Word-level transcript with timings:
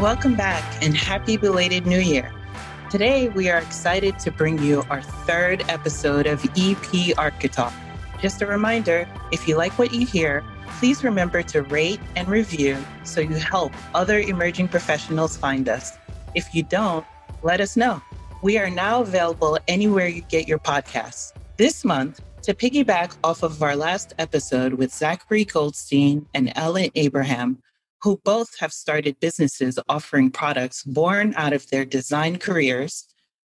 Welcome 0.00 0.34
back 0.34 0.82
and 0.82 0.96
happy 0.96 1.36
belated 1.36 1.86
New 1.86 2.00
Year. 2.00 2.32
Today, 2.90 3.28
we 3.28 3.50
are 3.50 3.58
excited 3.58 4.18
to 4.20 4.30
bring 4.30 4.58
you 4.58 4.82
our 4.88 5.02
third 5.02 5.62
episode 5.68 6.26
of 6.26 6.42
EP 6.42 7.12
Architalk. 7.18 7.74
Just 8.22 8.40
a 8.40 8.46
reminder 8.46 9.06
if 9.30 9.46
you 9.46 9.58
like 9.58 9.78
what 9.78 9.92
you 9.92 10.06
hear, 10.06 10.42
please 10.78 11.04
remember 11.04 11.42
to 11.42 11.60
rate 11.64 12.00
and 12.16 12.26
review 12.28 12.82
so 13.04 13.20
you 13.20 13.34
help 13.34 13.74
other 13.94 14.20
emerging 14.20 14.68
professionals 14.68 15.36
find 15.36 15.68
us. 15.68 15.98
If 16.34 16.54
you 16.54 16.62
don't, 16.62 17.04
let 17.42 17.60
us 17.60 17.76
know. 17.76 18.00
We 18.42 18.56
are 18.56 18.70
now 18.70 19.02
available 19.02 19.58
anywhere 19.68 20.08
you 20.08 20.22
get 20.22 20.48
your 20.48 20.60
podcasts. 20.60 21.34
This 21.58 21.84
month, 21.84 22.22
to 22.44 22.54
piggyback 22.54 23.18
off 23.22 23.42
of 23.42 23.62
our 23.62 23.76
last 23.76 24.14
episode 24.18 24.72
with 24.72 24.94
Zachary 24.94 25.44
Goldstein 25.44 26.24
and 26.32 26.54
Ellen 26.56 26.88
Abraham, 26.94 27.58
who 28.02 28.20
both 28.24 28.58
have 28.58 28.72
started 28.72 29.20
businesses 29.20 29.78
offering 29.88 30.30
products 30.30 30.82
born 30.84 31.34
out 31.36 31.52
of 31.52 31.68
their 31.68 31.84
design 31.84 32.38
careers, 32.38 33.06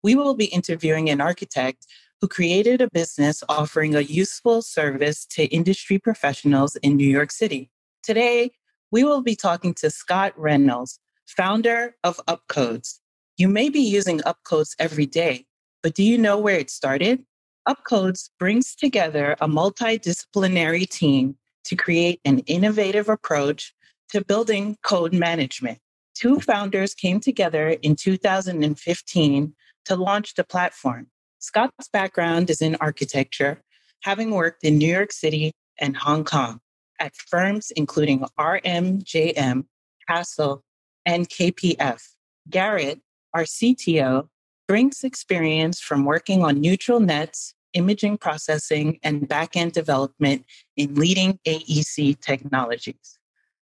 we 0.02 0.14
will 0.14 0.34
be 0.34 0.46
interviewing 0.46 1.08
an 1.08 1.20
architect 1.20 1.86
who 2.20 2.28
created 2.28 2.80
a 2.80 2.90
business 2.90 3.42
offering 3.48 3.94
a 3.94 4.00
useful 4.00 4.62
service 4.62 5.26
to 5.26 5.44
industry 5.46 5.98
professionals 5.98 6.76
in 6.76 6.96
New 6.96 7.08
York 7.08 7.30
City. 7.30 7.70
Today, 8.02 8.52
we 8.90 9.04
will 9.04 9.22
be 9.22 9.34
talking 9.34 9.74
to 9.74 9.90
Scott 9.90 10.32
Reynolds, 10.36 10.98
founder 11.26 11.96
of 12.04 12.20
Upcodes. 12.28 12.98
You 13.36 13.48
may 13.48 13.68
be 13.68 13.80
using 13.80 14.20
Upcodes 14.20 14.74
every 14.78 15.06
day, 15.06 15.46
but 15.82 15.94
do 15.94 16.02
you 16.02 16.18
know 16.18 16.38
where 16.38 16.58
it 16.58 16.70
started? 16.70 17.24
Upcodes 17.68 18.30
brings 18.38 18.74
together 18.74 19.36
a 19.40 19.48
multidisciplinary 19.48 20.88
team 20.88 21.36
to 21.64 21.76
create 21.76 22.20
an 22.24 22.40
innovative 22.40 23.08
approach 23.08 23.72
to 24.12 24.24
building 24.24 24.76
code 24.82 25.12
management. 25.12 25.78
Two 26.14 26.38
founders 26.38 26.94
came 26.94 27.18
together 27.18 27.68
in 27.68 27.96
2015 27.96 29.54
to 29.86 29.96
launch 29.96 30.34
the 30.34 30.44
platform. 30.44 31.08
Scott's 31.38 31.88
background 31.92 32.50
is 32.50 32.60
in 32.62 32.76
architecture, 32.76 33.62
having 34.02 34.30
worked 34.30 34.62
in 34.64 34.78
New 34.78 34.92
York 34.92 35.12
City 35.12 35.52
and 35.80 35.96
Hong 35.96 36.24
Kong 36.24 36.60
at 37.00 37.16
firms 37.16 37.72
including 37.74 38.24
RMJM, 38.38 39.64
Hassell, 40.08 40.60
and 41.04 41.28
KPF. 41.28 42.02
Garrett, 42.48 43.00
our 43.34 43.44
CTO, 43.44 44.28
brings 44.68 45.02
experience 45.02 45.80
from 45.80 46.04
working 46.04 46.44
on 46.44 46.60
neural 46.60 47.00
nets, 47.00 47.54
imaging 47.72 48.18
processing, 48.18 48.98
and 49.02 49.28
backend 49.28 49.72
development 49.72 50.44
in 50.76 50.94
leading 50.94 51.38
AEC 51.46 52.20
technologies. 52.20 53.18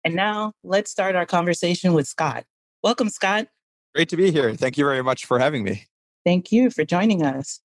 And 0.08 0.16
now 0.16 0.54
let's 0.64 0.90
start 0.90 1.18
our 1.18 1.26
conversation 1.26 1.92
with 1.92 2.08
Scott. 2.08 2.46
Welcome, 2.82 3.10
Scott. 3.10 3.50
Great 3.94 4.08
to 4.08 4.16
be 4.16 4.32
here. 4.32 4.54
Thank 4.54 4.78
you 4.78 4.86
very 4.86 5.04
much 5.04 5.26
for 5.26 5.38
having 5.38 5.66
me. 5.66 5.84
Thank 6.26 6.50
you 6.50 6.70
for 6.70 6.86
joining 6.86 7.26
us. 7.26 7.60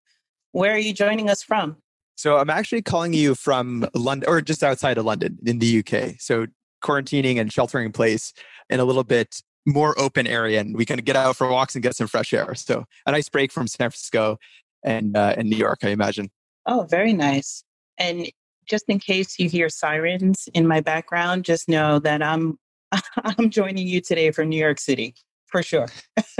Where 0.50 0.72
are 0.72 0.78
you 0.78 0.92
joining 0.92 1.30
us 1.30 1.44
from? 1.44 1.76
So 2.16 2.38
I'm 2.38 2.50
actually 2.50 2.82
calling 2.82 3.12
you 3.12 3.36
from 3.36 3.86
London 3.94 4.28
or 4.28 4.40
just 4.40 4.64
outside 4.64 4.98
of 4.98 5.04
London 5.04 5.38
in 5.46 5.60
the 5.60 5.84
UK. 5.86 6.16
So 6.18 6.46
quarantining 6.82 7.38
and 7.38 7.52
sheltering 7.52 7.86
in 7.86 7.92
place 7.92 8.32
in 8.68 8.80
a 8.80 8.84
little 8.84 9.04
bit 9.04 9.40
more 9.64 9.96
open 9.96 10.26
area 10.26 10.58
and 10.58 10.76
we 10.76 10.84
can 10.84 10.98
get 10.98 11.14
out 11.14 11.36
for 11.36 11.48
walks 11.48 11.76
and 11.76 11.82
get 11.84 11.94
some 11.94 12.08
fresh 12.08 12.32
air. 12.32 12.56
So 12.56 12.86
a 13.06 13.12
nice 13.12 13.28
break 13.28 13.52
from 13.52 13.68
San 13.68 13.90
Francisco 13.90 14.38
and 14.82 15.16
uh, 15.16 15.36
and 15.38 15.48
New 15.48 15.58
York, 15.58 15.78
I 15.84 15.90
imagine. 15.90 16.32
Oh, 16.66 16.88
very 16.90 17.12
nice. 17.12 17.62
And 17.98 18.26
just 18.72 18.88
in 18.88 18.98
case 18.98 19.38
you 19.38 19.50
hear 19.50 19.68
sirens 19.68 20.48
in 20.54 20.66
my 20.66 20.80
background, 20.80 21.44
just 21.44 21.68
know 21.68 21.98
that 21.98 22.22
I'm 22.22 22.58
I'm 23.22 23.50
joining 23.50 23.86
you 23.86 24.00
today 24.00 24.30
from 24.30 24.48
New 24.48 24.58
York 24.58 24.80
City 24.80 25.14
for 25.46 25.62
sure. 25.62 25.88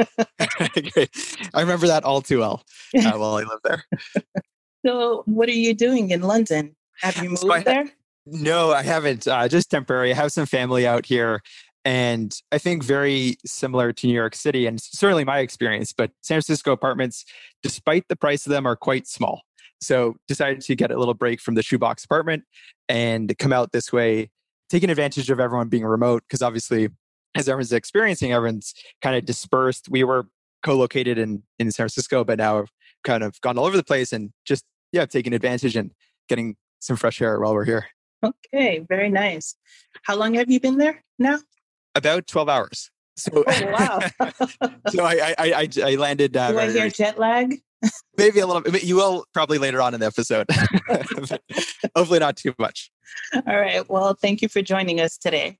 Great. 0.94 1.10
I 1.53 1.60
remember 1.60 1.87
that 1.88 2.04
all 2.04 2.22
too 2.22 2.38
well 2.38 2.65
uh, 2.97 3.12
while 3.19 3.34
I 3.34 3.43
lived 3.43 3.65
there. 3.65 3.84
so, 4.84 5.25
what 5.26 5.50
are 5.50 5.53
you 5.53 5.75
doing 5.75 6.10
in 6.10 6.22
London? 6.22 6.75
Have 7.03 7.19
you 7.19 7.28
moved 7.28 7.41
so 7.41 7.60
there? 7.60 7.84
No, 8.25 8.72
I 8.72 8.82
haven't. 8.82 9.28
Uh, 9.28 9.47
just 9.47 9.70
temporary. 9.70 10.10
I 10.12 10.14
have 10.14 10.32
some 10.32 10.47
family 10.47 10.87
out 10.87 11.04
here, 11.04 11.43
and 11.84 12.34
I 12.50 12.56
think 12.56 12.82
very 12.82 13.37
similar 13.44 13.93
to 13.93 14.06
New 14.06 14.14
York 14.14 14.34
City, 14.34 14.64
and 14.64 14.81
certainly 14.81 15.25
my 15.25 15.41
experience. 15.41 15.93
But 15.93 16.12
San 16.22 16.37
Francisco 16.37 16.72
apartments, 16.72 17.26
despite 17.62 18.09
the 18.09 18.16
price 18.16 18.47
of 18.47 18.53
them, 18.53 18.64
are 18.64 18.76
quite 18.76 19.06
small. 19.06 19.43
So 19.82 20.16
decided 20.28 20.60
to 20.62 20.76
get 20.76 20.91
a 20.91 20.98
little 20.98 21.15
break 21.15 21.41
from 21.41 21.54
the 21.54 21.62
shoebox 21.62 22.04
apartment 22.04 22.44
and 22.88 23.37
come 23.38 23.53
out 23.53 23.72
this 23.72 23.93
way, 23.93 24.31
taking 24.70 24.91
advantage 24.91 25.28
of 25.28 25.41
everyone 25.41 25.69
being 25.69 25.84
remote 25.84 26.22
because 26.28 26.41
obviously, 26.41 26.88
as 27.34 27.48
everyone's 27.48 27.72
experiencing, 27.72 28.32
everyone's 28.32 28.75
kind 29.03 29.16
of 29.16 29.25
dispersed. 29.25 29.88
We 29.91 30.04
were 30.04 30.28
co-located 30.62 31.19
in 31.19 31.43
in 31.59 31.70
San 31.72 31.84
Francisco, 31.84 32.25
but 32.25 32.38
now 32.38 32.66
kind 33.04 33.25
of 33.25 33.41
gone 33.41 33.59
all 33.59 33.66
over 33.66 33.76
the 33.76 33.84
place 33.84 34.12
and 34.12 34.31
just 34.44 34.65
yeah, 34.93 35.04
taking 35.06 35.32
advantage 35.32 35.75
and 35.75 35.91
getting 36.28 36.56
some 36.78 36.97
fresh 36.97 37.20
air 37.20 37.41
while 37.41 37.54
we're 37.54 37.64
here. 37.64 37.87
Okay, 38.25 38.84
very 38.88 39.10
nice. 39.10 39.56
How 40.04 40.14
long 40.14 40.34
have 40.34 40.49
you 40.50 40.60
been 40.60 40.78
there 40.78 41.03
now? 41.19 41.38
About 41.94 42.26
twelve 42.28 42.49
hours. 42.49 42.91
So 43.16 43.44
oh, 43.47 43.66
wow. 43.66 43.99
so 44.88 45.04
I 45.04 45.34
I 45.38 45.53
I, 45.53 45.69
I 45.84 45.94
landed. 45.97 46.37
Uh, 46.43 46.53
Do 46.53 46.59
I 46.60 46.70
hear 46.70 46.88
jet 46.88 47.19
lag? 47.19 47.60
Maybe 48.16 48.41
a 48.41 48.47
little 48.47 48.62
bit. 48.62 48.84
You 48.84 48.97
will 48.97 49.25
probably 49.32 49.59
later 49.59 49.81
on 49.81 49.94
in 49.94 50.00
the 50.00 50.06
episode. 50.06 50.47
Hopefully, 51.97 52.19
not 52.19 52.37
too 52.37 52.54
much. 52.59 52.91
All 53.34 53.59
right. 53.59 53.88
Well, 53.88 54.15
thank 54.15 54.43
you 54.43 54.48
for 54.48 54.62
joining 54.62 55.00
us 55.00 55.16
today. 55.16 55.59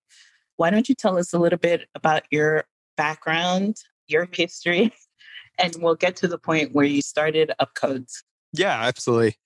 Why 0.57 0.71
don't 0.71 0.89
you 0.89 0.95
tell 0.95 1.19
us 1.19 1.33
a 1.33 1.39
little 1.39 1.59
bit 1.59 1.89
about 1.95 2.23
your 2.31 2.65
background, 2.97 3.77
your 4.07 4.29
history, 4.31 4.93
and 5.59 5.75
we'll 5.81 5.95
get 5.95 6.17
to 6.17 6.29
the 6.29 6.39
point 6.39 6.73
where 6.73 6.85
you 6.85 7.03
started 7.03 7.53
Upcodes. 7.61 8.13
Yeah, 8.53 8.83
absolutely. 8.83 9.37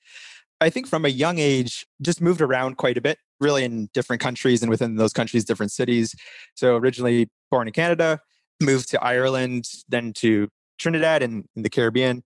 I 0.61 0.71
think 0.71 0.87
from 0.87 1.05
a 1.05 1.09
young 1.09 1.39
age, 1.39 1.87
just 2.03 2.21
moved 2.21 2.41
around 2.41 2.77
quite 2.77 2.97
a 2.97 3.01
bit, 3.01 3.19
really 3.41 3.65
in 3.65 3.89
different 3.93 4.21
countries 4.21 4.63
and 4.63 4.71
within 4.71 4.97
those 4.97 5.13
countries, 5.13 5.45
different 5.45 5.73
cities. 5.73 6.15
So 6.55 6.77
originally 6.77 7.29
born 7.51 7.69
in 7.69 7.73
Canada, 7.73 8.21
moved 8.61 8.91
to 8.91 9.03
Ireland, 9.03 9.67
then 9.89 10.13
to 10.15 10.49
Trinidad 10.79 11.23
and 11.23 11.45
in 11.55 11.63
the 11.63 11.71
Caribbean, 11.71 12.23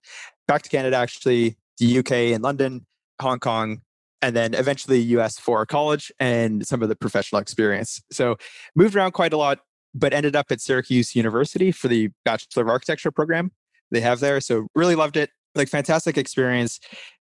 back 0.50 0.62
to 0.62 0.68
Canada, 0.68 0.96
actually, 0.96 1.56
the 1.78 1.98
UK 1.98 2.12
and 2.34 2.42
London, 2.42 2.84
Hong 3.20 3.38
Kong, 3.38 3.82
and 4.20 4.34
then 4.34 4.52
eventually 4.52 4.98
US 4.98 5.38
for 5.38 5.64
college 5.64 6.10
and 6.18 6.66
some 6.66 6.82
of 6.82 6.88
the 6.88 6.96
professional 6.96 7.40
experience. 7.40 8.02
So 8.10 8.34
moved 8.74 8.96
around 8.96 9.12
quite 9.12 9.32
a 9.32 9.36
lot, 9.36 9.60
but 9.94 10.12
ended 10.12 10.34
up 10.34 10.46
at 10.50 10.60
Syracuse 10.60 11.14
University 11.14 11.70
for 11.70 11.86
the 11.86 12.08
Bachelor 12.24 12.64
of 12.64 12.68
Architecture 12.68 13.12
program 13.12 13.52
they 13.92 14.00
have 14.00 14.18
there. 14.18 14.40
So 14.40 14.66
really 14.74 14.96
loved 14.96 15.16
it. 15.16 15.30
Like 15.54 15.68
fantastic 15.68 16.18
experience. 16.18 16.80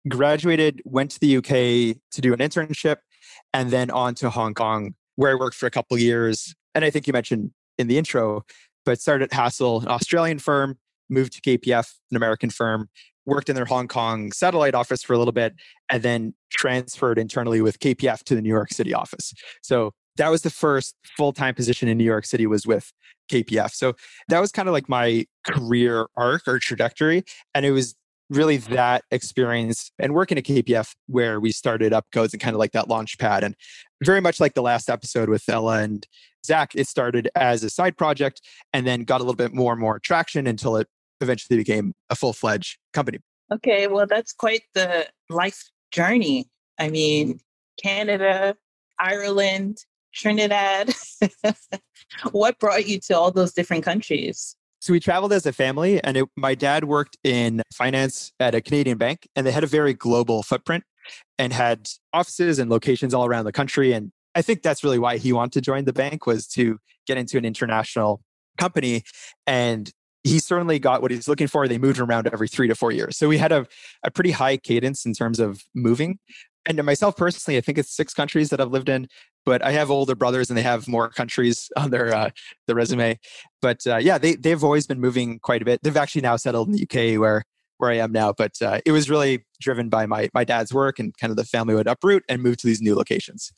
Graduated, 0.09 0.81
went 0.83 1.11
to 1.11 1.19
the 1.21 1.37
UK 1.37 1.95
to 2.11 2.21
do 2.21 2.33
an 2.33 2.39
internship, 2.39 2.97
and 3.53 3.71
then 3.71 3.89
on 3.89 4.15
to 4.15 4.29
Hong 4.31 4.53
Kong, 4.53 4.95
where 5.15 5.31
I 5.31 5.35
worked 5.35 5.55
for 5.55 5.65
a 5.65 5.71
couple 5.71 5.97
years. 5.97 6.53
And 6.75 6.83
I 6.83 6.89
think 6.89 7.07
you 7.07 7.13
mentioned 7.13 7.51
in 7.77 7.87
the 7.87 7.97
intro, 7.97 8.43
but 8.85 8.99
started 8.99 9.31
at 9.31 9.31
Hassell, 9.31 9.81
an 9.81 9.87
Australian 9.87 10.39
firm, 10.39 10.77
moved 11.09 11.33
to 11.33 11.41
KPF, 11.41 11.93
an 12.11 12.17
American 12.17 12.49
firm, 12.49 12.89
worked 13.25 13.49
in 13.49 13.55
their 13.55 13.65
Hong 13.65 13.87
Kong 13.87 14.31
satellite 14.31 14.75
office 14.75 15.03
for 15.03 15.13
a 15.13 15.17
little 15.17 15.31
bit, 15.31 15.53
and 15.89 16.03
then 16.03 16.33
transferred 16.51 17.17
internally 17.17 17.61
with 17.61 17.79
KPF 17.79 18.23
to 18.23 18.35
the 18.35 18.41
New 18.41 18.49
York 18.49 18.71
City 18.71 18.93
office. 18.93 19.33
So 19.61 19.91
that 20.17 20.29
was 20.29 20.43
the 20.43 20.49
first 20.49 20.95
full-time 21.17 21.55
position 21.55 21.87
in 21.87 21.97
New 21.97 22.03
York 22.03 22.25
City 22.25 22.45
was 22.45 22.67
with 22.67 22.91
KPF. 23.31 23.71
So 23.71 23.93
that 24.27 24.39
was 24.39 24.51
kind 24.51 24.67
of 24.67 24.73
like 24.73 24.89
my 24.89 25.25
career 25.45 26.07
arc 26.15 26.47
or 26.47 26.59
trajectory. 26.59 27.23
And 27.55 27.65
it 27.65 27.71
was 27.71 27.95
really 28.29 28.57
that 28.57 29.03
experience 29.11 29.91
and 29.99 30.13
working 30.13 30.37
at 30.37 30.43
KPF 30.43 30.95
where 31.07 31.39
we 31.39 31.51
started 31.51 31.93
Upcodes 31.93 32.33
and 32.33 32.41
kind 32.41 32.55
of 32.55 32.59
like 32.59 32.71
that 32.71 32.87
launch 32.87 33.17
pad. 33.17 33.43
And 33.43 33.55
very 34.03 34.21
much 34.21 34.39
like 34.39 34.53
the 34.53 34.61
last 34.61 34.89
episode 34.89 35.29
with 35.29 35.47
Ella 35.47 35.79
and 35.79 36.07
Zach, 36.45 36.73
it 36.75 36.87
started 36.87 37.29
as 37.35 37.63
a 37.63 37.69
side 37.69 37.97
project 37.97 38.41
and 38.71 38.85
then 38.85 39.03
got 39.03 39.21
a 39.21 39.23
little 39.23 39.35
bit 39.35 39.53
more 39.53 39.71
and 39.71 39.81
more 39.81 39.99
traction 39.99 40.47
until 40.47 40.75
it 40.77 40.87
eventually 41.21 41.57
became 41.57 41.93
a 42.09 42.15
full 42.15 42.33
fledged 42.33 42.77
company. 42.93 43.19
Okay, 43.51 43.87
well, 43.87 44.07
that's 44.07 44.33
quite 44.33 44.63
the 44.73 45.07
life 45.29 45.69
journey. 45.91 46.47
I 46.79 46.89
mean, 46.89 47.39
Canada, 47.81 48.55
Ireland, 48.99 49.77
Trinidad. 50.13 50.91
what 52.31 52.59
brought 52.59 52.87
you 52.87 52.99
to 53.01 53.17
all 53.17 53.31
those 53.31 53.53
different 53.53 53.83
countries? 53.83 54.55
So 54.79 54.91
we 54.91 54.99
traveled 54.99 55.31
as 55.31 55.45
a 55.45 55.53
family, 55.53 56.03
and 56.03 56.17
it, 56.17 56.25
my 56.35 56.55
dad 56.55 56.83
worked 56.85 57.17
in 57.23 57.61
finance 57.73 58.33
at 58.39 58.53
a 58.53 58.61
Canadian 58.61 58.97
bank, 58.97 59.27
and 59.35 59.47
they 59.47 59.51
had 59.51 59.63
a 59.63 59.67
very 59.67 59.93
global 59.93 60.43
footprint 60.43 60.83
and 61.39 61.53
had 61.53 61.89
offices 62.11 62.59
and 62.59 62.69
locations 62.69 63.13
all 63.13 63.25
around 63.25 63.45
the 63.45 63.51
country. 63.51 63.93
And 63.93 64.11
I 64.35 64.41
think 64.41 64.61
that's 64.61 64.83
really 64.83 64.99
why 64.99 65.17
he 65.17 65.31
wanted 65.31 65.53
to 65.53 65.61
join 65.61 65.85
the 65.85 65.93
bank 65.93 66.25
was 66.25 66.47
to 66.49 66.79
get 67.07 67.17
into 67.17 67.37
an 67.37 67.45
international 67.45 68.21
company. 68.57 69.03
And 69.47 69.91
he 70.23 70.39
certainly 70.39 70.79
got 70.79 71.01
what 71.01 71.11
he's 71.11 71.27
looking 71.27 71.47
for. 71.47 71.67
They 71.67 71.77
moved 71.77 71.99
around 71.99 72.27
every 72.31 72.47
three 72.47 72.67
to 72.67 72.75
four 72.75 72.91
years. 72.91 73.17
So 73.17 73.27
we 73.27 73.37
had 73.37 73.51
a, 73.51 73.67
a 74.03 74.11
pretty 74.11 74.31
high 74.31 74.57
cadence 74.57 75.05
in 75.05 75.13
terms 75.13 75.39
of 75.39 75.63
moving. 75.75 76.19
And 76.65 76.77
to 76.77 76.83
myself 76.83 77.17
personally, 77.17 77.57
I 77.57 77.61
think 77.61 77.77
it's 77.77 77.93
six 77.93 78.13
countries 78.13 78.49
that 78.49 78.61
I've 78.61 78.71
lived 78.71 78.89
in. 78.89 79.07
but 79.45 79.61
I 79.61 79.71
have 79.71 79.91
older 79.91 80.15
brothers 80.15 80.49
and 80.49 80.57
they 80.57 80.61
have 80.61 80.87
more 80.87 81.09
countries 81.09 81.69
on 81.77 81.91
their 81.91 82.13
uh, 82.13 82.29
the 82.67 82.75
resume. 82.75 83.19
But 83.61 83.85
uh, 83.85 83.97
yeah, 83.97 84.17
they 84.17 84.35
they've 84.35 84.63
always 84.63 84.87
been 84.87 85.01
moving 85.01 85.39
quite 85.39 85.61
a 85.61 85.65
bit. 85.65 85.81
They've 85.83 85.97
actually 85.97 86.21
now 86.21 86.37
settled 86.37 86.69
in 86.69 86.75
the 86.75 86.83
UK 86.83 87.19
where 87.19 87.43
where 87.77 87.91
I 87.91 87.97
am 87.97 88.11
now. 88.13 88.31
But 88.31 88.61
uh, 88.61 88.79
it 88.85 88.91
was 88.93 89.09
really 89.09 89.45
driven 89.59 89.89
by 89.89 90.05
my 90.05 90.29
my 90.33 90.45
dad's 90.45 90.73
work 90.73 90.99
and 90.99 91.15
kind 91.17 91.31
of 91.31 91.37
the 91.37 91.45
family 91.45 91.75
would 91.75 91.87
uproot 91.87 92.23
and 92.29 92.41
move 92.41 92.57
to 92.57 92.67
these 92.67 92.81
new 92.81 92.95
locations. 92.95 93.51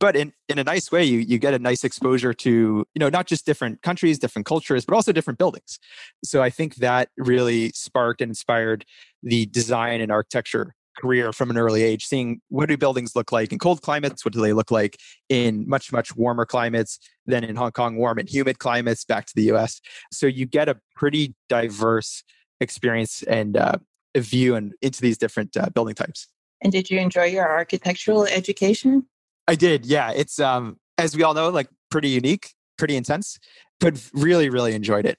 But 0.00 0.16
in, 0.16 0.32
in 0.48 0.58
a 0.58 0.64
nice 0.64 0.90
way, 0.90 1.04
you 1.04 1.20
you 1.20 1.38
get 1.38 1.54
a 1.54 1.58
nice 1.58 1.84
exposure 1.84 2.34
to 2.34 2.50
you 2.50 2.98
know 2.98 3.08
not 3.08 3.26
just 3.26 3.46
different 3.46 3.82
countries, 3.82 4.18
different 4.18 4.46
cultures, 4.46 4.84
but 4.84 4.94
also 4.94 5.12
different 5.12 5.38
buildings. 5.38 5.78
So 6.24 6.42
I 6.42 6.50
think 6.50 6.76
that 6.76 7.08
really 7.16 7.70
sparked 7.70 8.20
and 8.20 8.30
inspired 8.30 8.84
the 9.22 9.46
design 9.46 10.00
and 10.00 10.10
architecture 10.10 10.74
career 10.96 11.32
from 11.32 11.50
an 11.50 11.58
early 11.58 11.82
age, 11.82 12.06
seeing 12.06 12.40
what 12.48 12.68
do 12.68 12.76
buildings 12.76 13.16
look 13.16 13.32
like 13.32 13.52
in 13.52 13.58
cold 13.58 13.82
climates, 13.82 14.24
what 14.24 14.32
do 14.32 14.40
they 14.40 14.52
look 14.52 14.70
like 14.70 14.96
in 15.28 15.68
much, 15.68 15.92
much 15.92 16.14
warmer 16.16 16.46
climates 16.46 16.98
than 17.26 17.44
in 17.44 17.56
Hong 17.56 17.72
Kong, 17.72 17.96
warm 17.96 18.18
and 18.18 18.28
humid 18.28 18.58
climates 18.58 19.04
back 19.04 19.26
to 19.26 19.32
the 19.34 19.50
US. 19.52 19.80
So 20.12 20.26
you 20.26 20.46
get 20.46 20.68
a 20.68 20.78
pretty 20.94 21.34
diverse 21.48 22.22
experience 22.60 23.22
and 23.24 23.56
uh, 23.56 23.78
view 24.16 24.54
and 24.54 24.72
into 24.82 25.00
these 25.00 25.18
different 25.18 25.56
uh, 25.56 25.68
building 25.70 25.94
types. 25.94 26.28
And 26.62 26.72
did 26.72 26.88
you 26.90 26.98
enjoy 26.98 27.24
your 27.24 27.48
architectural 27.48 28.24
education? 28.24 29.06
I 29.46 29.54
did. 29.54 29.86
Yeah, 29.86 30.10
it's 30.10 30.40
um 30.40 30.76
as 30.98 31.16
we 31.16 31.22
all 31.22 31.34
know 31.34 31.48
like 31.50 31.68
pretty 31.90 32.08
unique, 32.08 32.54
pretty 32.78 32.96
intense, 32.96 33.38
but 33.80 34.00
really 34.12 34.48
really 34.48 34.74
enjoyed 34.74 35.06
it. 35.06 35.18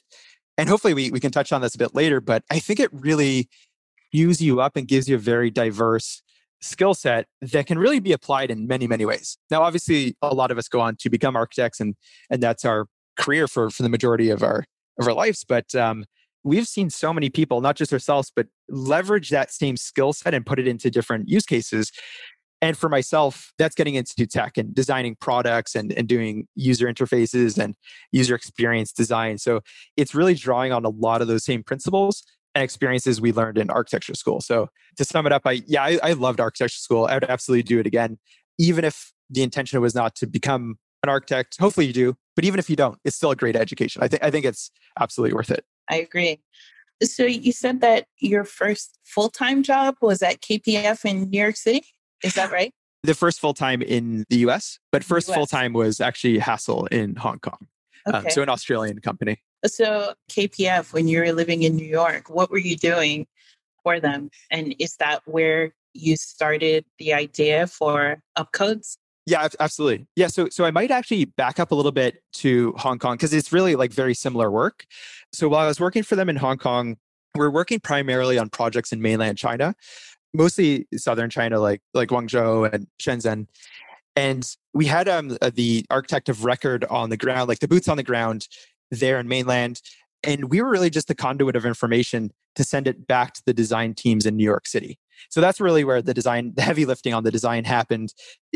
And 0.58 0.70
hopefully 0.70 0.94
we 0.94 1.12
we 1.12 1.20
can 1.20 1.32
touch 1.32 1.52
on 1.52 1.62
this 1.62 1.76
a 1.76 1.78
bit 1.78 1.94
later, 1.96 2.22
but 2.22 2.44
I 2.50 2.60
think 2.60 2.80
it 2.80 2.90
really 2.94 3.50
spews 4.16 4.42
you 4.42 4.62
up 4.62 4.78
and 4.78 4.88
gives 4.88 5.10
you 5.10 5.16
a 5.16 5.20
very 5.20 5.50
diverse 5.52 6.22
skill 6.62 6.94
set 6.94 7.28
that 7.42 7.68
can 7.68 7.78
really 7.78 8.00
be 8.00 8.14
applied 8.14 8.50
in 8.50 8.66
many 8.66 8.88
many 8.88 9.06
ways 9.06 9.38
now 9.52 9.62
obviously 9.62 10.16
a 10.22 10.34
lot 10.34 10.52
of 10.52 10.58
us 10.58 10.68
go 10.70 10.80
on 10.80 10.96
to 10.96 11.10
become 11.10 11.36
architects 11.36 11.80
and 11.82 11.96
and 12.30 12.42
that's 12.42 12.64
our 12.64 12.88
career 13.20 13.48
for 13.48 13.70
for 13.70 13.84
the 13.84 13.90
majority 13.90 14.30
of 14.30 14.42
our 14.42 14.64
of 15.00 15.08
our 15.08 15.14
lives 15.14 15.44
but 15.44 15.76
um, 15.76 16.06
we've 16.44 16.68
seen 16.68 16.90
so 16.90 17.14
many 17.14 17.30
people 17.30 17.60
not 17.60 17.76
just 17.76 17.92
ourselves 17.92 18.32
but 18.36 18.48
leverage 18.70 19.30
that 19.30 19.52
same 19.52 19.76
skill 19.76 20.14
set 20.14 20.34
and 20.34 20.46
put 20.46 20.58
it 20.58 20.68
into 20.68 20.90
different 20.90 21.28
use 21.28 21.46
cases 21.46 21.92
and 22.66 22.78
for 22.78 22.90
myself 22.90 23.54
that's 23.58 23.76
getting 23.76 23.96
into 23.96 24.26
tech 24.26 24.58
and 24.58 24.74
designing 24.74 25.16
products 25.20 25.76
and, 25.76 25.92
and 25.94 26.08
doing 26.08 26.48
user 26.56 26.92
interfaces 26.92 27.58
and 27.58 27.76
user 28.12 28.34
experience 28.34 28.92
design 28.92 29.38
so 29.38 29.62
it's 29.98 30.16
really 30.16 30.34
drawing 30.34 30.72
on 30.72 30.84
a 30.84 30.90
lot 30.90 31.22
of 31.22 31.28
those 31.28 31.46
same 31.46 31.64
principles 31.64 32.24
and 32.56 32.64
experiences 32.64 33.22
we 33.22 33.34
learned 33.34 33.58
in 33.58 33.70
architecture 33.70 34.16
school. 34.16 34.40
So 34.40 34.70
to 34.96 35.04
sum 35.04 35.28
it 35.28 35.34
up, 35.34 35.42
I 35.46 35.62
yeah, 35.68 35.84
I, 35.84 36.00
I 36.02 36.14
loved 36.14 36.40
architecture 36.40 36.80
school. 36.80 37.06
I 37.06 37.16
would 37.16 37.26
absolutely 37.26 37.64
do 37.64 37.80
it 37.80 37.86
again, 37.86 38.18
even 38.58 38.86
if 38.86 39.12
the 39.30 39.44
intention 39.44 39.80
was 39.82 39.94
not 39.94 40.16
to 40.16 40.26
become 40.26 40.78
an 41.04 41.10
architect. 41.10 41.58
Hopefully 41.60 41.86
you 41.86 41.94
do, 41.94 42.16
but 42.36 42.46
even 42.46 42.58
if 42.58 42.70
you 42.70 42.78
don't, 42.78 42.98
it's 43.04 43.18
still 43.18 43.32
a 43.32 43.36
great 43.36 43.58
education. 43.58 44.02
I 44.02 44.08
think 44.08 44.24
I 44.24 44.32
think 44.32 44.46
it's 44.46 44.72
absolutely 45.00 45.36
worth 45.36 45.52
it. 45.52 45.66
I 45.90 45.98
agree. 45.98 46.42
So 47.04 47.26
you 47.26 47.52
said 47.52 47.82
that 47.82 48.06
your 48.20 48.46
first 48.46 48.98
full-time 49.04 49.64
job 49.64 49.96
was 50.02 50.22
at 50.22 50.40
KPF 50.40 51.04
in 51.04 51.30
New 51.30 51.40
York 51.40 51.58
City. 51.58 51.84
Is 52.24 52.34
that 52.36 52.52
right? 52.52 52.74
The 53.04 53.14
first 53.14 53.40
full 53.40 53.54
time 53.54 53.82
in 53.82 54.26
the 54.30 54.38
US, 54.38 54.80
but 54.92 55.04
first 55.04 55.34
full 55.34 55.46
time 55.46 55.74
was 55.74 56.02
actually 56.02 56.40
Hassell 56.40 56.88
in 56.92 57.16
Hong 57.16 57.40
Kong. 57.40 57.68
Okay. 58.08 58.18
Um, 58.18 58.30
so 58.30 58.42
an 58.42 58.50
Australian 58.50 59.00
company. 59.00 59.42
So, 59.66 60.14
KPF, 60.30 60.94
when 60.94 61.08
you 61.08 61.20
were 61.20 61.32
living 61.32 61.64
in 61.64 61.76
New 61.76 61.88
York, 61.88 62.30
what 62.30 62.52
were 62.52 62.60
you 62.60 62.78
doing 62.78 63.26
for 63.84 64.00
them? 64.00 64.30
And 64.52 64.76
is 64.80 64.96
that 64.98 65.22
where 65.26 65.74
you 65.94 66.18
started 66.18 66.86
the 67.00 67.14
idea 67.14 67.66
for 67.68 68.20
Upcodes? 68.38 68.98
Yeah, 69.26 69.48
absolutely. 69.60 70.08
Yeah, 70.16 70.28
so 70.28 70.50
so 70.50 70.66
I 70.66 70.72
might 70.72 70.92
actually 70.92 71.26
back 71.26 71.60
up 71.60 71.72
a 71.72 71.76
little 71.76 71.92
bit 71.92 72.22
to 72.34 72.74
Hong 72.78 73.00
Kong 73.00 73.16
because 73.16 73.34
it's 73.34 73.52
really 73.52 73.76
like 73.76 73.92
very 73.92 74.14
similar 74.14 74.52
work. 74.52 74.86
So 75.34 75.48
while 75.50 75.66
I 75.66 75.68
was 75.68 75.80
working 75.80 76.04
for 76.04 76.16
them 76.16 76.30
in 76.30 76.36
Hong 76.36 76.58
Kong, 76.58 76.98
we're 77.34 77.50
working 77.50 77.80
primarily 77.80 78.38
on 78.38 78.50
projects 78.50 78.94
in 78.94 79.02
mainland 79.02 79.40
China, 79.40 79.74
mostly 80.36 80.88
southern 80.96 81.30
China, 81.30 81.60
like 81.60 81.82
like 81.94 82.10
Guangzhou 82.10 82.72
and 82.72 82.88
Shenzhen. 83.00 83.48
And 84.16 84.50
we 84.74 84.86
had 84.86 85.10
um, 85.10 85.38
the 85.54 85.86
architect 85.90 86.30
of 86.30 86.46
record 86.46 86.86
on 86.86 87.10
the 87.10 87.18
ground, 87.18 87.50
like 87.50 87.60
the 87.60 87.68
boots 87.68 87.90
on 87.90 87.98
the 87.98 88.04
ground, 88.04 88.48
there 88.90 89.20
in 89.20 89.28
mainland. 89.28 89.82
And 90.24 90.50
we 90.50 90.62
were 90.62 90.70
really 90.70 90.90
just 90.90 91.08
the 91.08 91.16
conduit 91.16 91.56
of 91.56 91.66
information 91.66 92.32
to 92.56 92.64
send 92.64 92.88
it 92.88 93.08
back 93.08 93.34
to 93.34 93.42
the 93.46 93.54
design 93.54 93.94
teams 93.94 94.26
in 94.26 94.38
New 94.38 94.44
York 94.44 94.68
City. 94.68 94.98
So 95.30 95.42
that's 95.42 95.60
really 95.60 95.84
where 95.84 96.02
the 96.02 96.14
design, 96.14 96.54
the 96.56 96.62
heavy 96.62 96.86
lifting 96.86 97.14
on 97.14 97.24
the 97.24 97.32
design 97.32 97.66
happened. 97.66 98.14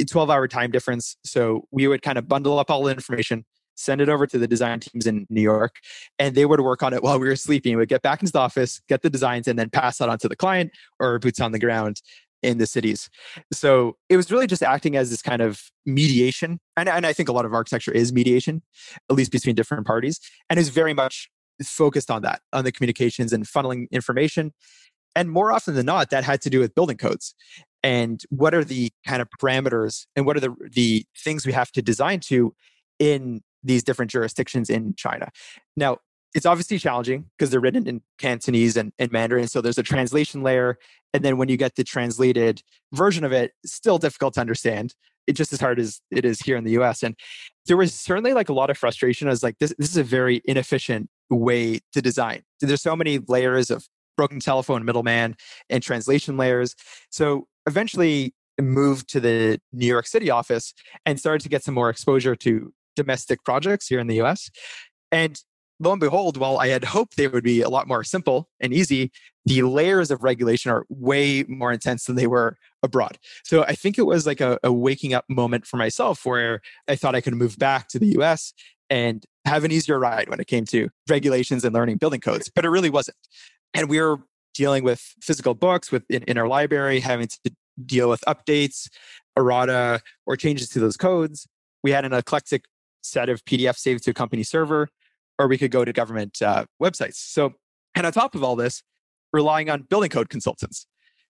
12 0.09 0.29
hour 0.29 0.47
time 0.47 0.71
difference. 0.71 1.17
So 1.25 1.65
we 1.71 1.87
would 1.87 2.01
kind 2.01 2.17
of 2.17 2.27
bundle 2.27 2.57
up 2.57 2.71
all 2.71 2.83
the 2.83 2.91
information, 2.91 3.45
send 3.79 4.01
it 4.01 4.09
over 4.09 4.27
to 4.27 4.37
the 4.37 4.47
design 4.47 4.79
teams 4.79 5.07
in 5.07 5.25
New 5.29 5.41
York, 5.41 5.77
and 6.19 6.35
they 6.35 6.45
would 6.45 6.61
work 6.61 6.83
on 6.83 6.93
it 6.93 7.01
while 7.01 7.19
we 7.19 7.27
were 7.27 7.35
sleeping. 7.35 7.77
We'd 7.77 7.89
get 7.89 8.01
back 8.01 8.21
into 8.21 8.33
the 8.33 8.39
office, 8.39 8.81
get 8.89 9.01
the 9.01 9.09
designs, 9.09 9.47
and 9.47 9.57
then 9.57 9.69
pass 9.69 9.97
that 9.97 10.09
on 10.09 10.17
to 10.19 10.27
the 10.27 10.35
client 10.35 10.71
or 10.99 11.17
boots 11.19 11.39
on 11.39 11.51
the 11.51 11.59
ground 11.59 12.01
in 12.41 12.57
the 12.57 12.67
cities. 12.67 13.09
So 13.51 13.97
it 14.07 14.17
was 14.17 14.31
really 14.31 14.47
just 14.47 14.63
acting 14.63 14.95
as 14.95 15.09
this 15.09 15.21
kind 15.21 15.41
of 15.41 15.61
mediation. 15.85 16.59
And, 16.77 16.87
and 16.87 17.05
I 17.05 17.13
think 17.13 17.29
a 17.29 17.33
lot 17.33 17.45
of 17.45 17.53
architecture 17.53 17.91
is 17.91 18.13
mediation, 18.13 18.61
at 19.09 19.15
least 19.15 19.31
between 19.31 19.55
different 19.55 19.85
parties, 19.85 20.19
and 20.49 20.59
is 20.59 20.69
very 20.69 20.93
much 20.93 21.29
focused 21.63 22.09
on 22.09 22.21
that, 22.21 22.41
on 22.53 22.63
the 22.63 22.71
communications 22.71 23.33
and 23.33 23.45
funneling 23.45 23.89
information. 23.91 24.53
And 25.15 25.29
more 25.29 25.51
often 25.51 25.73
than 25.73 25.85
not, 25.85 26.11
that 26.11 26.23
had 26.23 26.41
to 26.41 26.49
do 26.49 26.59
with 26.59 26.75
building 26.75 26.97
codes. 26.97 27.35
And 27.83 28.21
what 28.29 28.53
are 28.53 28.63
the 28.63 28.91
kind 29.05 29.21
of 29.21 29.29
parameters 29.41 30.05
and 30.15 30.25
what 30.25 30.37
are 30.37 30.41
the, 30.41 30.55
the 30.71 31.05
things 31.17 31.45
we 31.45 31.53
have 31.53 31.71
to 31.73 31.81
design 31.81 32.19
to 32.21 32.53
in 32.99 33.41
these 33.63 33.83
different 33.83 34.11
jurisdictions 34.11 34.69
in 34.69 34.93
China? 34.95 35.29
Now, 35.75 35.97
it's 36.35 36.45
obviously 36.45 36.77
challenging 36.77 37.25
because 37.37 37.49
they're 37.49 37.59
written 37.59 37.87
in 37.87 38.01
Cantonese 38.17 38.77
and, 38.77 38.93
and, 38.99 39.11
Mandarin. 39.11 39.47
So 39.47 39.61
there's 39.61 39.77
a 39.77 39.83
translation 39.83 40.43
layer. 40.43 40.77
And 41.13 41.23
then 41.23 41.37
when 41.37 41.49
you 41.49 41.57
get 41.57 41.75
the 41.75 41.83
translated 41.83 42.61
version 42.93 43.23
of 43.23 43.31
it, 43.31 43.53
still 43.65 43.97
difficult 43.97 44.35
to 44.35 44.41
understand. 44.41 44.93
It's 45.25 45.37
just 45.37 45.53
as 45.53 45.59
hard 45.59 45.79
as 45.79 46.01
it 46.11 46.25
is 46.25 46.39
here 46.39 46.55
in 46.55 46.63
the 46.63 46.79
US. 46.79 47.01
And 47.01 47.15
there 47.65 47.77
was 47.77 47.93
certainly 47.93 48.33
like 48.33 48.49
a 48.49 48.53
lot 48.53 48.69
of 48.69 48.77
frustration. 48.77 49.27
I 49.27 49.31
was 49.31 49.43
like, 49.43 49.57
this, 49.59 49.73
this 49.79 49.89
is 49.89 49.97
a 49.97 50.03
very 50.03 50.41
inefficient 50.45 51.09
way 51.29 51.79
to 51.93 52.01
design. 52.01 52.43
There's 52.61 52.81
so 52.81 52.95
many 52.95 53.19
layers 53.27 53.71
of 53.71 53.87
broken 54.15 54.39
telephone 54.39 54.85
middleman 54.85 55.35
and 55.69 55.81
translation 55.81 56.37
layers. 56.37 56.75
So 57.09 57.47
eventually 57.65 58.33
moved 58.61 59.09
to 59.09 59.19
the 59.19 59.59
New 59.71 59.85
York 59.85 60.05
City 60.05 60.29
office 60.29 60.73
and 61.05 61.19
started 61.19 61.41
to 61.43 61.49
get 61.49 61.63
some 61.63 61.73
more 61.73 61.89
exposure 61.89 62.35
to 62.35 62.73
domestic 62.95 63.43
projects 63.43 63.87
here 63.87 63.99
in 63.99 64.07
the 64.07 64.21
US. 64.21 64.49
And 65.11 65.39
lo 65.79 65.91
and 65.91 65.99
behold, 65.99 66.37
while 66.37 66.57
I 66.57 66.67
had 66.67 66.83
hoped 66.83 67.17
they 67.17 67.27
would 67.27 67.43
be 67.43 67.61
a 67.61 67.69
lot 67.69 67.87
more 67.87 68.03
simple 68.03 68.49
and 68.59 68.73
easy, 68.73 69.11
the 69.45 69.63
layers 69.63 70.11
of 70.11 70.23
regulation 70.23 70.71
are 70.71 70.85
way 70.89 71.43
more 71.47 71.71
intense 71.71 72.05
than 72.05 72.15
they 72.15 72.27
were 72.27 72.57
abroad. 72.83 73.17
So 73.43 73.63
I 73.63 73.73
think 73.73 73.97
it 73.97 74.03
was 74.03 74.25
like 74.25 74.41
a, 74.41 74.59
a 74.63 74.71
waking 74.71 75.13
up 75.13 75.25
moment 75.29 75.65
for 75.65 75.77
myself 75.77 76.25
where 76.25 76.61
I 76.87 76.95
thought 76.95 77.15
I 77.15 77.21
could 77.21 77.33
move 77.33 77.57
back 77.57 77.87
to 77.89 77.99
the 77.99 78.19
US 78.19 78.53
and 78.89 79.25
have 79.45 79.63
an 79.63 79.71
easier 79.71 79.99
ride 79.99 80.29
when 80.29 80.39
it 80.39 80.47
came 80.47 80.65
to 80.65 80.89
regulations 81.09 81.63
and 81.63 81.73
learning 81.73 81.97
building 81.97 82.19
codes, 82.19 82.51
but 82.53 82.65
it 82.65 82.69
really 82.69 82.89
wasn't. 82.89 83.17
And 83.73 83.89
we 83.89 84.01
were 84.01 84.17
dealing 84.53 84.83
with 84.83 85.15
physical 85.21 85.53
books 85.53 85.91
with 85.91 86.03
in, 86.09 86.23
in 86.23 86.37
our 86.37 86.47
library, 86.47 86.99
having 86.99 87.27
to 87.27 87.51
deal 87.85 88.09
with 88.09 88.21
updates, 88.27 88.89
errata, 89.37 90.01
or 90.25 90.35
changes 90.35 90.69
to 90.69 90.79
those 90.79 90.97
codes. 90.97 91.47
We 91.83 91.91
had 91.91 92.05
an 92.05 92.13
eclectic 92.13 92.65
set 93.01 93.29
of 93.29 93.43
PDF 93.45 93.77
saved 93.77 94.03
to 94.05 94.11
a 94.11 94.13
company 94.13 94.43
server 94.43 94.89
or 95.39 95.47
we 95.47 95.57
could 95.57 95.71
go 95.71 95.85
to 95.85 95.93
government 95.93 96.41
uh, 96.41 96.65
websites. 96.81 97.15
So, 97.15 97.53
and 97.95 98.05
on 98.05 98.11
top 98.11 98.35
of 98.35 98.43
all 98.43 98.55
this, 98.55 98.83
relying 99.31 99.69
on 99.69 99.83
building 99.83 100.09
code 100.09 100.29
consultants. 100.29 100.85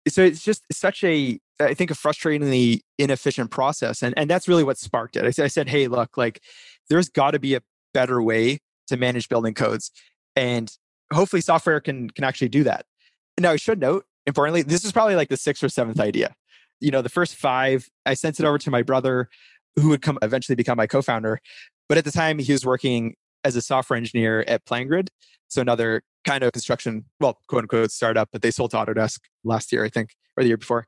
So 0.08 0.24
it's 0.24 0.44
just 0.44 0.64
such 0.72 1.04
a, 1.04 1.40
I 1.60 1.74
think, 1.74 1.92
a 1.92 1.94
frustratingly 1.94 2.82
inefficient 2.98 3.52
process. 3.52 4.02
And, 4.02 4.18
and 4.18 4.30
that's 4.30 4.48
really 4.48 4.64
what 4.64 4.78
sparked 4.78 5.16
it. 5.16 5.40
I, 5.40 5.44
I 5.44 5.48
said, 5.48 5.70
hey, 5.70 5.88
look, 5.88 6.18
like 6.18 6.42
there's 6.90 7.10
got 7.10 7.32
to 7.32 7.40
be 7.40 7.54
a 7.54 7.62
better 7.94 8.22
way 8.22 8.60
to 8.88 8.98
manage 8.98 9.30
building 9.30 9.54
codes. 9.54 9.92
And 10.36 10.72
hopefully 11.14 11.42
software 11.42 11.80
can, 11.80 12.10
can 12.10 12.24
actually 12.24 12.50
do 12.50 12.64
that. 12.64 12.86
Now, 13.40 13.52
I 13.52 13.58
should 13.58 13.80
note, 13.80 14.06
importantly, 14.26 14.64
this 14.64 14.84
is 14.84 14.92
probably 14.92 15.16
like 15.16 15.30
the 15.30 15.38
sixth 15.38 15.64
or 15.64 15.70
seventh 15.70 16.00
idea. 16.00 16.34
You 16.80 16.92
know, 16.92 17.02
the 17.02 17.10
first 17.10 17.36
five, 17.36 17.88
I 18.06 18.14
sent 18.14 18.40
it 18.40 18.46
over 18.46 18.58
to 18.58 18.72
my 18.72 18.82
brother, 18.82 19.30
who 19.80 19.90
would 19.90 20.02
come 20.02 20.18
eventually 20.22 20.56
become 20.56 20.78
my 20.78 20.88
co-founder. 20.88 21.40
But 21.88 21.98
at 21.98 22.06
the 22.06 22.12
time, 22.12 22.40
he 22.40 22.52
was 22.52 22.66
working 22.66 23.16
as 23.44 23.56
a 23.56 23.62
software 23.62 23.98
engineer 23.98 24.44
at 24.48 24.66
PlanGrid. 24.66 25.08
So 25.48 25.62
another 25.62 26.04
kind 26.26 26.44
of 26.44 26.52
construction, 26.52 27.06
well, 27.20 27.40
quote 27.48 27.64
unquote 27.64 27.92
startup, 27.92 28.30
but 28.32 28.42
they 28.42 28.52
sold 28.52 28.72
to 28.72 28.78
Autodesk 28.78 29.20
last 29.44 29.72
year, 29.72 29.84
I 29.84 29.90
think, 29.90 30.12
or 30.38 30.44
the 30.44 30.50
year 30.50 30.58
before. 30.58 30.86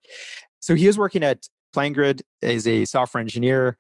So 0.60 0.76
he 0.76 0.88
was 0.88 0.98
working 0.98 1.24
at 1.24 1.48
PlanGrid 1.76 2.22
as 2.44 2.68
a 2.68 2.86
software 2.86 3.22
engineer. 3.22 3.78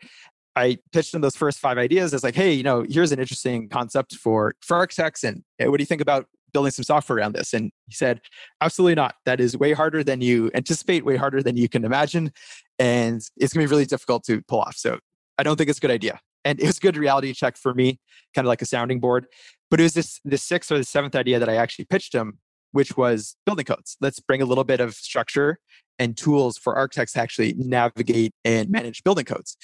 I 0.55 0.79
pitched 0.91 1.13
him 1.13 1.21
those 1.21 1.35
first 1.35 1.59
five 1.59 1.77
ideas 1.77 2.13
as 2.13 2.23
like, 2.23 2.35
hey, 2.35 2.51
you 2.51 2.63
know, 2.63 2.85
here's 2.89 3.11
an 3.11 3.19
interesting 3.19 3.69
concept 3.69 4.15
for 4.15 4.55
for 4.61 4.75
architects, 4.77 5.23
and 5.23 5.43
eh, 5.59 5.67
what 5.67 5.77
do 5.77 5.81
you 5.81 5.87
think 5.87 6.01
about 6.01 6.25
building 6.51 6.71
some 6.71 6.83
software 6.83 7.17
around 7.17 7.33
this? 7.33 7.53
And 7.53 7.71
he 7.87 7.95
said, 7.95 8.19
absolutely 8.59 8.95
not. 8.95 9.15
That 9.25 9.39
is 9.39 9.55
way 9.57 9.71
harder 9.71 10.03
than 10.03 10.19
you 10.19 10.51
anticipate, 10.53 11.05
way 11.05 11.15
harder 11.15 11.41
than 11.41 11.55
you 11.55 11.69
can 11.69 11.85
imagine, 11.85 12.33
and 12.81 13.21
it's 13.37 13.53
gonna 13.53 13.65
be 13.65 13.69
really 13.69 13.85
difficult 13.85 14.23
to 14.23 14.41
pull 14.47 14.59
off. 14.59 14.75
So 14.75 14.97
I 15.37 15.43
don't 15.43 15.55
think 15.55 15.69
it's 15.69 15.77
a 15.77 15.81
good 15.81 15.91
idea. 15.91 16.19
And 16.43 16.59
it 16.59 16.65
was 16.65 16.77
a 16.77 16.81
good 16.81 16.97
reality 16.97 17.31
check 17.33 17.55
for 17.55 17.75
me, 17.75 17.99
kind 18.33 18.47
of 18.47 18.49
like 18.49 18.63
a 18.63 18.65
sounding 18.65 18.99
board. 18.99 19.27
But 19.69 19.79
it 19.79 19.83
was 19.83 19.93
this 19.93 20.19
the 20.25 20.37
sixth 20.37 20.71
or 20.71 20.79
the 20.79 20.83
seventh 20.83 21.15
idea 21.15 21.37
that 21.37 21.47
I 21.47 21.55
actually 21.55 21.85
pitched 21.85 22.13
him, 22.13 22.39
which 22.71 22.97
was 22.97 23.37
building 23.45 23.65
codes. 23.65 23.97
Let's 24.01 24.19
bring 24.19 24.41
a 24.41 24.45
little 24.45 24.63
bit 24.63 24.79
of 24.79 24.95
structure 24.95 25.59
and 25.99 26.17
tools 26.17 26.57
for 26.57 26.75
architects 26.75 27.13
to 27.13 27.19
actually 27.19 27.53
navigate 27.55 28.33
and 28.43 28.71
manage 28.71 29.03
building 29.03 29.25
codes. 29.25 29.55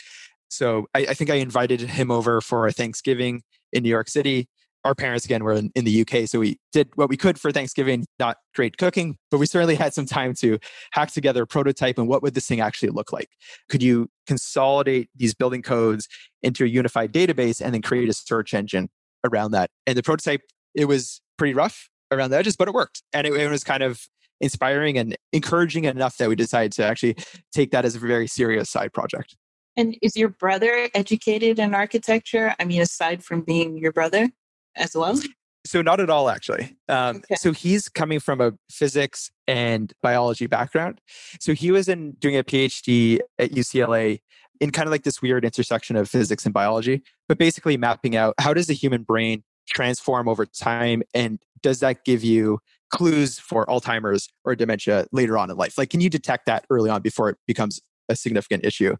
So 0.49 0.85
I, 0.93 1.07
I 1.09 1.13
think 1.15 1.31
I 1.31 1.35
invited 1.35 1.81
him 1.81 2.11
over 2.11 2.39
for 2.39 2.67
a 2.67 2.71
Thanksgiving 2.71 3.41
in 3.73 3.81
New 3.81 3.89
York 3.89 4.09
City 4.09 4.47
our 4.87 4.95
parents 4.95 5.25
again 5.25 5.43
were 5.43 5.51
in, 5.51 5.69
in, 5.75 5.83
the 5.83 6.01
UK, 6.01 6.29
so 6.29 6.39
we 6.39 6.57
did 6.71 6.87
what 6.95 7.09
we 7.09 7.17
could 7.17 7.37
for 7.37 7.51
Thanksgiving. 7.51 8.05
Not 8.19 8.37
great 8.55 8.77
cooking, 8.77 9.17
but 9.29 9.37
we 9.37 9.45
certainly 9.45 9.75
had 9.75 9.93
some 9.93 10.05
time 10.05 10.33
to 10.35 10.59
hack 10.93 11.11
together 11.11 11.43
a 11.43 11.47
prototype 11.47 11.97
and 11.97 12.07
what 12.07 12.23
would 12.23 12.33
this 12.33 12.47
thing 12.47 12.61
actually 12.61 12.89
look 12.89 13.11
like? 13.11 13.29
Could 13.69 13.83
you 13.83 14.09
consolidate 14.27 15.09
these 15.13 15.33
building 15.33 15.61
codes 15.61 16.07
into 16.41 16.63
a 16.63 16.67
unified 16.67 17.11
database 17.11 17.61
and 17.61 17.73
then 17.73 17.81
create 17.81 18.07
a 18.07 18.13
search 18.13 18.53
engine 18.53 18.89
around 19.25 19.51
that? 19.51 19.69
And 19.85 19.97
the 19.97 20.03
prototype, 20.03 20.41
it 20.73 20.85
was 20.85 21.21
pretty 21.37 21.53
rough 21.53 21.89
around 22.09 22.29
the 22.29 22.37
edges, 22.37 22.55
but 22.55 22.69
it 22.69 22.73
worked, 22.73 23.03
and 23.11 23.27
it, 23.27 23.33
it 23.33 23.49
was 23.49 23.65
kind 23.65 23.83
of 23.83 23.99
inspiring 24.39 24.97
and 24.97 25.17
encouraging 25.33 25.83
enough 25.83 26.15
that 26.17 26.29
we 26.29 26.35
decided 26.35 26.71
to 26.71 26.85
actually 26.85 27.17
take 27.51 27.71
that 27.71 27.83
as 27.83 27.95
a 27.95 27.99
very 27.99 28.27
serious 28.27 28.69
side 28.69 28.93
project. 28.93 29.35
And 29.75 29.97
is 30.01 30.15
your 30.15 30.29
brother 30.29 30.89
educated 30.95 31.59
in 31.59 31.75
architecture? 31.75 32.55
I 32.59 32.65
mean, 32.65 32.81
aside 32.81 33.23
from 33.23 33.41
being 33.41 33.77
your 33.77 33.91
brother? 33.91 34.29
As 34.77 34.95
well? 34.95 35.19
So 35.65 35.81
not 35.81 35.99
at 35.99 36.09
all, 36.09 36.29
actually. 36.29 36.77
Um, 36.87 37.17
okay. 37.17 37.35
So 37.35 37.51
he's 37.51 37.89
coming 37.89 38.19
from 38.19 38.39
a 38.39 38.53
physics 38.71 39.29
and 39.47 39.91
biology 40.01 40.47
background. 40.47 41.01
So 41.41 41.53
he 41.53 41.71
was 41.71 41.89
in 41.89 42.11
doing 42.13 42.37
a 42.37 42.43
PhD 42.43 43.19
at 43.37 43.51
UCLA 43.51 44.21
in 44.61 44.71
kind 44.71 44.87
of 44.87 44.91
like 44.91 45.03
this 45.03 45.21
weird 45.21 45.43
intersection 45.43 45.95
of 45.95 46.09
physics 46.09 46.45
and 46.45 46.53
biology, 46.53 47.03
but 47.27 47.37
basically 47.37 47.77
mapping 47.77 48.15
out 48.15 48.33
how 48.39 48.53
does 48.53 48.67
the 48.67 48.73
human 48.73 49.03
brain 49.03 49.43
transform 49.67 50.27
over 50.27 50.45
time, 50.45 51.03
and 51.13 51.39
does 51.61 51.81
that 51.81 52.05
give 52.05 52.23
you 52.23 52.59
clues 52.89 53.37
for 53.37 53.65
Alzheimer's 53.65 54.29
or 54.45 54.55
dementia 54.55 55.05
later 55.11 55.37
on 55.37 55.51
in 55.51 55.57
life? 55.57 55.77
Like, 55.77 55.89
can 55.89 55.99
you 55.99 56.09
detect 56.09 56.45
that 56.45 56.65
early 56.69 56.89
on 56.89 57.01
before 57.01 57.29
it 57.29 57.37
becomes 57.45 57.81
a 58.09 58.15
significant 58.15 58.65
issue. 58.65 58.95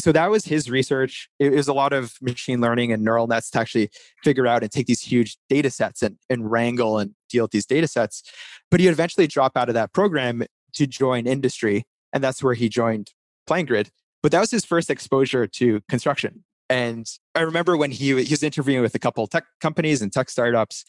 So 0.00 0.12
that 0.12 0.30
was 0.30 0.44
his 0.44 0.70
research. 0.70 1.28
It 1.38 1.52
was 1.52 1.68
a 1.68 1.72
lot 1.72 1.92
of 1.92 2.14
machine 2.22 2.60
learning 2.60 2.92
and 2.92 3.02
neural 3.02 3.26
nets 3.26 3.50
to 3.50 3.60
actually 3.60 3.90
figure 4.22 4.46
out 4.46 4.62
and 4.62 4.70
take 4.70 4.86
these 4.86 5.00
huge 5.00 5.36
data 5.48 5.70
sets 5.70 6.02
and, 6.02 6.16
and 6.30 6.50
wrangle 6.50 6.98
and 6.98 7.14
deal 7.28 7.44
with 7.44 7.50
these 7.50 7.66
data 7.66 7.88
sets. 7.88 8.22
But 8.70 8.80
he 8.80 8.88
eventually 8.88 9.26
drop 9.26 9.56
out 9.56 9.68
of 9.68 9.74
that 9.74 9.92
program 9.92 10.44
to 10.74 10.86
join 10.86 11.26
industry. 11.26 11.84
And 12.12 12.22
that's 12.22 12.42
where 12.42 12.54
he 12.54 12.68
joined 12.68 13.10
PlanGrid. 13.48 13.88
But 14.22 14.32
that 14.32 14.40
was 14.40 14.50
his 14.50 14.64
first 14.64 14.90
exposure 14.90 15.46
to 15.46 15.80
construction. 15.88 16.44
And 16.70 17.06
I 17.34 17.40
remember 17.40 17.76
when 17.76 17.90
he, 17.90 18.22
he 18.22 18.32
was 18.32 18.42
interviewing 18.42 18.82
with 18.82 18.94
a 18.94 18.98
couple 18.98 19.26
tech 19.26 19.44
companies 19.60 20.02
and 20.02 20.12
tech 20.12 20.28
startups, 20.28 20.84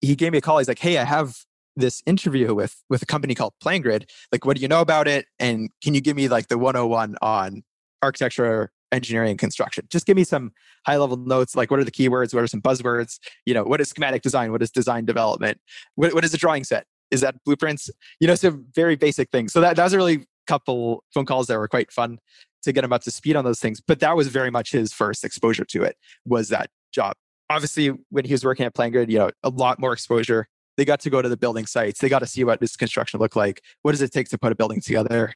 he 0.00 0.14
gave 0.14 0.32
me 0.32 0.38
a 0.38 0.40
call. 0.40 0.58
He's 0.58 0.68
like, 0.68 0.78
Hey, 0.78 0.98
I 0.98 1.04
have 1.04 1.36
this 1.76 2.02
interview 2.06 2.54
with 2.54 2.82
with 2.88 3.02
a 3.02 3.06
company 3.06 3.34
called 3.34 3.54
PlanGrid. 3.62 4.08
Like, 4.32 4.44
what 4.44 4.56
do 4.56 4.62
you 4.62 4.68
know 4.68 4.80
about 4.80 5.08
it? 5.08 5.26
And 5.38 5.70
can 5.82 5.94
you 5.94 6.00
give 6.00 6.16
me 6.16 6.28
like 6.28 6.48
the 6.48 6.58
101 6.58 7.16
on 7.22 7.62
architecture, 8.02 8.70
engineering, 8.92 9.30
and 9.30 9.38
construction? 9.38 9.86
Just 9.90 10.06
give 10.06 10.16
me 10.16 10.24
some 10.24 10.52
high 10.86 10.96
level 10.96 11.16
notes. 11.16 11.56
Like, 11.56 11.70
what 11.70 11.80
are 11.80 11.84
the 11.84 11.90
keywords? 11.90 12.34
What 12.34 12.42
are 12.42 12.46
some 12.46 12.62
buzzwords? 12.62 13.18
You 13.46 13.54
know, 13.54 13.64
what 13.64 13.80
is 13.80 13.88
schematic 13.88 14.22
design? 14.22 14.52
What 14.52 14.62
is 14.62 14.70
design 14.70 15.04
development? 15.04 15.58
What, 15.96 16.14
what 16.14 16.24
is 16.24 16.34
a 16.34 16.38
drawing 16.38 16.64
set? 16.64 16.86
Is 17.10 17.20
that 17.20 17.36
blueprints? 17.44 17.90
You 18.20 18.28
know, 18.28 18.34
some 18.34 18.66
very 18.74 18.96
basic 18.96 19.30
things. 19.30 19.52
So 19.52 19.60
that, 19.60 19.76
that 19.76 19.84
was 19.84 19.92
a 19.92 19.96
really 19.96 20.26
couple 20.46 21.04
phone 21.12 21.26
calls 21.26 21.46
that 21.46 21.58
were 21.58 21.68
quite 21.68 21.90
fun 21.90 22.18
to 22.62 22.72
get 22.72 22.84
him 22.84 22.92
up 22.92 23.02
to 23.02 23.10
speed 23.10 23.36
on 23.36 23.44
those 23.44 23.60
things. 23.60 23.80
But 23.80 24.00
that 24.00 24.16
was 24.16 24.28
very 24.28 24.50
much 24.50 24.72
his 24.72 24.92
first 24.92 25.24
exposure 25.24 25.64
to 25.66 25.82
it 25.82 25.96
was 26.24 26.48
that 26.48 26.70
job. 26.92 27.14
Obviously, 27.50 27.92
when 28.10 28.24
he 28.24 28.32
was 28.32 28.44
working 28.44 28.64
at 28.64 28.74
PlanGrid, 28.74 29.10
you 29.10 29.18
know, 29.18 29.30
a 29.42 29.50
lot 29.50 29.78
more 29.78 29.92
exposure 29.92 30.48
they 30.76 30.84
got 30.84 31.00
to 31.00 31.10
go 31.10 31.22
to 31.22 31.28
the 31.28 31.36
building 31.36 31.66
sites. 31.66 32.00
They 32.00 32.08
got 32.08 32.20
to 32.20 32.26
see 32.26 32.44
what 32.44 32.60
this 32.60 32.76
construction 32.76 33.20
look 33.20 33.36
like. 33.36 33.62
What 33.82 33.92
does 33.92 34.02
it 34.02 34.12
take 34.12 34.28
to 34.30 34.38
put 34.38 34.52
a 34.52 34.54
building 34.54 34.80
together? 34.80 35.32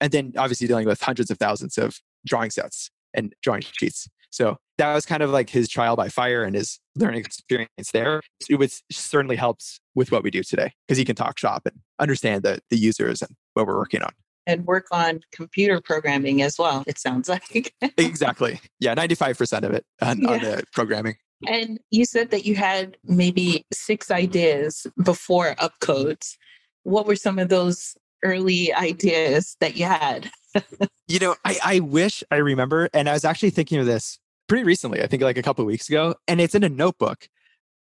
And 0.00 0.12
then 0.12 0.32
obviously 0.36 0.66
dealing 0.66 0.86
with 0.86 1.00
hundreds 1.00 1.30
of 1.30 1.38
thousands 1.38 1.78
of 1.78 2.00
drawing 2.26 2.50
sets 2.50 2.90
and 3.14 3.34
drawing 3.42 3.62
sheets. 3.62 4.08
So 4.30 4.58
that 4.76 4.94
was 4.94 5.06
kind 5.06 5.22
of 5.22 5.30
like 5.30 5.50
his 5.50 5.68
trial 5.68 5.96
by 5.96 6.08
fire 6.08 6.44
and 6.44 6.54
his 6.54 6.78
learning 6.96 7.20
experience 7.20 7.90
there. 7.92 8.20
It 8.48 8.56
was 8.56 8.82
certainly 8.90 9.36
helps 9.36 9.80
with 9.94 10.12
what 10.12 10.22
we 10.22 10.30
do 10.30 10.42
today 10.42 10.72
because 10.86 10.98
he 10.98 11.04
can 11.04 11.16
talk 11.16 11.38
shop 11.38 11.62
and 11.64 11.80
understand 11.98 12.42
the, 12.42 12.60
the 12.70 12.76
users 12.76 13.22
and 13.22 13.30
what 13.54 13.66
we're 13.66 13.78
working 13.78 14.02
on. 14.02 14.12
And 14.46 14.66
work 14.66 14.86
on 14.92 15.20
computer 15.32 15.80
programming 15.80 16.40
as 16.40 16.58
well, 16.58 16.82
it 16.86 16.98
sounds 16.98 17.28
like. 17.28 17.74
exactly. 17.98 18.60
Yeah, 18.80 18.94
95% 18.94 19.62
of 19.62 19.72
it 19.72 19.84
on, 20.00 20.22
yeah. 20.22 20.30
on 20.30 20.40
the 20.40 20.64
programming. 20.72 21.16
And 21.46 21.78
you 21.90 22.04
said 22.04 22.30
that 22.30 22.44
you 22.44 22.56
had 22.56 22.96
maybe 23.04 23.64
six 23.72 24.10
ideas 24.10 24.86
before 25.04 25.54
Upcodes. 25.56 26.36
What 26.82 27.06
were 27.06 27.16
some 27.16 27.38
of 27.38 27.48
those 27.48 27.96
early 28.24 28.72
ideas 28.72 29.56
that 29.60 29.76
you 29.76 29.84
had? 29.84 30.30
you 31.08 31.18
know, 31.18 31.36
I, 31.44 31.58
I 31.64 31.80
wish 31.80 32.24
I 32.30 32.36
remember. 32.36 32.88
And 32.92 33.08
I 33.08 33.12
was 33.12 33.24
actually 33.24 33.50
thinking 33.50 33.78
of 33.78 33.86
this 33.86 34.18
pretty 34.48 34.64
recently, 34.64 35.02
I 35.02 35.06
think 35.06 35.22
like 35.22 35.38
a 35.38 35.42
couple 35.42 35.64
weeks 35.64 35.88
ago, 35.88 36.14
and 36.26 36.40
it's 36.40 36.54
in 36.54 36.64
a 36.64 36.68
notebook. 36.68 37.28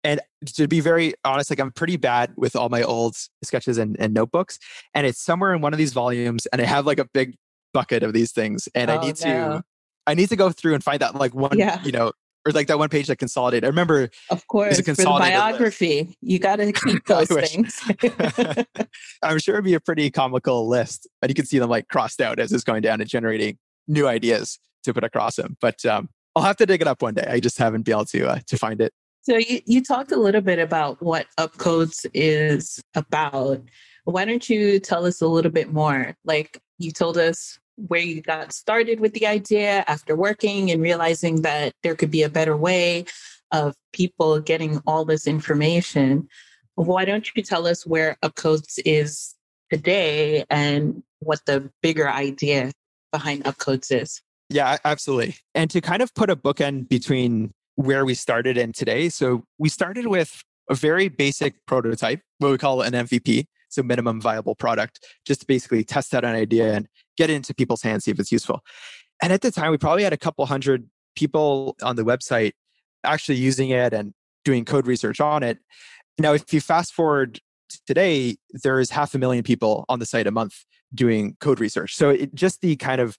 And 0.05 0.21
to 0.57 0.67
be 0.67 0.81
very 0.81 1.15
honest, 1.25 1.51
like 1.51 1.61
I'm 1.61 1.71
pretty 1.71 1.97
bad 1.97 2.33
with 2.37 2.57
all 2.57 2.69
my 2.69 2.83
old 2.83 3.17
sketches 3.45 3.79
and, 3.79 3.97
and 4.01 4.15
notebooks. 4.15 4.59
And 4.95 5.07
it's 5.07 5.21
somewhere 5.21 5.55
in 5.55 5.61
one 5.61 5.73
of 5.73 5.79
these 5.79 5.93
volumes, 5.93 6.47
and 6.47 6.61
I 6.61 6.65
have 6.65 6.87
like 6.87 6.99
a 6.99 7.05
big 7.13 7.37
bucket 7.73 8.03
of 8.03 8.13
these 8.13 8.33
things. 8.33 8.69
And 8.75 8.91
oh, 8.91 8.97
I 8.97 9.05
need 9.05 9.21
no. 9.25 9.31
to 9.31 9.65
I 10.07 10.15
need 10.15 10.29
to 10.31 10.37
go 10.37 10.51
through 10.51 10.75
and 10.75 10.83
find 10.83 11.01
that 11.01 11.15
like 11.15 11.35
one, 11.35 11.57
yeah. 11.57 11.81
you 11.85 11.93
know, 11.93 12.13
or 12.47 12.53
like 12.53 12.67
that 12.67 12.79
one 12.79 12.89
page 12.89 13.07
that 13.07 13.17
consolidated. 13.17 13.65
I 13.65 13.69
remember, 13.69 14.11
of 14.31 14.47
course, 14.49 14.81
for 14.81 14.95
the 14.95 15.05
biography, 15.05 16.05
list. 16.05 16.17
you 16.21 16.39
got 16.39 16.57
to 16.57 16.73
keep 16.73 17.05
those 17.07 17.29
things. 17.29 17.81
I'm 19.23 19.39
sure 19.39 19.57
it'd 19.57 19.65
be 19.65 19.75
a 19.75 19.81
pretty 19.81 20.11
comical 20.11 20.69
list, 20.69 21.09
and 21.21 21.31
you 21.31 21.35
can 21.35 21.47
see 21.47 21.59
them 21.59 21.71
like 21.71 21.89
crossed 21.89 22.21
out 22.21 22.39
as 22.39 22.53
it's 22.53 22.65
going 22.65 22.83
down 22.83 23.01
and 23.01 23.09
generating 23.09 23.59
new 23.89 24.07
ideas 24.07 24.59
to 24.85 24.95
put 24.95 25.05
across 25.05 25.37
them. 25.37 25.57
But 25.61 25.85
um, 25.87 26.09
I'll 26.35 26.43
have 26.43 26.57
to 26.57 26.67
dig 26.67 26.81
it 26.81 26.89
up 26.89 27.03
one 27.03 27.15
day. 27.15 27.27
I 27.29 27.41
just 27.41 27.59
haven't 27.59 27.83
been 27.83 27.95
able 27.95 28.07
to 28.07 28.29
uh, 28.29 28.39
to 28.47 28.59
find 28.59 28.81
it. 28.81 28.93
So 29.23 29.37
you, 29.37 29.61
you 29.67 29.83
talked 29.83 30.11
a 30.11 30.17
little 30.17 30.41
bit 30.41 30.59
about 30.59 31.01
what 31.01 31.27
Upcodes 31.39 32.07
is 32.13 32.83
about. 32.95 33.63
Why 34.05 34.25
don't 34.25 34.49
you 34.51 34.81
tell 34.81 35.07
us 35.07 35.21
a 35.21 35.29
little 35.29 35.53
bit 35.53 35.73
more? 35.73 36.17
Like 36.25 36.61
you 36.79 36.91
told 36.91 37.17
us 37.17 37.59
where 37.89 38.01
you 38.01 38.21
got 38.21 38.53
started 38.53 39.01
with 39.01 39.15
the 39.15 39.27
idea 39.27 39.85
after 39.89 40.15
working 40.15 40.71
and 40.71 40.83
realizing 40.83 41.43
that 41.43 41.73
there 41.83 41.95
could 41.95 42.11
be 42.11 42.23
a 42.23 42.29
better 42.29 42.57
way 42.57 43.05
of 43.51 43.75
people 43.93 44.41
getting 44.41 44.81
all 44.87 45.05
this 45.05 45.27
information. 45.27 46.29
Why 46.75 47.05
don't 47.05 47.29
you 47.35 47.43
tell 47.43 47.67
us 47.67 47.87
where 47.87 48.17
Upcodes 48.23 48.79
is 48.85 49.35
today 49.71 50.45
and 50.49 51.03
what 51.19 51.41
the 51.47 51.71
bigger 51.83 52.09
idea 52.09 52.73
behind 53.11 53.45
Upcodes 53.45 53.93
is? 53.93 54.23
Yeah, 54.49 54.77
absolutely. 54.85 55.37
And 55.55 55.71
to 55.71 55.81
kind 55.81 56.03
of 56.03 56.15
put 56.15 56.31
a 56.31 56.37
bookend 56.37 56.89
between 56.89 57.53
where 57.77 58.05
we 58.05 58.15
started 58.15 58.59
and 58.59 58.75
today. 58.75 59.09
So 59.09 59.45
we 59.59 59.69
started 59.69 60.07
with 60.07 60.43
a 60.71 60.75
very 60.75 61.09
basic 61.09 61.55
prototype, 61.67 62.21
what 62.39 62.51
we 62.51 62.59
call 62.59 62.83
an 62.83 62.93
MVP 62.93 63.47
so 63.73 63.83
minimum 63.83 64.21
viable 64.21 64.55
product, 64.55 65.05
just 65.27 65.41
to 65.41 65.47
basically 65.47 65.83
test 65.83 66.15
out 66.15 66.25
an 66.25 66.35
idea 66.35 66.75
and 66.75 66.89
get 67.17 67.31
it 67.31 67.35
into 67.35 67.55
people's 67.55 67.83
hands, 67.83 68.05
see 68.05 68.11
if 68.11 68.19
it's 68.19 68.33
useful. 68.33 68.61
And 69.23 69.33
at 69.33 69.41
the 69.41 69.51
time, 69.51 69.71
we 69.71 69.79
probably 69.79 70.03
had 70.03 70.13
a 70.13 70.19
couple 70.19 70.45
hundred 70.47 70.89
people 71.15 71.77
on 71.83 71.97
the 71.97 72.03
website 72.03 72.53
actually 73.05 73.37
using 73.37 73.71
it 73.71 73.93
and 73.93 74.15
doing 74.45 74.65
code 74.65 74.87
research 74.87 75.21
on 75.21 75.43
it. 75.43 75.59
Now, 76.19 76.33
if 76.33 76.53
you 76.53 76.61
fast 76.61 76.93
forward 76.93 77.41
today, 77.87 78.37
there 78.63 78.81
is 78.81 78.91
half 78.91 79.15
a 79.15 79.19
million 79.19 79.45
people 79.45 79.85
on 79.89 79.99
the 79.99 80.07
site 80.07 80.27
a 80.27 80.31
month 80.31 80.65
doing 80.95 81.37
code 81.41 81.61
research. 81.61 81.95
So 81.97 82.11
it 82.11 82.35
just 82.35 82.61
the 82.61 82.77
kind 82.77 83.01
of 83.01 83.17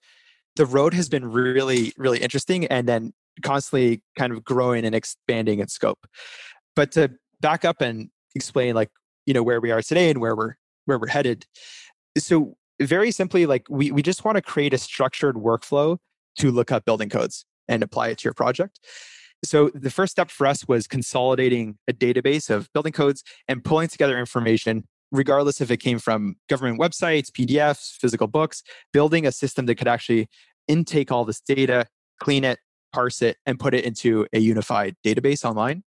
the 0.55 0.65
road 0.65 0.93
has 0.93 1.09
been 1.09 1.25
really, 1.25 1.93
really 1.97 2.19
interesting 2.19 2.65
and 2.67 2.87
then 2.87 3.13
constantly 3.41 4.01
kind 4.17 4.31
of 4.31 4.43
growing 4.43 4.85
and 4.85 4.93
expanding 4.93 5.59
in 5.59 5.67
scope. 5.67 6.05
But 6.75 6.91
to 6.93 7.11
back 7.41 7.65
up 7.65 7.81
and 7.81 8.09
explain 8.35 8.75
like 8.75 8.89
you 9.25 9.33
know 9.33 9.43
where 9.43 9.61
we 9.61 9.71
are 9.71 9.81
today 9.81 10.09
and 10.09 10.19
where 10.19 10.35
we're 10.35 10.55
where 10.85 10.97
we're 10.97 11.07
headed 11.07 11.45
so 12.17 12.55
very 12.85 13.11
simply 13.11 13.45
like 13.45 13.65
we, 13.69 13.91
we 13.91 14.01
just 14.01 14.25
want 14.25 14.35
to 14.35 14.41
create 14.41 14.73
a 14.73 14.77
structured 14.77 15.35
workflow 15.35 15.97
to 16.37 16.51
look 16.51 16.71
up 16.71 16.85
building 16.85 17.09
codes 17.09 17.45
and 17.67 17.83
apply 17.83 18.09
it 18.09 18.17
to 18.19 18.23
your 18.25 18.33
project. 18.33 18.79
So 19.45 19.69
the 19.73 19.89
first 19.89 20.11
step 20.11 20.31
for 20.31 20.47
us 20.47 20.67
was 20.67 20.87
consolidating 20.87 21.77
a 21.87 21.93
database 21.93 22.49
of 22.49 22.71
building 22.73 22.93
codes 22.93 23.23
and 23.47 23.63
pulling 23.63 23.89
together 23.89 24.17
information 24.17 24.85
regardless 25.11 25.61
if 25.61 25.69
it 25.69 25.77
came 25.77 25.99
from 25.99 26.35
government 26.49 26.79
websites 26.79 27.29
pdfs 27.29 27.95
physical 27.97 28.25
books 28.25 28.63
building 28.91 29.27
a 29.27 29.31
system 29.31 29.67
that 29.67 29.75
could 29.75 29.87
actually 29.87 30.27
intake 30.67 31.11
all 31.11 31.23
this 31.23 31.39
data 31.39 31.85
clean 32.19 32.43
it 32.43 32.57
parse 32.91 33.21
it 33.21 33.37
and 33.45 33.59
put 33.59 33.73
it 33.73 33.85
into 33.85 34.25
a 34.33 34.39
unified 34.39 34.95
database 35.05 35.45
online 35.45 35.83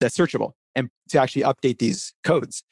that's 0.00 0.16
searchable 0.16 0.52
and 0.74 0.88
to 1.10 1.20
actually 1.20 1.42
update 1.42 1.78
these 1.78 2.12
codes. 2.24 2.62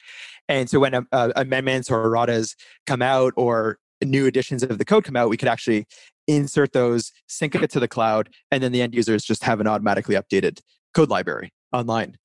And 0.47 0.69
so 0.69 0.79
when 0.79 0.95
uh, 0.95 1.31
amendments 1.35 1.91
or 1.91 2.05
erratas 2.05 2.55
come 2.87 3.01
out 3.01 3.33
or 3.35 3.77
new 4.03 4.25
editions 4.25 4.63
of 4.63 4.77
the 4.77 4.85
code 4.85 5.03
come 5.03 5.15
out, 5.15 5.29
we 5.29 5.37
could 5.37 5.47
actually 5.49 5.85
insert 6.27 6.73
those, 6.73 7.11
sync 7.27 7.55
it 7.55 7.71
to 7.71 7.79
the 7.79 7.87
cloud, 7.87 8.29
and 8.51 8.61
then 8.63 8.71
the 8.71 8.81
end 8.81 8.93
users 8.93 9.23
just 9.23 9.43
have 9.43 9.59
an 9.59 9.67
automatically 9.67 10.15
updated 10.15 10.61
code 10.93 11.09
library 11.09 11.51
online. 11.73 12.15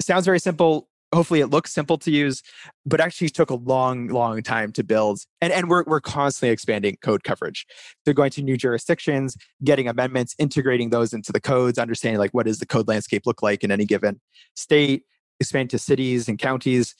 Sounds 0.00 0.24
very 0.24 0.38
simple. 0.38 0.88
Hopefully, 1.14 1.40
it 1.40 1.46
looks 1.46 1.72
simple 1.72 1.96
to 1.98 2.10
use, 2.10 2.42
but 2.84 3.00
actually 3.00 3.28
took 3.28 3.48
a 3.48 3.54
long, 3.54 4.08
long 4.08 4.42
time 4.42 4.72
to 4.72 4.82
build. 4.82 5.20
And, 5.40 5.52
and 5.52 5.70
we're, 5.70 5.84
we're 5.84 6.00
constantly 6.00 6.52
expanding 6.52 6.96
code 7.02 7.22
coverage. 7.22 7.66
They're 8.04 8.14
going 8.14 8.30
to 8.32 8.42
new 8.42 8.56
jurisdictions, 8.56 9.36
getting 9.62 9.86
amendments, 9.86 10.34
integrating 10.38 10.90
those 10.90 11.12
into 11.12 11.30
the 11.30 11.40
codes, 11.40 11.78
understanding 11.78 12.18
like 12.18 12.32
what 12.32 12.46
does 12.46 12.58
the 12.58 12.66
code 12.66 12.88
landscape 12.88 13.22
look 13.26 13.42
like 13.42 13.62
in 13.62 13.70
any 13.70 13.84
given 13.84 14.20
state, 14.56 15.04
expand 15.40 15.70
to 15.70 15.78
cities 15.78 16.28
and 16.28 16.38
counties. 16.38 16.94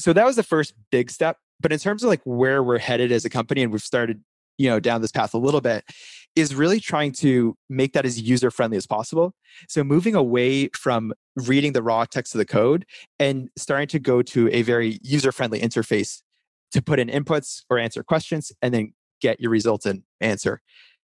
So 0.00 0.12
that 0.12 0.24
was 0.24 0.36
the 0.36 0.42
first 0.42 0.74
big 0.90 1.10
step. 1.10 1.38
But 1.60 1.72
in 1.72 1.78
terms 1.78 2.02
of 2.02 2.08
like 2.08 2.20
where 2.24 2.62
we're 2.62 2.78
headed 2.78 3.12
as 3.12 3.24
a 3.24 3.30
company, 3.30 3.62
and 3.62 3.72
we've 3.72 3.82
started, 3.82 4.22
you 4.58 4.68
know, 4.68 4.78
down 4.80 5.00
this 5.00 5.12
path 5.12 5.32
a 5.34 5.38
little 5.38 5.60
bit, 5.60 5.84
is 6.34 6.54
really 6.54 6.80
trying 6.80 7.12
to 7.12 7.56
make 7.70 7.94
that 7.94 8.04
as 8.04 8.20
user 8.20 8.50
friendly 8.50 8.76
as 8.76 8.86
possible. 8.86 9.32
So 9.68 9.82
moving 9.82 10.14
away 10.14 10.68
from 10.68 11.14
reading 11.34 11.72
the 11.72 11.82
raw 11.82 12.04
text 12.04 12.34
of 12.34 12.38
the 12.38 12.44
code 12.44 12.84
and 13.18 13.48
starting 13.56 13.88
to 13.88 13.98
go 13.98 14.20
to 14.22 14.50
a 14.52 14.62
very 14.62 14.98
user 15.02 15.32
friendly 15.32 15.60
interface 15.60 16.20
to 16.72 16.82
put 16.82 16.98
in 16.98 17.08
inputs 17.08 17.62
or 17.70 17.78
answer 17.78 18.02
questions 18.02 18.52
and 18.60 18.74
then 18.74 18.92
get 19.22 19.40
your 19.40 19.50
results 19.50 19.86
and 19.86 20.02
answer. 20.20 20.60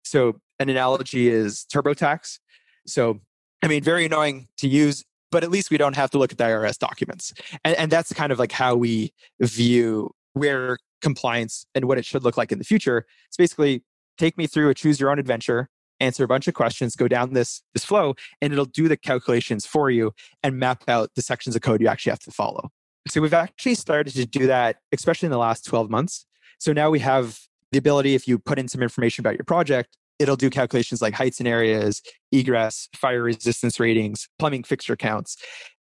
So 0.03 0.41
an 0.59 0.71
analogy 0.71 1.29
is 1.29 1.67
TurboTax. 1.71 2.39
So 2.87 3.21
I 3.63 3.67
mean, 3.67 3.83
very 3.83 4.07
annoying 4.07 4.49
to 4.59 4.69
use, 4.69 5.05
but 5.31 5.45
at 5.45 5.51
least 5.51 5.71
we 5.71 5.79
don't 5.79 5.97
have 5.97 6.11
to 6.11 6.19
look 6.19 6.33
at 6.33 6.39
the 6.39 6.45
IRS 6.45 6.79
documents. 6.79 7.33
And, 7.65 7.77
and 7.77 7.93
that's 7.93 8.13
kind 8.13 8.33
of 8.33 8.39
like 8.39 8.53
how 8.53 8.75
we 8.75 9.13
view 9.41 10.11
where 10.33 10.79
compliance 11.01 11.67
and 11.75 11.87
what 11.87 11.99
it 11.99 12.05
should 12.05 12.25
look 12.25 12.37
like 12.37 12.53
in 12.53 12.59
the 12.59 12.65
future. 12.65 13.07
It's 13.27 13.37
basically 13.37 13.83
take 14.17 14.37
me 14.37 14.47
through 14.47 14.71
a 14.71 14.75
choose 14.75 15.01
your 15.01 15.11
own 15.11 15.19
adventure, 15.19 15.69
answer 16.01 16.25
a 16.25 16.29
bunch 16.29 16.49
of 16.49 16.55
questions, 16.55 16.97
go 16.97 17.09
down 17.09 17.35
this, 17.35 17.63
this 17.75 17.85
flow, 17.85 18.15
and 18.41 18.53
it'll 18.53 18.65
do 18.65 18.89
the 18.89 18.97
calculations 18.97 19.67
for 19.67 19.91
you 19.91 20.13
and 20.43 20.59
map 20.59 20.85
out 20.89 21.11
the 21.15 21.23
sections 21.23 21.57
of 21.57 21.63
code 21.63 21.81
you 21.81 21.89
actually 21.89 22.11
have 22.11 22.21
to 22.21 22.31
follow. 22.31 22.71
So 23.09 23.21
we've 23.21 23.35
actually 23.35 23.75
started 23.75 24.13
to 24.15 24.27
do 24.27 24.47
that, 24.47 24.77
especially 24.93 25.27
in 25.27 25.33
the 25.33 25.39
last 25.39 25.65
12 25.65 25.89
months. 25.89 26.27
So 26.59 26.73
now 26.73 26.91
we 26.91 26.99
have 27.01 27.39
the 27.73 27.79
ability, 27.79 28.15
if 28.15 28.27
you 28.27 28.39
put 28.39 28.59
in 28.59 28.69
some 28.69 28.83
information 28.83 29.23
about 29.23 29.35
your 29.35 29.45
project, 29.45 29.97
it'll 30.19 30.37
do 30.37 30.51
calculations 30.51 31.01
like 31.01 31.15
heights 31.15 31.39
and 31.39 31.49
areas, 31.49 32.03
egress, 32.33 32.89
fire 32.95 33.23
resistance 33.23 33.79
ratings, 33.79 34.29
plumbing 34.39 34.65
fixture 34.65 34.97
counts, 34.97 35.37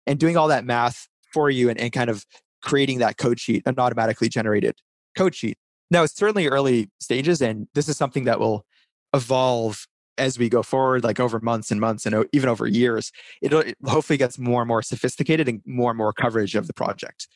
and 0.06 0.20
doing 0.20 0.38
all 0.38 0.48
that 0.48 0.66
math 0.66 1.08
for 1.34 1.50
you 1.50 1.70
and, 1.70 1.80
and 1.80 1.92
kind 1.92 2.10
of 2.10 2.26
creating 2.62 3.00
that 3.00 3.18
code 3.18 3.40
sheet, 3.40 3.64
an 3.66 3.76
automatically 3.78 4.30
generated 4.30 4.76
code 5.16 5.36
sheet. 5.36 5.58
Now, 5.92 6.04
it's 6.04 6.16
certainly 6.16 6.48
early 6.48 6.90
stages, 7.00 7.42
and 7.42 7.68
this 7.76 7.88
is 7.88 7.98
something 7.98 8.26
that 8.26 8.40
will 8.40 8.66
evolve 9.14 9.86
as 10.18 10.40
we 10.40 10.50
go 10.50 10.64
forward, 10.64 11.04
like 11.04 11.20
over 11.20 11.40
months 11.40 11.72
and 11.72 11.80
months 11.80 12.06
and 12.06 12.26
even 12.32 12.50
over 12.50 12.68
years. 12.68 13.12
It'll, 13.42 13.60
it 13.60 13.78
hopefully 13.86 14.18
gets 14.18 14.40
more 14.40 14.62
and 14.62 14.68
more 14.68 14.82
sophisticated 14.82 15.48
and 15.48 15.62
more 15.66 15.92
and 15.92 15.98
more 15.98 16.14
coverage 16.14 16.56
of 16.56 16.68
the 16.68 16.74
project. 16.74 17.28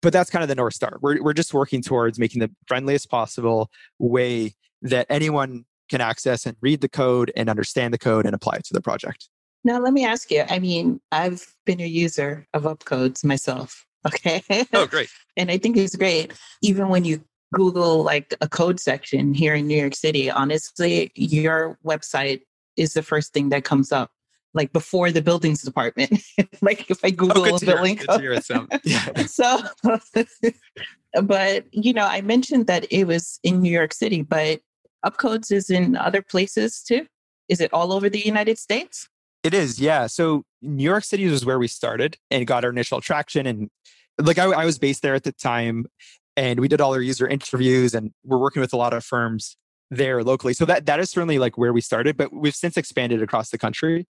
But 0.00 0.12
that's 0.12 0.30
kind 0.30 0.42
of 0.42 0.48
the 0.48 0.54
North 0.54 0.74
Star. 0.74 0.98
We're, 1.00 1.20
we're 1.22 1.32
just 1.32 1.52
working 1.52 1.82
towards 1.82 2.18
making 2.18 2.40
the 2.40 2.50
friendliest 2.66 3.10
possible 3.10 3.70
way 3.98 4.54
that 4.82 5.06
anyone 5.10 5.64
can 5.88 6.00
access 6.00 6.46
and 6.46 6.56
read 6.60 6.80
the 6.80 6.88
code 6.88 7.32
and 7.36 7.48
understand 7.48 7.94
the 7.94 7.98
code 7.98 8.26
and 8.26 8.34
apply 8.34 8.56
it 8.56 8.64
to 8.64 8.74
the 8.74 8.80
project. 8.80 9.28
Now, 9.64 9.78
let 9.80 9.92
me 9.92 10.04
ask 10.04 10.30
you 10.30 10.44
I 10.48 10.58
mean, 10.58 11.00
I've 11.12 11.46
been 11.66 11.80
a 11.80 11.86
user 11.86 12.46
of 12.54 12.64
Upcodes 12.64 13.24
myself. 13.24 13.84
Okay. 14.06 14.42
Oh, 14.72 14.86
great. 14.86 15.10
and 15.36 15.50
I 15.50 15.58
think 15.58 15.76
it's 15.76 15.96
great. 15.96 16.32
Even 16.62 16.88
when 16.88 17.04
you 17.04 17.22
Google 17.52 18.04
like 18.04 18.32
a 18.40 18.48
code 18.48 18.78
section 18.78 19.34
here 19.34 19.54
in 19.54 19.66
New 19.66 19.76
York 19.76 19.96
City, 19.96 20.30
honestly, 20.30 21.10
your 21.16 21.78
website 21.84 22.42
is 22.76 22.94
the 22.94 23.02
first 23.02 23.32
thing 23.34 23.48
that 23.48 23.64
comes 23.64 23.90
up, 23.90 24.10
like 24.54 24.72
before 24.72 25.10
the 25.10 25.20
buildings 25.20 25.62
department. 25.62 26.22
like 26.62 26.90
if 26.90 27.04
I 27.04 27.08
oh, 27.08 27.10
Google 27.10 27.52
oh, 27.52 27.56
a 27.56 27.60
building 27.60 27.96
code. 27.96 28.22
yeah. 28.84 29.12
so, 29.26 29.60
but 31.22 31.64
you 31.72 31.92
know, 31.92 32.06
I 32.06 32.20
mentioned 32.20 32.66
that 32.68 32.86
it 32.90 33.04
was 33.04 33.40
in 33.42 33.60
New 33.60 33.72
York 33.72 33.92
City, 33.92 34.22
but 34.22 34.60
Upcodes 35.04 35.52
is 35.52 35.70
in 35.70 35.96
other 35.96 36.22
places 36.22 36.82
too. 36.82 37.06
Is 37.48 37.60
it 37.60 37.72
all 37.72 37.92
over 37.92 38.10
the 38.10 38.20
United 38.20 38.58
States? 38.58 39.08
It 39.42 39.54
is, 39.54 39.80
yeah. 39.80 40.06
So 40.06 40.42
New 40.60 40.84
York 40.84 41.04
City 41.04 41.26
was 41.28 41.46
where 41.46 41.58
we 41.58 41.68
started 41.68 42.16
and 42.30 42.46
got 42.46 42.64
our 42.64 42.70
initial 42.70 43.00
traction. 43.00 43.46
And 43.46 43.70
like 44.18 44.38
I, 44.38 44.44
I 44.46 44.64
was 44.64 44.78
based 44.78 45.02
there 45.02 45.14
at 45.14 45.22
the 45.22 45.32
time, 45.32 45.86
and 46.36 46.60
we 46.60 46.68
did 46.68 46.80
all 46.80 46.92
our 46.92 47.00
user 47.00 47.26
interviews, 47.26 47.94
and 47.94 48.12
we're 48.24 48.38
working 48.38 48.60
with 48.60 48.72
a 48.72 48.76
lot 48.76 48.92
of 48.92 49.04
firms 49.04 49.56
there 49.90 50.22
locally. 50.22 50.52
So 50.52 50.64
that 50.66 50.86
that 50.86 51.00
is 51.00 51.10
certainly 51.10 51.38
like 51.38 51.56
where 51.56 51.72
we 51.72 51.80
started, 51.80 52.16
but 52.16 52.32
we've 52.32 52.54
since 52.54 52.76
expanded 52.76 53.22
across 53.22 53.50
the 53.50 53.58
country. 53.58 54.06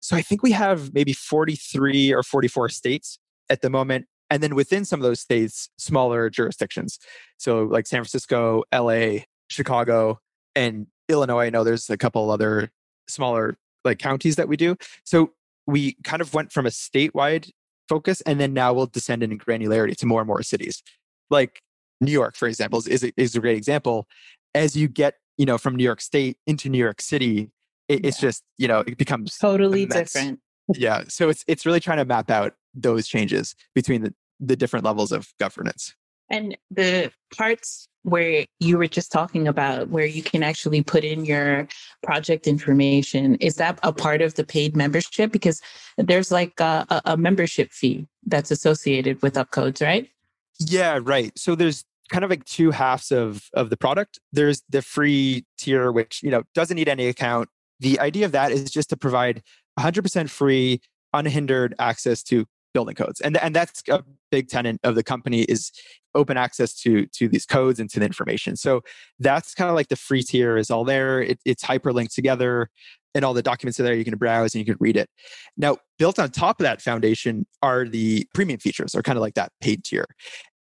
So 0.00 0.14
I 0.14 0.22
think 0.22 0.42
we 0.42 0.52
have 0.52 0.92
maybe 0.94 1.12
43 1.12 2.12
or 2.12 2.22
44 2.22 2.68
states 2.68 3.18
at 3.48 3.62
the 3.62 3.70
moment. 3.70 4.06
And 4.28 4.42
then 4.42 4.54
within 4.54 4.84
some 4.84 5.00
of 5.00 5.04
those 5.04 5.20
states, 5.20 5.68
smaller 5.78 6.28
jurisdictions. 6.30 6.98
So 7.38 7.64
like 7.64 7.86
San 7.86 7.98
Francisco, 7.98 8.64
LA, 8.74 9.20
Chicago, 9.48 10.20
and 10.56 10.88
Illinois. 11.08 11.44
I 11.44 11.50
know 11.50 11.62
there's 11.62 11.88
a 11.88 11.96
couple 11.96 12.30
other 12.30 12.70
smaller 13.06 13.56
like 13.84 13.98
counties 14.00 14.36
that 14.36 14.48
we 14.48 14.56
do. 14.56 14.76
So 15.04 15.32
we 15.66 15.96
kind 16.02 16.20
of 16.20 16.34
went 16.34 16.52
from 16.52 16.66
a 16.66 16.70
statewide 16.70 17.50
focus 17.88 18.20
and 18.22 18.40
then 18.40 18.52
now 18.52 18.72
we'll 18.72 18.86
descend 18.86 19.22
in 19.22 19.38
granularity 19.38 19.96
to 19.98 20.06
more 20.06 20.20
and 20.20 20.26
more 20.26 20.42
cities. 20.42 20.82
Like 21.30 21.60
New 22.00 22.10
York, 22.10 22.36
for 22.36 22.48
example, 22.48 22.82
is, 22.86 23.04
a, 23.04 23.12
is 23.16 23.36
a 23.36 23.40
great 23.40 23.56
example. 23.56 24.06
As 24.54 24.76
you 24.76 24.88
get, 24.88 25.14
you 25.38 25.46
know, 25.46 25.58
from 25.58 25.76
New 25.76 25.84
York 25.84 26.00
State 26.00 26.38
into 26.46 26.68
New 26.68 26.78
York 26.78 27.00
City, 27.00 27.50
it, 27.88 28.00
yeah. 28.00 28.08
it's 28.08 28.18
just, 28.18 28.42
you 28.58 28.66
know, 28.66 28.80
it 28.80 28.98
becomes 28.98 29.36
totally 29.38 29.86
different. 29.86 30.40
yeah. 30.74 31.04
So 31.08 31.28
it's 31.28 31.44
it's 31.46 31.64
really 31.66 31.80
trying 31.80 31.98
to 31.98 32.04
map 32.04 32.30
out 32.30 32.54
those 32.74 33.06
changes 33.06 33.54
between 33.74 34.02
the, 34.02 34.14
the 34.40 34.56
different 34.56 34.84
levels 34.84 35.12
of 35.12 35.32
governance. 35.38 35.94
And 36.30 36.56
the 36.70 37.10
parts 37.36 37.88
where 38.02 38.46
you 38.60 38.78
were 38.78 38.86
just 38.86 39.10
talking 39.10 39.48
about, 39.48 39.88
where 39.88 40.06
you 40.06 40.22
can 40.22 40.42
actually 40.42 40.82
put 40.82 41.02
in 41.02 41.24
your 41.24 41.66
project 42.04 42.46
information, 42.46 43.34
is 43.36 43.56
that 43.56 43.78
a 43.82 43.92
part 43.92 44.22
of 44.22 44.34
the 44.34 44.44
paid 44.44 44.76
membership? 44.76 45.32
Because 45.32 45.60
there's 45.98 46.30
like 46.30 46.58
a, 46.60 47.02
a 47.04 47.16
membership 47.16 47.72
fee 47.72 48.06
that's 48.24 48.50
associated 48.50 49.20
with 49.22 49.34
Upcodes, 49.34 49.82
right? 49.82 50.08
Yeah, 50.60 51.00
right. 51.02 51.36
So 51.36 51.54
there's 51.54 51.84
kind 52.08 52.24
of 52.24 52.30
like 52.30 52.44
two 52.44 52.70
halves 52.70 53.10
of 53.10 53.48
of 53.54 53.70
the 53.70 53.76
product. 53.76 54.18
There's 54.32 54.62
the 54.68 54.82
free 54.82 55.44
tier, 55.58 55.90
which 55.90 56.22
you 56.22 56.30
know 56.30 56.44
doesn't 56.54 56.76
need 56.76 56.88
any 56.88 57.08
account. 57.08 57.48
The 57.80 57.98
idea 58.00 58.24
of 58.24 58.32
that 58.32 58.52
is 58.52 58.70
just 58.70 58.88
to 58.90 58.96
provide 58.96 59.42
100% 59.78 60.30
free, 60.30 60.80
unhindered 61.12 61.74
access 61.78 62.22
to 62.24 62.46
building 62.72 62.94
codes, 62.94 63.20
and 63.20 63.36
and 63.36 63.54
that's 63.54 63.82
a 63.88 64.04
big 64.30 64.48
tenant 64.48 64.80
of 64.84 64.94
the 64.94 65.02
company 65.02 65.42
is 65.42 65.70
open 66.14 66.36
access 66.36 66.74
to 66.74 67.06
to 67.06 67.28
these 67.28 67.46
codes 67.46 67.78
and 67.78 67.90
to 67.90 68.00
the 68.00 68.06
information. 68.06 68.56
So 68.56 68.82
that's 69.18 69.54
kind 69.54 69.68
of 69.68 69.76
like 69.76 69.88
the 69.88 69.96
free 69.96 70.22
tier 70.22 70.56
is 70.56 70.70
all 70.70 70.84
there. 70.84 71.22
It, 71.22 71.38
it's 71.44 71.64
hyperlinked 71.64 72.14
together 72.14 72.70
and 73.16 73.24
all 73.24 73.32
the 73.32 73.42
documents 73.42 73.80
are 73.80 73.82
there. 73.82 73.94
You 73.94 74.04
can 74.04 74.16
browse 74.18 74.54
and 74.54 74.60
you 74.60 74.66
can 74.66 74.76
read 74.78 74.96
it. 74.96 75.08
Now, 75.56 75.78
built 75.98 76.18
on 76.18 76.30
top 76.30 76.60
of 76.60 76.64
that 76.64 76.82
foundation 76.82 77.46
are 77.62 77.86
the 77.86 78.28
premium 78.34 78.60
features, 78.60 78.94
or 78.94 79.02
kind 79.02 79.16
of 79.16 79.22
like 79.22 79.34
that 79.34 79.52
paid 79.60 79.84
tier. 79.84 80.06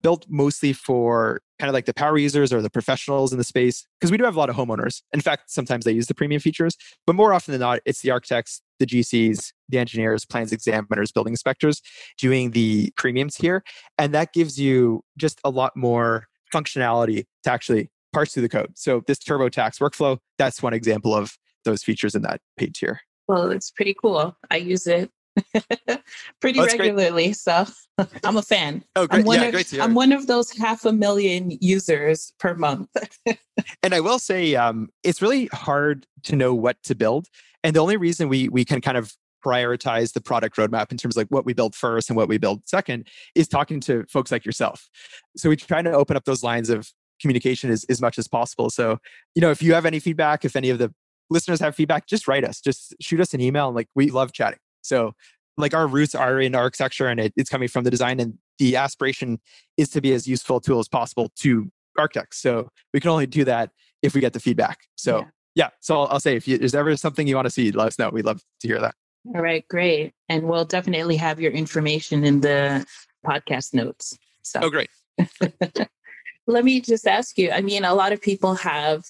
Built 0.01 0.25
mostly 0.29 0.73
for 0.73 1.41
kind 1.59 1.69
of 1.69 1.73
like 1.73 1.85
the 1.85 1.93
power 1.93 2.17
users 2.17 2.51
or 2.51 2.61
the 2.61 2.69
professionals 2.69 3.31
in 3.31 3.37
the 3.37 3.43
space, 3.43 3.85
because 3.99 4.11
we 4.11 4.17
do 4.17 4.23
have 4.23 4.35
a 4.35 4.39
lot 4.39 4.49
of 4.49 4.55
homeowners. 4.55 5.03
In 5.13 5.21
fact, 5.21 5.51
sometimes 5.51 5.85
they 5.85 5.91
use 5.91 6.07
the 6.07 6.15
premium 6.15 6.41
features, 6.41 6.75
but 7.05 7.15
more 7.15 7.33
often 7.33 7.51
than 7.51 7.61
not, 7.61 7.81
it's 7.85 8.01
the 8.01 8.09
architects, 8.09 8.61
the 8.79 8.87
GCs, 8.87 9.53
the 9.69 9.77
engineers, 9.77 10.25
plans 10.25 10.51
examiners, 10.51 11.11
building 11.11 11.33
inspectors 11.33 11.81
doing 12.17 12.51
the 12.51 12.91
premiums 12.97 13.35
here, 13.37 13.63
And 13.97 14.13
that 14.13 14.33
gives 14.33 14.59
you 14.59 15.03
just 15.17 15.39
a 15.43 15.49
lot 15.49 15.77
more 15.77 16.25
functionality 16.53 17.25
to 17.43 17.51
actually 17.51 17.89
parse 18.11 18.33
through 18.33 18.43
the 18.43 18.49
code. 18.49 18.71
So 18.75 19.03
this 19.07 19.19
TurboTax 19.19 19.79
workflow, 19.79 20.17
that's 20.37 20.63
one 20.63 20.73
example 20.73 21.15
of 21.15 21.37
those 21.63 21.83
features 21.83 22.15
in 22.15 22.23
that 22.23 22.41
paid 22.57 22.73
tier. 22.73 23.01
Well, 23.27 23.51
it's 23.51 23.71
pretty 23.71 23.95
cool. 24.01 24.35
I 24.49 24.57
use 24.57 24.87
it 24.87 25.11
pretty 26.41 26.59
oh, 26.59 26.65
regularly. 26.65 27.25
Great. 27.27 27.37
So 27.37 27.65
I'm 28.23 28.37
a 28.37 28.41
fan. 28.41 28.83
Oh, 28.95 29.07
great. 29.07 29.19
I'm 29.19 29.25
one, 29.25 29.39
yeah, 29.39 29.45
of, 29.45 29.53
great 29.53 29.67
to 29.67 29.75
hear. 29.77 29.83
I'm 29.83 29.93
one 29.93 30.11
of 30.11 30.27
those 30.27 30.51
half 30.57 30.85
a 30.85 30.93
million 30.93 31.57
users 31.61 32.33
per 32.39 32.55
month. 32.55 32.89
and 33.83 33.93
I 33.93 33.99
will 33.99 34.19
say, 34.19 34.55
um, 34.55 34.89
it's 35.03 35.21
really 35.21 35.47
hard 35.47 36.05
to 36.23 36.35
know 36.35 36.53
what 36.53 36.81
to 36.83 36.95
build. 36.95 37.27
And 37.63 37.75
the 37.75 37.79
only 37.79 37.97
reason 37.97 38.29
we 38.29 38.49
we 38.49 38.65
can 38.65 38.81
kind 38.81 38.97
of 38.97 39.13
prioritize 39.43 40.13
the 40.13 40.21
product 40.21 40.55
roadmap 40.57 40.91
in 40.91 40.97
terms 40.97 41.15
of 41.15 41.21
like 41.21 41.27
what 41.29 41.45
we 41.45 41.53
build 41.53 41.73
first 41.75 42.09
and 42.09 42.17
what 42.17 42.27
we 42.27 42.37
build 42.37 42.61
second 42.67 43.07
is 43.33 43.47
talking 43.47 43.79
to 43.81 44.05
folks 44.07 44.31
like 44.31 44.45
yourself. 44.45 44.87
So 45.35 45.49
we 45.49 45.55
try 45.55 45.81
to 45.81 45.91
open 45.91 46.15
up 46.15 46.25
those 46.25 46.43
lines 46.43 46.69
of 46.69 46.91
communication 47.19 47.69
as, 47.71 47.83
as 47.85 48.01
much 48.01 48.17
as 48.17 48.27
possible. 48.27 48.69
So, 48.69 48.97
you 49.35 49.41
know, 49.41 49.51
if 49.51 49.61
you 49.61 49.73
have 49.73 49.85
any 49.85 49.99
feedback, 49.99 50.45
if 50.45 50.55
any 50.55 50.69
of 50.69 50.79
the 50.79 50.93
listeners 51.29 51.59
have 51.59 51.75
feedback, 51.75 52.07
just 52.07 52.27
write 52.27 52.43
us, 52.43 52.61
just 52.61 52.95
shoot 53.01 53.19
us 53.19 53.33
an 53.33 53.41
email. 53.41 53.67
And 53.67 53.75
like, 53.75 53.87
we 53.95 54.09
love 54.09 54.31
chatting. 54.31 54.59
So, 54.81 55.13
like, 55.57 55.73
our 55.73 55.87
roots 55.87 56.15
are 56.15 56.39
in 56.39 56.55
architecture 56.55 57.07
and 57.07 57.19
it, 57.19 57.33
it's 57.35 57.49
coming 57.49 57.67
from 57.67 57.83
the 57.83 57.91
design. 57.91 58.19
And 58.19 58.37
the 58.57 58.75
aspiration 58.75 59.39
is 59.77 59.89
to 59.89 60.01
be 60.01 60.13
as 60.13 60.27
useful 60.27 60.57
a 60.57 60.61
tool 60.61 60.79
as 60.79 60.87
possible 60.87 61.31
to 61.37 61.71
architects. 61.97 62.37
So, 62.39 62.69
we 62.93 62.99
can 62.99 63.09
only 63.09 63.27
do 63.27 63.43
that 63.45 63.71
if 64.01 64.13
we 64.13 64.21
get 64.21 64.33
the 64.33 64.39
feedback. 64.39 64.79
So, 64.95 65.19
yeah. 65.19 65.25
yeah, 65.55 65.69
so 65.79 66.01
I'll, 66.01 66.07
I'll 66.07 66.19
say 66.19 66.35
if 66.35 66.47
you, 66.47 66.57
there's 66.57 66.75
ever 66.75 66.95
something 66.97 67.27
you 67.27 67.35
want 67.35 67.45
to 67.45 67.51
see, 67.51 67.71
let 67.71 67.87
us 67.87 67.99
know. 67.99 68.09
We'd 68.09 68.25
love 68.25 68.41
to 68.61 68.67
hear 68.67 68.79
that. 68.79 68.95
All 69.35 69.41
right, 69.41 69.67
great. 69.67 70.13
And 70.29 70.43
we'll 70.43 70.65
definitely 70.65 71.17
have 71.17 71.39
your 71.39 71.51
information 71.51 72.23
in 72.23 72.41
the 72.41 72.85
podcast 73.25 73.73
notes. 73.73 74.17
So. 74.41 74.61
Oh, 74.63 74.69
great. 74.69 74.89
Let 76.47 76.65
me 76.65 76.81
just 76.81 77.07
ask 77.07 77.37
you 77.37 77.51
I 77.51 77.61
mean, 77.61 77.85
a 77.85 77.93
lot 77.93 78.11
of 78.11 78.21
people 78.21 78.55
have 78.55 79.03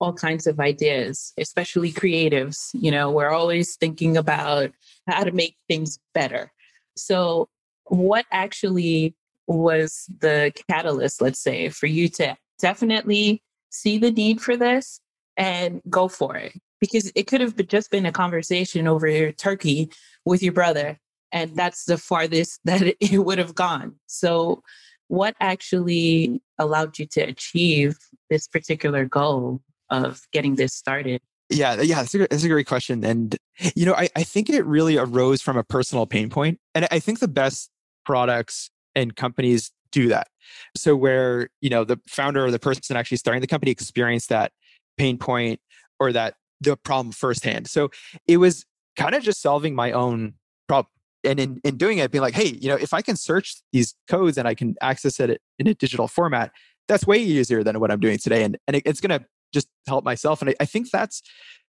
all 0.00 0.12
kinds 0.12 0.46
of 0.46 0.60
ideas, 0.60 1.32
especially 1.38 1.92
creatives. 1.92 2.70
You 2.72 2.90
know, 2.90 3.10
we're 3.10 3.30
always 3.30 3.76
thinking 3.76 4.16
about 4.16 4.70
how 5.06 5.24
to 5.24 5.32
make 5.32 5.56
things 5.68 5.98
better. 6.14 6.52
So, 6.96 7.48
what 7.84 8.26
actually 8.30 9.14
was 9.46 10.04
the 10.20 10.52
catalyst, 10.68 11.22
let's 11.22 11.40
say, 11.40 11.68
for 11.70 11.86
you 11.86 12.08
to 12.08 12.36
definitely 12.60 13.42
see 13.70 13.98
the 13.98 14.10
need 14.10 14.40
for 14.40 14.56
this 14.56 15.00
and 15.36 15.80
go 15.88 16.08
for 16.08 16.36
it? 16.36 16.52
Because 16.80 17.10
it 17.14 17.26
could 17.26 17.40
have 17.40 17.56
just 17.66 17.90
been 17.90 18.06
a 18.06 18.12
conversation 18.12 18.86
over 18.86 19.32
turkey 19.32 19.90
with 20.24 20.42
your 20.42 20.52
brother, 20.52 20.98
and 21.32 21.56
that's 21.56 21.84
the 21.84 21.98
farthest 21.98 22.60
that 22.64 22.82
it 23.00 23.18
would 23.18 23.38
have 23.38 23.54
gone. 23.54 23.96
So, 24.06 24.62
what 25.08 25.34
actually 25.40 26.42
allowed 26.58 26.98
you 26.98 27.06
to 27.06 27.22
achieve 27.22 27.96
this 28.28 28.46
particular 28.46 29.06
goal 29.06 29.62
of 29.90 30.22
getting 30.32 30.56
this 30.56 30.74
started? 30.74 31.20
Yeah, 31.50 31.80
yeah, 31.80 31.96
that's 31.96 32.14
a, 32.14 32.18
that's 32.18 32.44
a 32.44 32.48
great 32.48 32.66
question. 32.66 33.04
And, 33.04 33.36
you 33.74 33.86
know, 33.86 33.94
I, 33.94 34.08
I 34.14 34.22
think 34.22 34.50
it 34.50 34.66
really 34.66 34.98
arose 34.98 35.40
from 35.40 35.56
a 35.56 35.64
personal 35.64 36.06
pain 36.06 36.28
point. 36.28 36.60
And 36.74 36.86
I 36.90 36.98
think 36.98 37.20
the 37.20 37.28
best 37.28 37.70
products 38.04 38.70
and 38.94 39.16
companies 39.16 39.70
do 39.90 40.08
that. 40.08 40.28
So, 40.76 40.94
where, 40.94 41.48
you 41.60 41.70
know, 41.70 41.84
the 41.84 41.98
founder 42.06 42.44
or 42.44 42.50
the 42.50 42.58
person 42.58 42.96
actually 42.96 43.16
starting 43.16 43.40
the 43.40 43.46
company 43.46 43.70
experienced 43.70 44.28
that 44.28 44.52
pain 44.98 45.16
point 45.16 45.60
or 45.98 46.12
that 46.12 46.34
the 46.60 46.76
problem 46.76 47.12
firsthand. 47.12 47.68
So, 47.68 47.90
it 48.26 48.36
was 48.36 48.66
kind 48.96 49.14
of 49.14 49.22
just 49.22 49.40
solving 49.40 49.74
my 49.74 49.92
own 49.92 50.34
problem 50.66 50.90
and 51.24 51.40
in, 51.40 51.60
in 51.64 51.76
doing 51.76 51.98
it, 51.98 52.10
being 52.10 52.22
like, 52.22 52.34
hey, 52.34 52.58
you 52.60 52.68
know, 52.68 52.76
if 52.76 52.94
I 52.94 53.02
can 53.02 53.16
search 53.16 53.56
these 53.72 53.94
codes 54.06 54.38
and 54.38 54.46
I 54.46 54.54
can 54.54 54.76
access 54.80 55.18
it 55.20 55.40
in 55.58 55.66
a 55.66 55.74
digital 55.74 56.08
format, 56.08 56.52
that's 56.86 57.06
way 57.06 57.18
easier 57.18 57.62
than 57.64 57.80
what 57.80 57.90
I'm 57.90 58.00
doing 58.00 58.18
today. 58.18 58.44
And, 58.44 58.56
and 58.66 58.76
it, 58.76 58.82
it's 58.86 59.00
going 59.00 59.18
to 59.18 59.26
just 59.52 59.68
help 59.86 60.04
myself. 60.04 60.40
And 60.40 60.50
I, 60.50 60.54
I, 60.60 60.64
think 60.64 60.90
that's 60.90 61.22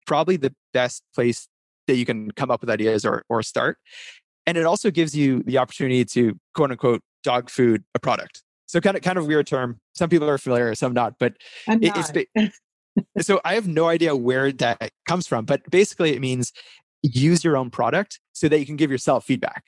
probably 0.06 0.38
the 0.38 0.54
best 0.74 1.04
place 1.14 1.48
that 1.88 1.96
you 1.96 2.06
can 2.06 2.32
come 2.32 2.52
up 2.52 2.62
with 2.62 2.70
ideas 2.70 3.06
or, 3.06 3.24
or 3.30 3.44
start. 3.44 3.78
And 4.46 4.58
it 4.58 4.66
also 4.66 4.90
gives 4.90 5.16
you 5.16 5.44
the 5.44 5.58
opportunity 5.58 6.06
to 6.06 6.38
quote 6.56 6.72
unquote 6.72 7.02
dog 7.24 7.50
food 7.50 7.84
a 7.94 8.00
product. 8.00 8.44
So 8.66 8.80
kind 8.80 8.96
of 8.96 9.04
kind 9.04 9.18
of 9.18 9.26
weird 9.26 9.48
term. 9.48 9.80
Some 9.94 10.10
people 10.10 10.30
are 10.30 10.38
familiar, 10.38 10.74
some 10.76 10.94
not. 10.94 11.16
But 11.20 11.34
it, 11.68 11.82
not. 11.82 12.16
it's 12.16 12.60
so 13.28 13.42
I 13.44 13.56
have 13.56 13.68
no 13.68 13.88
idea 13.88 14.16
where 14.16 14.52
that 14.52 14.92
comes 15.08 15.28
from. 15.28 15.46
But 15.46 15.62
basically, 15.70 16.16
it 16.16 16.22
means 16.22 16.54
use 17.02 17.44
your 17.44 17.58
own 17.58 17.70
product 17.70 18.20
so 18.34 18.48
that 18.48 18.60
you 18.60 18.66
can 18.66 18.76
give 18.76 18.92
yourself 18.92 19.26
feedback. 19.26 19.64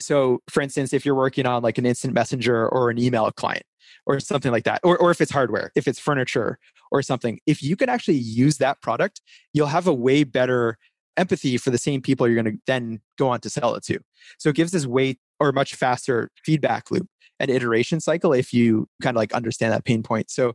So, 0.00 0.40
for 0.48 0.60
instance, 0.60 0.92
if 0.92 1.04
you're 1.04 1.14
working 1.14 1.46
on 1.46 1.62
like 1.62 1.78
an 1.78 1.86
instant 1.86 2.14
messenger 2.14 2.68
or 2.68 2.90
an 2.90 2.98
email 2.98 3.30
client 3.32 3.64
or 4.06 4.20
something 4.20 4.52
like 4.52 4.64
that, 4.64 4.80
or, 4.84 4.96
or 4.96 5.10
if 5.10 5.20
it's 5.20 5.32
hardware, 5.32 5.72
if 5.74 5.88
it's 5.88 5.98
furniture 5.98 6.58
or 6.90 7.02
something, 7.02 7.40
if 7.46 7.62
you 7.62 7.76
can 7.76 7.88
actually 7.88 8.16
use 8.16 8.58
that 8.58 8.80
product, 8.80 9.20
you'll 9.52 9.66
have 9.66 9.86
a 9.86 9.94
way 9.94 10.24
better 10.24 10.78
empathy 11.16 11.56
for 11.56 11.70
the 11.70 11.78
same 11.78 12.00
people 12.00 12.28
you're 12.28 12.40
going 12.40 12.56
to 12.56 12.62
then 12.66 13.00
go 13.18 13.28
on 13.28 13.40
to 13.40 13.50
sell 13.50 13.74
it 13.74 13.84
to. 13.84 13.98
So, 14.38 14.50
it 14.50 14.56
gives 14.56 14.72
this 14.72 14.86
way 14.86 15.18
or 15.40 15.52
much 15.52 15.74
faster 15.74 16.30
feedback 16.44 16.90
loop 16.90 17.08
and 17.40 17.50
iteration 17.50 18.00
cycle 18.00 18.32
if 18.32 18.52
you 18.52 18.88
kind 19.02 19.16
of 19.16 19.20
like 19.20 19.32
understand 19.32 19.72
that 19.72 19.84
pain 19.84 20.02
point. 20.02 20.30
So, 20.30 20.54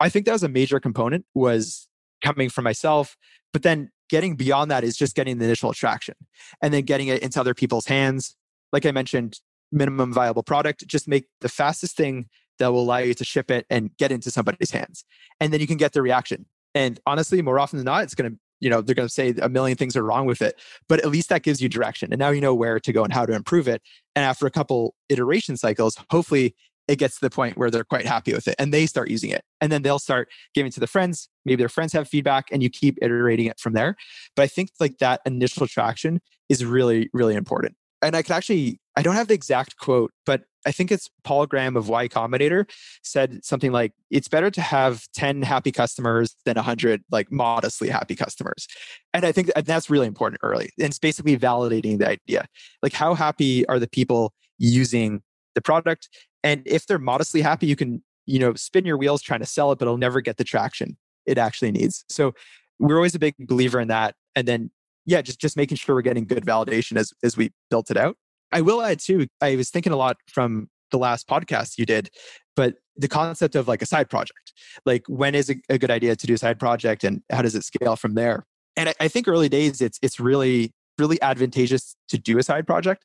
I 0.00 0.08
think 0.08 0.26
that 0.26 0.32
was 0.32 0.42
a 0.42 0.48
major 0.48 0.80
component 0.80 1.24
was 1.34 1.88
coming 2.22 2.48
from 2.48 2.64
myself, 2.64 3.16
but 3.52 3.62
then 3.62 3.90
getting 4.08 4.36
beyond 4.36 4.70
that 4.70 4.84
is 4.84 4.96
just 4.96 5.14
getting 5.14 5.38
the 5.38 5.44
initial 5.44 5.70
attraction 5.70 6.14
and 6.62 6.72
then 6.72 6.82
getting 6.82 7.08
it 7.08 7.22
into 7.22 7.40
other 7.40 7.54
people's 7.54 7.86
hands. 7.86 8.36
Like 8.72 8.86
I 8.86 8.92
mentioned, 8.92 9.40
minimum 9.70 10.12
viable 10.12 10.42
product, 10.42 10.86
just 10.86 11.08
make 11.08 11.26
the 11.40 11.48
fastest 11.48 11.96
thing 11.96 12.26
that 12.58 12.72
will 12.72 12.82
allow 12.82 12.98
you 12.98 13.14
to 13.14 13.24
ship 13.24 13.50
it 13.50 13.66
and 13.70 13.96
get 13.96 14.12
into 14.12 14.30
somebody's 14.30 14.70
hands. 14.70 15.04
And 15.40 15.52
then 15.52 15.60
you 15.60 15.66
can 15.66 15.76
get 15.76 15.92
the 15.92 16.02
reaction. 16.02 16.46
And 16.74 17.00
honestly, 17.06 17.42
more 17.42 17.58
often 17.58 17.78
than 17.78 17.86
not, 17.86 18.04
it's 18.04 18.14
going 18.14 18.32
to, 18.32 18.38
you 18.60 18.70
know, 18.70 18.80
they're 18.80 18.94
going 18.94 19.08
to 19.08 19.12
say 19.12 19.34
a 19.40 19.48
million 19.48 19.76
things 19.76 19.96
are 19.96 20.02
wrong 20.02 20.26
with 20.26 20.42
it, 20.42 20.60
but 20.88 21.00
at 21.00 21.06
least 21.06 21.28
that 21.28 21.42
gives 21.42 21.62
you 21.62 21.68
direction. 21.68 22.12
And 22.12 22.18
now 22.18 22.30
you 22.30 22.40
know 22.40 22.54
where 22.54 22.80
to 22.80 22.92
go 22.92 23.04
and 23.04 23.12
how 23.12 23.24
to 23.24 23.32
improve 23.32 23.68
it. 23.68 23.82
And 24.16 24.24
after 24.24 24.46
a 24.46 24.50
couple 24.50 24.94
iteration 25.08 25.56
cycles, 25.56 25.96
hopefully 26.10 26.54
it 26.88 26.96
gets 26.96 27.16
to 27.16 27.20
the 27.20 27.30
point 27.30 27.56
where 27.56 27.70
they're 27.70 27.84
quite 27.84 28.06
happy 28.06 28.32
with 28.32 28.48
it 28.48 28.56
and 28.58 28.72
they 28.72 28.86
start 28.86 29.10
using 29.10 29.30
it. 29.30 29.44
And 29.60 29.70
then 29.70 29.82
they'll 29.82 29.98
start 29.98 30.28
giving 30.54 30.72
to 30.72 30.80
the 30.80 30.86
friends. 30.86 31.28
Maybe 31.44 31.62
their 31.62 31.68
friends 31.68 31.92
have 31.92 32.08
feedback 32.08 32.46
and 32.50 32.62
you 32.62 32.70
keep 32.70 32.98
iterating 33.02 33.46
it 33.46 33.60
from 33.60 33.74
there. 33.74 33.94
But 34.34 34.42
I 34.42 34.46
think 34.46 34.70
like 34.80 34.98
that 34.98 35.20
initial 35.26 35.66
traction 35.66 36.20
is 36.48 36.64
really, 36.64 37.10
really 37.12 37.34
important. 37.34 37.76
And 38.00 38.16
I 38.16 38.22
could 38.22 38.32
actually, 38.32 38.80
I 38.96 39.02
don't 39.02 39.14
have 39.14 39.28
the 39.28 39.34
exact 39.34 39.76
quote, 39.76 40.12
but 40.24 40.42
I 40.68 40.72
think 40.72 40.92
it's 40.92 41.08
Paul 41.24 41.46
Graham 41.46 41.76
of 41.76 41.88
Y 41.88 42.08
Combinator 42.08 42.70
said 43.02 43.42
something 43.42 43.72
like, 43.72 43.92
it's 44.10 44.28
better 44.28 44.50
to 44.50 44.60
have 44.60 45.08
10 45.14 45.42
happy 45.42 45.72
customers 45.72 46.36
than 46.44 46.56
100 46.56 47.02
like 47.10 47.32
modestly 47.32 47.88
happy 47.88 48.14
customers. 48.14 48.68
And 49.14 49.24
I 49.24 49.32
think 49.32 49.50
that's 49.64 49.88
really 49.88 50.06
important 50.06 50.40
early. 50.42 50.70
And 50.78 50.88
it's 50.88 50.98
basically 50.98 51.38
validating 51.38 51.98
the 51.98 52.08
idea. 52.08 52.46
Like, 52.82 52.92
how 52.92 53.14
happy 53.14 53.66
are 53.66 53.78
the 53.78 53.88
people 53.88 54.34
using 54.58 55.22
the 55.54 55.62
product 55.62 56.08
and 56.44 56.62
if 56.66 56.86
they're 56.86 56.98
modestly 56.98 57.40
happy, 57.40 57.66
you 57.66 57.76
can, 57.76 58.02
you 58.26 58.38
know, 58.38 58.54
spin 58.54 58.84
your 58.84 58.96
wheels 58.96 59.22
trying 59.22 59.40
to 59.40 59.46
sell 59.46 59.72
it, 59.72 59.78
but 59.78 59.86
it'll 59.86 59.98
never 59.98 60.20
get 60.20 60.36
the 60.36 60.44
traction 60.44 60.96
it 61.26 61.38
actually 61.38 61.72
needs. 61.72 62.04
So 62.08 62.34
we're 62.78 62.96
always 62.96 63.14
a 63.14 63.18
big 63.18 63.34
believer 63.38 63.80
in 63.80 63.88
that. 63.88 64.14
And 64.36 64.46
then, 64.46 64.70
yeah, 65.04 65.22
just, 65.22 65.40
just 65.40 65.56
making 65.56 65.78
sure 65.78 65.94
we're 65.94 66.02
getting 66.02 66.26
good 66.26 66.44
validation 66.44 66.96
as, 66.96 67.12
as 67.22 67.36
we 67.36 67.50
built 67.70 67.90
it 67.90 67.96
out. 67.96 68.16
I 68.52 68.60
will 68.60 68.82
add 68.82 69.00
too, 69.00 69.26
I 69.40 69.56
was 69.56 69.70
thinking 69.70 69.92
a 69.92 69.96
lot 69.96 70.16
from 70.26 70.68
the 70.90 70.98
last 70.98 71.28
podcast 71.28 71.78
you 71.78 71.86
did, 71.86 72.10
but 72.56 72.76
the 72.96 73.08
concept 73.08 73.54
of 73.54 73.68
like 73.68 73.82
a 73.82 73.86
side 73.86 74.08
project, 74.08 74.52
like 74.86 75.04
when 75.06 75.34
is 75.34 75.50
a, 75.50 75.78
good 75.78 75.90
idea 75.90 76.16
to 76.16 76.26
do 76.26 76.34
a 76.34 76.38
side 76.38 76.58
project 76.58 77.04
and 77.04 77.22
how 77.30 77.42
does 77.42 77.54
it 77.54 77.64
scale 77.64 77.96
from 77.96 78.14
there? 78.14 78.44
And 78.76 78.88
I, 78.88 78.94
I 79.00 79.08
think 79.08 79.28
early 79.28 79.48
days, 79.48 79.80
it's, 79.80 79.98
it's 80.02 80.18
really, 80.18 80.72
really 80.98 81.20
advantageous 81.20 81.94
to 82.08 82.18
do 82.18 82.38
a 82.38 82.42
side 82.42 82.66
project 82.66 83.04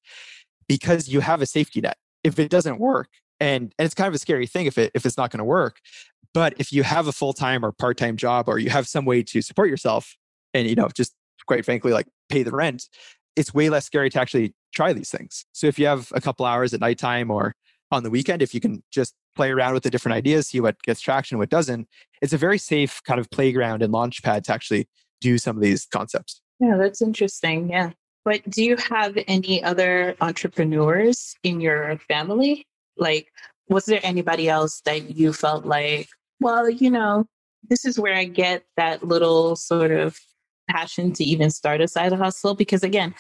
because 0.68 1.10
you 1.10 1.20
have 1.20 1.42
a 1.42 1.46
safety 1.46 1.82
net. 1.82 1.98
If 2.24 2.40
it 2.40 2.50
doesn't 2.50 2.80
work, 2.80 3.10
and, 3.40 3.74
and 3.78 3.86
it's 3.86 3.94
kind 3.96 4.08
of 4.08 4.14
a 4.14 4.20
scary 4.20 4.48
thing 4.48 4.68
if 4.68 4.78
it 4.78 4.92
if 4.94 5.06
it's 5.06 5.18
not 5.18 5.32
going 5.32 5.40
to 5.40 5.44
work 5.44 5.80
but 6.34 6.54
if 6.58 6.72
you 6.72 6.84
have 6.84 7.08
a 7.08 7.12
full-time 7.12 7.64
or 7.64 7.72
part-time 7.72 8.18
job 8.18 8.48
or 8.48 8.58
you 8.60 8.70
have 8.70 8.88
some 8.88 9.06
way 9.06 9.24
to 9.24 9.42
support 9.42 9.70
yourself 9.70 10.16
and 10.54 10.68
you 10.68 10.76
know 10.76 10.90
just 10.96 11.14
quite 11.46 11.66
frankly 11.66 11.92
like 11.92 12.08
pay 12.30 12.44
the 12.44 12.52
rent 12.52 12.88
it's 13.36 13.54
way 13.54 13.70
less 13.70 13.86
scary 13.86 14.10
to 14.10 14.20
actually 14.20 14.54
try 14.74 14.94
these 14.94 15.10
things. 15.10 15.46
So 15.54 15.68
if 15.68 15.78
you 15.80 15.86
have 15.86 16.12
a 16.14 16.22
couple 16.22 16.46
hours 16.46 16.74
at 16.74 16.80
nighttime 16.80 17.32
or 17.32 17.56
on 17.92 18.04
the 18.04 18.10
weekend 18.10 18.42
if 18.42 18.54
you 18.56 18.60
can 18.60 18.82
just 18.92 19.14
play 19.36 19.52
around 19.52 19.76
with 19.76 19.84
the 19.84 19.90
different 19.90 20.16
ideas 20.16 20.48
see 20.48 20.60
what 20.60 20.82
gets 20.82 21.00
traction 21.00 21.38
what 21.38 21.50
doesn't 21.50 21.88
it's 22.24 22.34
a 22.34 22.38
very 22.38 22.58
safe 22.58 23.02
kind 23.04 23.20
of 23.20 23.30
playground 23.30 23.84
and 23.84 23.94
launch 23.94 24.24
pad 24.24 24.44
to 24.44 24.52
actually 24.52 24.88
do 25.22 25.38
some 25.38 25.56
of 25.56 25.62
these 25.62 25.86
concepts. 25.86 26.42
Yeah 26.60 26.76
that's 26.78 27.02
interesting 27.02 27.70
yeah. 27.70 27.92
But 28.26 28.50
do 28.50 28.64
you 28.64 28.78
have 28.78 29.18
any 29.28 29.62
other 29.64 30.16
entrepreneurs 30.22 31.36
in 31.44 31.60
your 31.60 31.98
family? 32.08 32.66
Like, 32.96 33.28
was 33.68 33.86
there 33.86 34.00
anybody 34.02 34.48
else 34.48 34.82
that 34.86 35.16
you 35.16 35.34
felt 35.34 35.66
like, 35.66 36.08
well, 36.40 36.70
you 36.70 36.90
know, 36.90 37.26
this 37.70 37.86
is 37.86 38.00
where 38.00 38.14
I 38.14 38.26
get 38.26 38.64
that 38.78 39.04
little 39.04 39.56
sort 39.56 39.92
of 39.92 40.18
passion 40.70 41.14
to 41.14 41.24
even 41.24 41.50
start 41.50 41.82
a 41.82 41.88
side 41.88 42.14
hustle? 42.14 42.56
Because 42.56 42.84
again, 42.84 43.14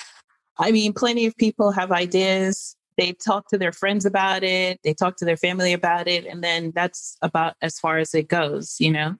I 0.57 0.71
mean, 0.71 0.93
plenty 0.93 1.25
of 1.25 1.35
people 1.37 1.71
have 1.71 1.91
ideas. 1.91 2.75
They 2.97 3.13
talk 3.13 3.47
to 3.49 3.57
their 3.57 3.71
friends 3.71 4.05
about 4.05 4.43
it, 4.43 4.79
they 4.83 4.93
talk 4.93 5.17
to 5.17 5.25
their 5.25 5.37
family 5.37 5.73
about 5.73 6.07
it, 6.07 6.25
and 6.25 6.43
then 6.43 6.71
that's 6.75 7.17
about 7.23 7.55
as 7.61 7.79
far 7.79 7.97
as 7.97 8.13
it 8.13 8.27
goes, 8.27 8.75
you 8.79 8.91
know? 8.91 9.15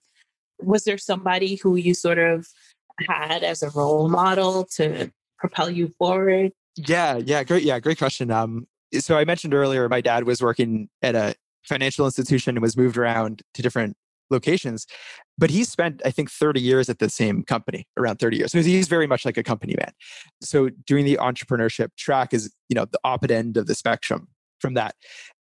Was 0.60 0.84
there 0.84 1.00
somebody 1.00 1.56
who 1.56 1.76
you 1.76 1.96
sort 1.96 2.20
of 2.20 2.48
had 3.00 3.44
as 3.44 3.64
a 3.64 3.72
role 3.72 4.10
model 4.10 4.66
to 4.76 5.12
propel 5.40 5.72
you 5.72 5.88
forward? 5.98 6.52
Yeah, 6.76 7.18
yeah, 7.18 7.44
great. 7.44 7.64
Yeah, 7.64 7.80
great 7.80 7.98
question. 7.98 8.30
Um, 8.30 8.68
so 9.00 9.18
I 9.18 9.26
mentioned 9.26 9.54
earlier, 9.54 9.90
my 9.90 10.02
dad 10.02 10.26
was 10.26 10.42
working 10.42 10.90
at 11.02 11.16
a 11.16 11.36
financial 11.64 12.06
institution 12.06 12.56
and 12.56 12.62
was 12.62 12.78
moved 12.78 12.98
around 12.98 13.42
to 13.56 13.62
different 13.62 13.98
locations, 14.30 14.86
but 15.38 15.50
he 15.50 15.64
spent, 15.64 16.02
I 16.06 16.12
think, 16.12 16.30
30 16.30 16.62
years 16.62 16.90
at 16.90 17.00
the 17.00 17.10
same 17.10 17.44
company, 17.44 17.88
around 17.98 18.18
30 18.18 18.38
years. 18.38 18.52
So 18.52 18.62
he's 18.62 18.88
very 18.88 19.08
much 19.08 19.26
like 19.26 19.38
a 19.38 19.44
company 19.44 19.76
man. 19.78 19.92
So 20.42 20.70
doing 20.86 21.06
the 21.06 21.18
entrepreneurship 21.22 21.90
track 21.98 22.34
is, 22.34 22.54
you 22.70 22.76
know, 22.76 22.86
the 22.86 23.00
opposite 23.04 23.32
end 23.32 23.58
of 23.58 23.68
the 23.68 23.76
spectrum 23.76 24.28
from 24.60 24.74
that. 24.76 24.96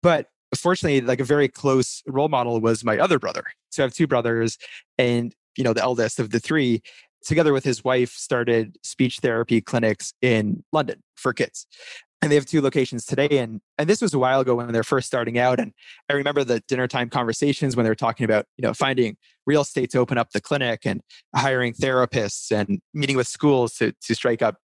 But 0.03 0.27
fortunately, 0.55 1.01
like 1.01 1.19
a 1.19 1.25
very 1.25 1.47
close 1.47 2.01
role 2.07 2.29
model 2.29 2.59
was 2.59 2.83
my 2.83 2.97
other 2.97 3.19
brother. 3.19 3.43
So 3.69 3.83
I 3.83 3.85
have 3.85 3.93
two 3.93 4.07
brothers, 4.07 4.57
and 4.97 5.33
you 5.57 5.63
know, 5.63 5.73
the 5.73 5.81
eldest 5.81 6.19
of 6.19 6.31
the 6.31 6.39
three, 6.39 6.81
together 7.23 7.53
with 7.53 7.63
his 7.63 7.83
wife, 7.83 8.11
started 8.11 8.77
speech 8.83 9.19
therapy 9.19 9.61
clinics 9.61 10.13
in 10.21 10.63
London 10.71 11.01
for 11.15 11.33
kids 11.33 11.67
and 12.21 12.31
they 12.31 12.35
have 12.35 12.45
two 12.45 12.61
locations 12.61 13.05
today 13.05 13.39
and 13.39 13.61
and 13.77 13.89
this 13.89 14.01
was 14.01 14.13
a 14.13 14.19
while 14.19 14.39
ago 14.39 14.55
when 14.55 14.71
they're 14.71 14.83
first 14.83 15.07
starting 15.07 15.39
out 15.39 15.59
and 15.59 15.73
i 16.09 16.13
remember 16.13 16.43
the 16.43 16.59
dinner 16.67 16.87
time 16.87 17.09
conversations 17.09 17.75
when 17.75 17.83
they 17.83 17.89
were 17.89 17.95
talking 17.95 18.23
about 18.23 18.45
you 18.57 18.61
know 18.61 18.73
finding 18.73 19.17
real 19.45 19.61
estate 19.61 19.89
to 19.89 19.97
open 19.97 20.17
up 20.17 20.31
the 20.31 20.41
clinic 20.41 20.81
and 20.85 21.01
hiring 21.35 21.73
therapists 21.73 22.51
and 22.51 22.79
meeting 22.93 23.17
with 23.17 23.27
schools 23.27 23.73
to 23.73 23.93
to 24.01 24.13
strike 24.13 24.41
up 24.41 24.57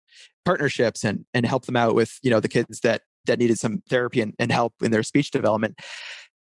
partnerships 0.46 1.04
and 1.04 1.26
and 1.34 1.46
help 1.46 1.66
them 1.66 1.76
out 1.76 1.96
with 1.96 2.20
you 2.22 2.30
know 2.30 2.40
the 2.40 2.48
kids 2.48 2.80
that 2.82 3.02
that 3.28 3.40
needed 3.40 3.60
some 3.60 3.84
therapy 3.90 4.22
and, 4.22 4.34
and 4.40 4.52
help 4.52 4.74
in 4.82 4.92
their 4.92 5.04
speech 5.04 5.32
development. 5.32 5.78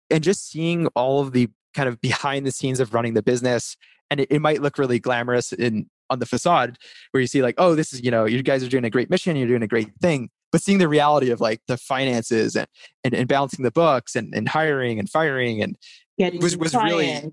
And 0.09 0.23
just 0.23 0.49
seeing 0.49 0.87
all 0.95 1.21
of 1.21 1.33
the 1.33 1.49
kind 1.73 1.87
of 1.87 2.01
behind 2.01 2.47
the 2.47 2.51
scenes 2.51 2.79
of 2.79 2.93
running 2.93 3.13
the 3.13 3.21
business 3.21 3.77
and 4.09 4.21
it, 4.21 4.31
it 4.31 4.39
might 4.39 4.61
look 4.61 4.77
really 4.77 4.99
glamorous 4.99 5.53
in 5.53 5.87
on 6.09 6.19
the 6.19 6.25
facade 6.25 6.77
where 7.11 7.19
you 7.19 7.27
see 7.27 7.43
like 7.43 7.55
oh 7.57 7.75
this 7.75 7.91
is 7.91 8.01
you 8.01 8.09
know 8.09 8.23
you 8.23 8.41
guys 8.41 8.63
are 8.63 8.69
doing 8.69 8.85
a 8.85 8.89
great 8.89 9.09
mission 9.09 9.35
you're 9.35 9.47
doing 9.47 9.61
a 9.61 9.67
great 9.67 9.89
thing 10.01 10.29
but 10.51 10.61
seeing 10.61 10.77
the 10.77 10.87
reality 10.87 11.29
of 11.29 11.41
like 11.41 11.61
the 11.67 11.77
finances 11.77 12.55
and 12.55 12.67
and, 13.03 13.13
and 13.13 13.27
balancing 13.27 13.63
the 13.63 13.71
books 13.71 14.15
and, 14.15 14.33
and 14.33 14.49
hiring 14.49 14.99
and 14.99 15.09
firing 15.09 15.61
and 15.61 15.77
Getting 16.17 16.41
was, 16.41 16.57
was 16.57 16.73
really 16.73 17.31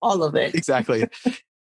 all 0.00 0.22
of 0.22 0.34
it 0.34 0.54
exactly 0.54 1.06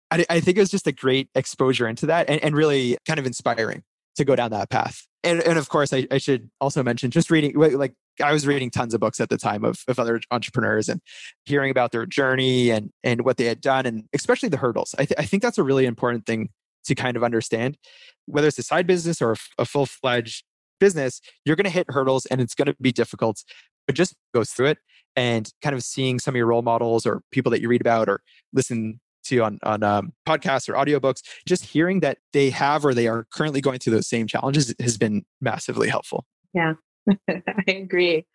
I, 0.10 0.26
I 0.30 0.40
think 0.40 0.58
it 0.58 0.62
was 0.62 0.72
just 0.72 0.88
a 0.88 0.92
great 0.92 1.30
exposure 1.36 1.88
into 1.88 2.06
that 2.08 2.30
and, 2.30 2.42
and 2.44 2.56
really 2.56 2.98
kind 3.06 3.20
of 3.20 3.26
inspiring 3.26 3.84
to 4.16 4.26
go 4.26 4.36
down 4.36 4.52
that 4.52 4.70
path 4.70 5.06
and, 5.24 5.42
and 5.42 5.58
of 5.58 5.70
course 5.70 5.92
I, 5.94 6.08
I 6.12 6.18
should 6.18 6.50
also 6.62 6.84
mention 6.84 7.12
just 7.12 7.30
reading 7.30 7.54
like 7.56 7.94
I 8.22 8.34
was 8.34 8.46
reading 8.46 8.70
tons 8.70 8.94
of 8.94 9.00
books 9.00 9.20
at 9.20 9.30
the 9.30 9.38
time 9.38 9.64
of, 9.64 9.84
of 9.88 10.00
other 10.00 10.22
entrepreneurs 10.32 10.90
and 10.90 11.02
hearing 11.46 11.72
about 11.72 11.92
their 11.92 12.06
journey 12.06 12.70
and 12.70 12.92
and 13.04 13.22
what 13.22 13.38
they 13.38 13.46
had 13.46 13.62
done 13.62 13.86
and 13.86 14.04
especially 14.14 14.50
the 14.50 14.58
hurdles. 14.58 14.94
I, 14.98 15.06
th- 15.06 15.20
I 15.20 15.26
think 15.26 15.44
that's 15.44 15.58
a 15.58 15.64
really 15.64 15.86
important 15.86 16.26
thing 16.26 16.50
to 16.86 16.96
kind 16.96 17.16
of 17.16 17.24
understand. 17.24 17.78
Whether 18.26 18.48
it's 18.48 18.60
a 18.60 18.64
side 18.64 18.88
business 18.88 19.22
or 19.22 19.34
a, 19.34 19.36
a 19.60 19.66
full 19.66 19.86
fledged 19.86 20.44
business, 20.82 21.22
you're 21.46 21.56
going 21.56 21.64
to 21.64 21.70
hit 21.70 21.86
hurdles 21.88 22.26
and 22.26 22.42
it's 22.42 22.54
going 22.54 22.66
to 22.66 22.76
be 22.82 22.92
difficult, 22.92 23.42
but 23.88 23.96
just 23.96 24.14
go 24.34 24.44
through 24.44 24.68
it 24.68 24.80
and 25.16 25.50
kind 25.62 25.76
of 25.76 25.84
seeing 25.84 26.20
some 26.20 26.34
of 26.34 26.38
your 26.38 26.48
role 26.48 26.62
models 26.62 27.06
or 27.06 27.22
people 27.32 27.50
that 27.52 27.62
you 27.62 27.70
read 27.70 27.80
about 27.80 28.10
or 28.10 28.20
listen 28.52 29.00
to 29.24 29.40
on, 29.40 29.60
on 29.64 29.84
um, 29.84 30.14
podcasts 30.28 30.68
or 30.68 30.74
audiobooks, 30.74 31.22
just 31.48 31.64
hearing 31.64 32.02
that 32.02 32.18
they 32.34 32.50
have 32.50 32.84
or 32.84 32.94
they 32.94 33.08
are 33.08 33.26
currently 33.32 33.62
going 33.62 33.80
through 33.80 33.94
those 33.94 34.08
same 34.08 34.28
challenges 34.28 34.74
has 34.80 34.98
been 34.98 35.24
massively 35.40 35.88
helpful. 35.88 36.26
Yeah, 36.54 36.74
I 37.30 37.44
agree. 37.68 38.26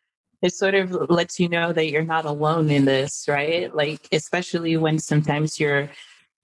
It 0.42 0.54
sort 0.54 0.74
of 0.74 1.10
lets 1.10 1.40
you 1.40 1.48
know 1.48 1.72
that 1.72 1.90
you're 1.90 2.04
not 2.04 2.24
alone 2.24 2.70
in 2.70 2.84
this, 2.84 3.24
right? 3.26 3.74
Like, 3.74 4.06
especially 4.12 4.76
when 4.76 4.98
sometimes 4.98 5.58
your 5.58 5.90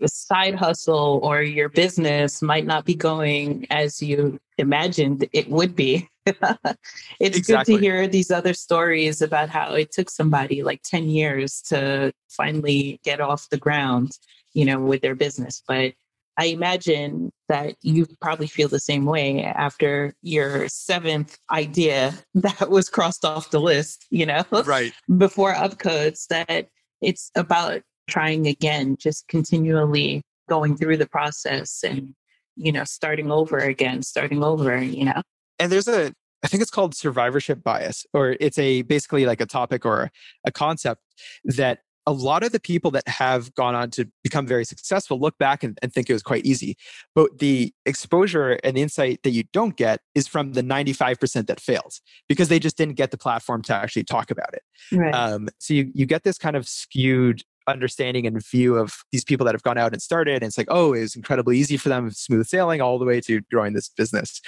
side 0.08 0.54
hustle 0.54 1.20
or 1.22 1.42
your 1.42 1.68
business 1.68 2.42
might 2.42 2.66
not 2.66 2.84
be 2.84 2.94
going 2.94 3.66
as 3.70 4.02
you 4.02 4.38
imagined 4.58 5.28
it 5.32 5.48
would 5.48 5.74
be. 5.74 6.08
it's 6.26 7.36
exactly. 7.36 7.74
good 7.74 7.80
to 7.80 7.84
hear 7.84 8.06
these 8.06 8.30
other 8.30 8.54
stories 8.54 9.20
about 9.22 9.48
how 9.48 9.74
it 9.74 9.90
took 9.90 10.08
somebody 10.08 10.62
like 10.62 10.82
10 10.84 11.08
years 11.08 11.60
to 11.62 12.12
finally 12.28 13.00
get 13.04 13.20
off 13.20 13.48
the 13.50 13.58
ground, 13.58 14.12
you 14.54 14.64
know, 14.64 14.80
with 14.80 15.02
their 15.02 15.16
business. 15.16 15.62
But 15.66 15.94
I 16.38 16.46
imagine 16.46 17.30
that 17.48 17.74
you 17.82 18.06
probably 18.20 18.46
feel 18.46 18.68
the 18.68 18.80
same 18.80 19.04
way 19.04 19.42
after 19.42 20.14
your 20.22 20.68
seventh 20.68 21.38
idea 21.50 22.14
that 22.34 22.70
was 22.70 22.88
crossed 22.88 23.24
off 23.24 23.50
the 23.50 23.60
list, 23.60 24.06
you 24.10 24.26
know, 24.26 24.44
right 24.64 24.92
before 25.16 25.54
upcodes 25.54 26.26
that 26.28 26.68
it's 27.00 27.30
about 27.34 27.82
trying 28.08 28.46
again, 28.46 28.96
just 28.98 29.28
continually 29.28 30.22
going 30.48 30.76
through 30.76 30.96
the 30.96 31.08
process 31.08 31.82
and, 31.84 32.14
you 32.56 32.72
know, 32.72 32.84
starting 32.84 33.30
over 33.30 33.58
again, 33.58 34.02
starting 34.02 34.42
over, 34.42 34.82
you 34.82 35.04
know. 35.04 35.22
And 35.58 35.70
there's 35.70 35.88
a 35.88 36.12
I 36.44 36.48
think 36.48 36.60
it's 36.60 36.70
called 36.70 36.94
survivorship 36.94 37.62
bias, 37.62 38.04
or 38.12 38.36
it's 38.40 38.58
a 38.58 38.82
basically 38.82 39.26
like 39.26 39.40
a 39.40 39.46
topic 39.46 39.86
or 39.86 40.10
a 40.44 40.50
concept 40.50 41.02
that 41.44 41.80
a 42.04 42.12
lot 42.12 42.42
of 42.42 42.50
the 42.50 42.58
people 42.58 42.90
that 42.90 43.06
have 43.06 43.54
gone 43.54 43.76
on 43.76 43.88
to 43.88 44.06
become 44.24 44.44
very 44.44 44.64
successful 44.64 45.20
look 45.20 45.38
back 45.38 45.62
and, 45.62 45.78
and, 45.82 45.92
think 45.92 46.10
it 46.10 46.12
was 46.12 46.22
quite 46.22 46.44
easy. 46.44 46.76
But 47.14 47.38
the 47.38 47.72
exposure 47.86 48.58
and 48.64 48.76
insight 48.76 49.22
that 49.22 49.30
you 49.30 49.44
don't 49.52 49.76
get 49.76 50.00
is 50.14 50.26
from 50.26 50.54
the 50.54 50.62
95% 50.62 51.46
that 51.46 51.60
fails 51.60 52.00
because 52.28 52.48
they 52.48 52.58
just 52.58 52.76
didn't 52.76 52.96
get 52.96 53.12
the 53.12 53.18
platform 53.18 53.62
to 53.62 53.74
actually 53.74 54.02
talk 54.04 54.32
about 54.32 54.52
it. 54.52 54.62
Right. 54.90 55.14
Um, 55.14 55.48
so 55.58 55.74
you, 55.74 55.92
you 55.94 56.06
get 56.06 56.24
this 56.24 56.38
kind 56.38 56.56
of 56.56 56.68
skewed 56.68 57.44
understanding 57.66 58.26
and 58.26 58.44
view 58.44 58.76
of 58.76 58.94
these 59.12 59.24
people 59.24 59.44
that 59.46 59.54
have 59.54 59.62
gone 59.62 59.78
out 59.78 59.92
and 59.92 60.02
started. 60.02 60.36
And 60.36 60.44
it's 60.44 60.58
like, 60.58 60.68
oh, 60.70 60.92
it 60.92 61.00
was 61.00 61.16
incredibly 61.16 61.58
easy 61.58 61.76
for 61.76 61.88
them, 61.88 62.10
smooth 62.10 62.46
sailing 62.46 62.80
all 62.80 62.98
the 62.98 63.04
way 63.04 63.20
to 63.22 63.40
growing 63.50 63.72
this 63.72 63.88
business. 63.88 64.40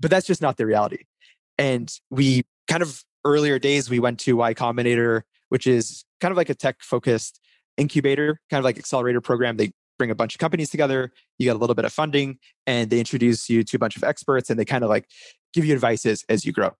But 0.00 0.10
that's 0.10 0.26
just 0.26 0.42
not 0.42 0.56
the 0.56 0.66
reality. 0.66 1.04
And 1.58 1.92
we 2.10 2.44
kind 2.68 2.82
of 2.82 3.02
earlier 3.24 3.58
days, 3.58 3.88
we 3.88 4.00
went 4.00 4.18
to 4.20 4.36
Y 4.36 4.54
Combinator 4.54 5.22
which 5.52 5.66
is 5.66 6.06
kind 6.18 6.32
of 6.32 6.38
like 6.38 6.48
a 6.48 6.54
tech 6.54 6.76
focused 6.80 7.38
incubator, 7.76 8.40
kind 8.48 8.58
of 8.58 8.64
like 8.64 8.78
accelerator 8.78 9.20
program. 9.20 9.58
They 9.58 9.72
bring 9.98 10.10
a 10.10 10.14
bunch 10.14 10.34
of 10.34 10.38
companies 10.38 10.70
together, 10.70 11.12
you 11.36 11.44
get 11.44 11.54
a 11.54 11.58
little 11.58 11.74
bit 11.74 11.84
of 11.84 11.92
funding, 11.92 12.38
and 12.66 12.88
they 12.88 12.98
introduce 12.98 13.50
you 13.50 13.62
to 13.62 13.76
a 13.76 13.78
bunch 13.78 13.94
of 13.94 14.02
experts 14.02 14.48
and 14.48 14.58
they 14.58 14.64
kind 14.64 14.82
of 14.82 14.88
like 14.88 15.04
give 15.52 15.66
you 15.66 15.74
advice 15.74 16.06
as, 16.06 16.24
as 16.30 16.46
you 16.46 16.52
grow. 16.52 16.70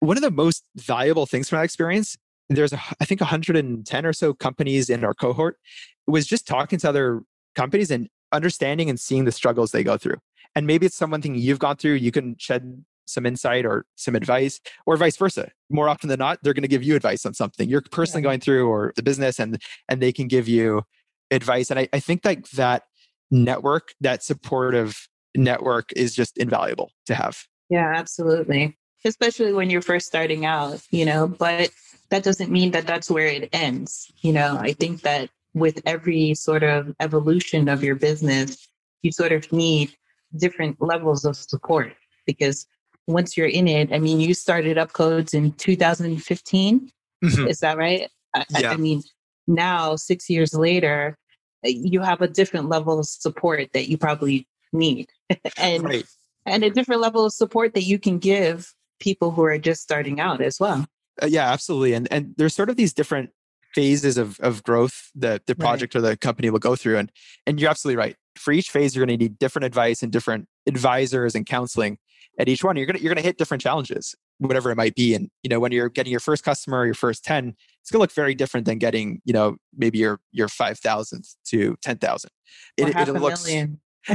One 0.00 0.16
of 0.16 0.22
the 0.22 0.30
most 0.30 0.64
valuable 0.76 1.26
things 1.26 1.50
from 1.50 1.58
that 1.58 1.64
experience, 1.64 2.16
there's 2.48 2.72
a, 2.72 2.80
I 3.00 3.04
think 3.04 3.20
110 3.20 4.06
or 4.06 4.12
so 4.12 4.34
companies 4.34 4.88
in 4.90 5.04
our 5.04 5.14
cohort, 5.14 5.58
was 6.06 6.26
just 6.26 6.46
talking 6.46 6.78
to 6.80 6.88
other 6.88 7.22
companies 7.54 7.90
and 7.90 8.08
understanding 8.32 8.88
and 8.88 9.00
seeing 9.00 9.24
the 9.24 9.32
struggles 9.32 9.72
they 9.72 9.82
go 9.82 9.96
through. 9.96 10.16
And 10.54 10.66
maybe 10.66 10.86
it's 10.86 10.96
something 10.96 11.34
you've 11.34 11.58
gone 11.58 11.76
through, 11.76 11.94
you 11.94 12.12
can 12.12 12.36
shed 12.38 12.84
some 13.06 13.24
insight 13.24 13.64
or 13.64 13.86
some 13.94 14.14
advice 14.14 14.60
or 14.84 14.96
vice 14.96 15.16
versa 15.16 15.50
more 15.70 15.88
often 15.88 16.08
than 16.08 16.18
not 16.18 16.38
they're 16.42 16.52
going 16.52 16.62
to 16.62 16.68
give 16.68 16.82
you 16.82 16.96
advice 16.96 17.24
on 17.24 17.32
something 17.32 17.68
you're 17.68 17.82
personally 17.90 18.20
yeah. 18.20 18.28
going 18.28 18.40
through 18.40 18.68
or 18.68 18.92
the 18.96 19.02
business 19.02 19.38
and 19.38 19.62
and 19.88 20.02
they 20.02 20.12
can 20.12 20.26
give 20.26 20.48
you 20.48 20.82
advice 21.30 21.70
and 21.70 21.80
I, 21.80 21.88
I 21.92 22.00
think 22.00 22.24
like 22.24 22.50
that 22.50 22.84
network 23.30 23.94
that 24.00 24.22
supportive 24.22 25.08
network 25.36 25.92
is 25.94 26.14
just 26.14 26.36
invaluable 26.36 26.90
to 27.06 27.14
have 27.14 27.44
yeah 27.70 27.92
absolutely 27.96 28.76
especially 29.04 29.52
when 29.52 29.70
you're 29.70 29.82
first 29.82 30.06
starting 30.06 30.44
out 30.44 30.80
you 30.90 31.04
know 31.04 31.28
but 31.28 31.70
that 32.10 32.22
doesn't 32.22 32.50
mean 32.50 32.70
that 32.70 32.86
that's 32.86 33.10
where 33.10 33.26
it 33.26 33.48
ends 33.52 34.10
you 34.20 34.32
know 34.32 34.56
i 34.60 34.72
think 34.72 35.02
that 35.02 35.30
with 35.54 35.80
every 35.86 36.34
sort 36.34 36.62
of 36.62 36.94
evolution 37.00 37.68
of 37.68 37.82
your 37.82 37.94
business 37.94 38.68
you 39.02 39.12
sort 39.12 39.32
of 39.32 39.50
need 39.52 39.92
different 40.36 40.80
levels 40.80 41.24
of 41.24 41.36
support 41.36 41.92
because 42.26 42.66
once 43.06 43.36
you're 43.36 43.46
in 43.46 43.68
it, 43.68 43.92
I 43.92 43.98
mean, 43.98 44.20
you 44.20 44.34
started 44.34 44.76
Upcodes 44.76 45.32
in 45.32 45.52
2015. 45.52 46.90
Mm-hmm. 47.24 47.46
Is 47.46 47.60
that 47.60 47.78
right? 47.78 48.10
I, 48.34 48.44
yeah. 48.58 48.72
I 48.72 48.76
mean, 48.76 49.02
now, 49.46 49.96
six 49.96 50.28
years 50.28 50.54
later, 50.54 51.16
you 51.62 52.00
have 52.02 52.20
a 52.20 52.28
different 52.28 52.68
level 52.68 52.98
of 52.98 53.06
support 53.06 53.68
that 53.72 53.88
you 53.88 53.96
probably 53.96 54.46
need 54.72 55.08
and 55.56 55.84
right. 55.84 56.04
and 56.44 56.64
a 56.64 56.70
different 56.70 57.00
level 57.00 57.24
of 57.24 57.32
support 57.32 57.74
that 57.74 57.84
you 57.84 57.98
can 57.98 58.18
give 58.18 58.72
people 59.00 59.30
who 59.30 59.42
are 59.44 59.58
just 59.58 59.82
starting 59.82 60.20
out 60.20 60.40
as 60.40 60.60
well 60.60 60.86
uh, 61.22 61.26
yeah 61.26 61.50
absolutely 61.50 61.94
and 61.94 62.08
and 62.10 62.34
there's 62.36 62.54
sort 62.54 62.70
of 62.70 62.76
these 62.76 62.92
different 62.92 63.30
phases 63.74 64.16
of 64.16 64.40
of 64.40 64.62
growth 64.62 65.10
that 65.14 65.46
the 65.46 65.54
project 65.54 65.94
right. 65.94 65.98
or 65.98 66.02
the 66.02 66.16
company 66.16 66.48
will 66.50 66.58
go 66.58 66.76
through 66.76 66.96
and 66.96 67.10
and 67.46 67.60
you're 67.60 67.70
absolutely 67.70 67.96
right 67.96 68.16
for 68.36 68.52
each 68.52 68.70
phase 68.70 68.94
you're 68.94 69.04
going 69.04 69.18
to 69.18 69.22
need 69.22 69.38
different 69.38 69.64
advice 69.64 70.02
and 70.02 70.12
different 70.12 70.46
advisors 70.66 71.34
and 71.34 71.46
counseling 71.46 71.98
at 72.38 72.48
each 72.48 72.64
one 72.64 72.76
you're 72.76 72.86
gonna 72.86 72.98
you're 72.98 73.12
gonna 73.12 73.22
hit 73.22 73.38
different 73.38 73.62
challenges 73.62 74.14
whatever 74.38 74.70
it 74.70 74.76
might 74.76 74.94
be 74.94 75.14
and 75.14 75.30
you 75.42 75.48
know 75.48 75.60
when 75.60 75.72
you're 75.72 75.88
getting 75.88 76.10
your 76.10 76.20
first 76.20 76.44
customer 76.44 76.84
your 76.84 76.94
first 76.94 77.24
10 77.24 77.54
it's 77.80 77.90
gonna 77.90 78.00
look 78.00 78.12
very 78.12 78.34
different 78.34 78.66
than 78.66 78.78
getting 78.78 79.20
you 79.24 79.32
know 79.32 79.56
maybe 79.76 79.98
your 79.98 80.20
your 80.32 80.48
5000th 80.48 81.34
to 81.46 81.76
10000 81.82 82.30
it, 82.76 82.96
it 82.96 83.12
looks 83.12 83.46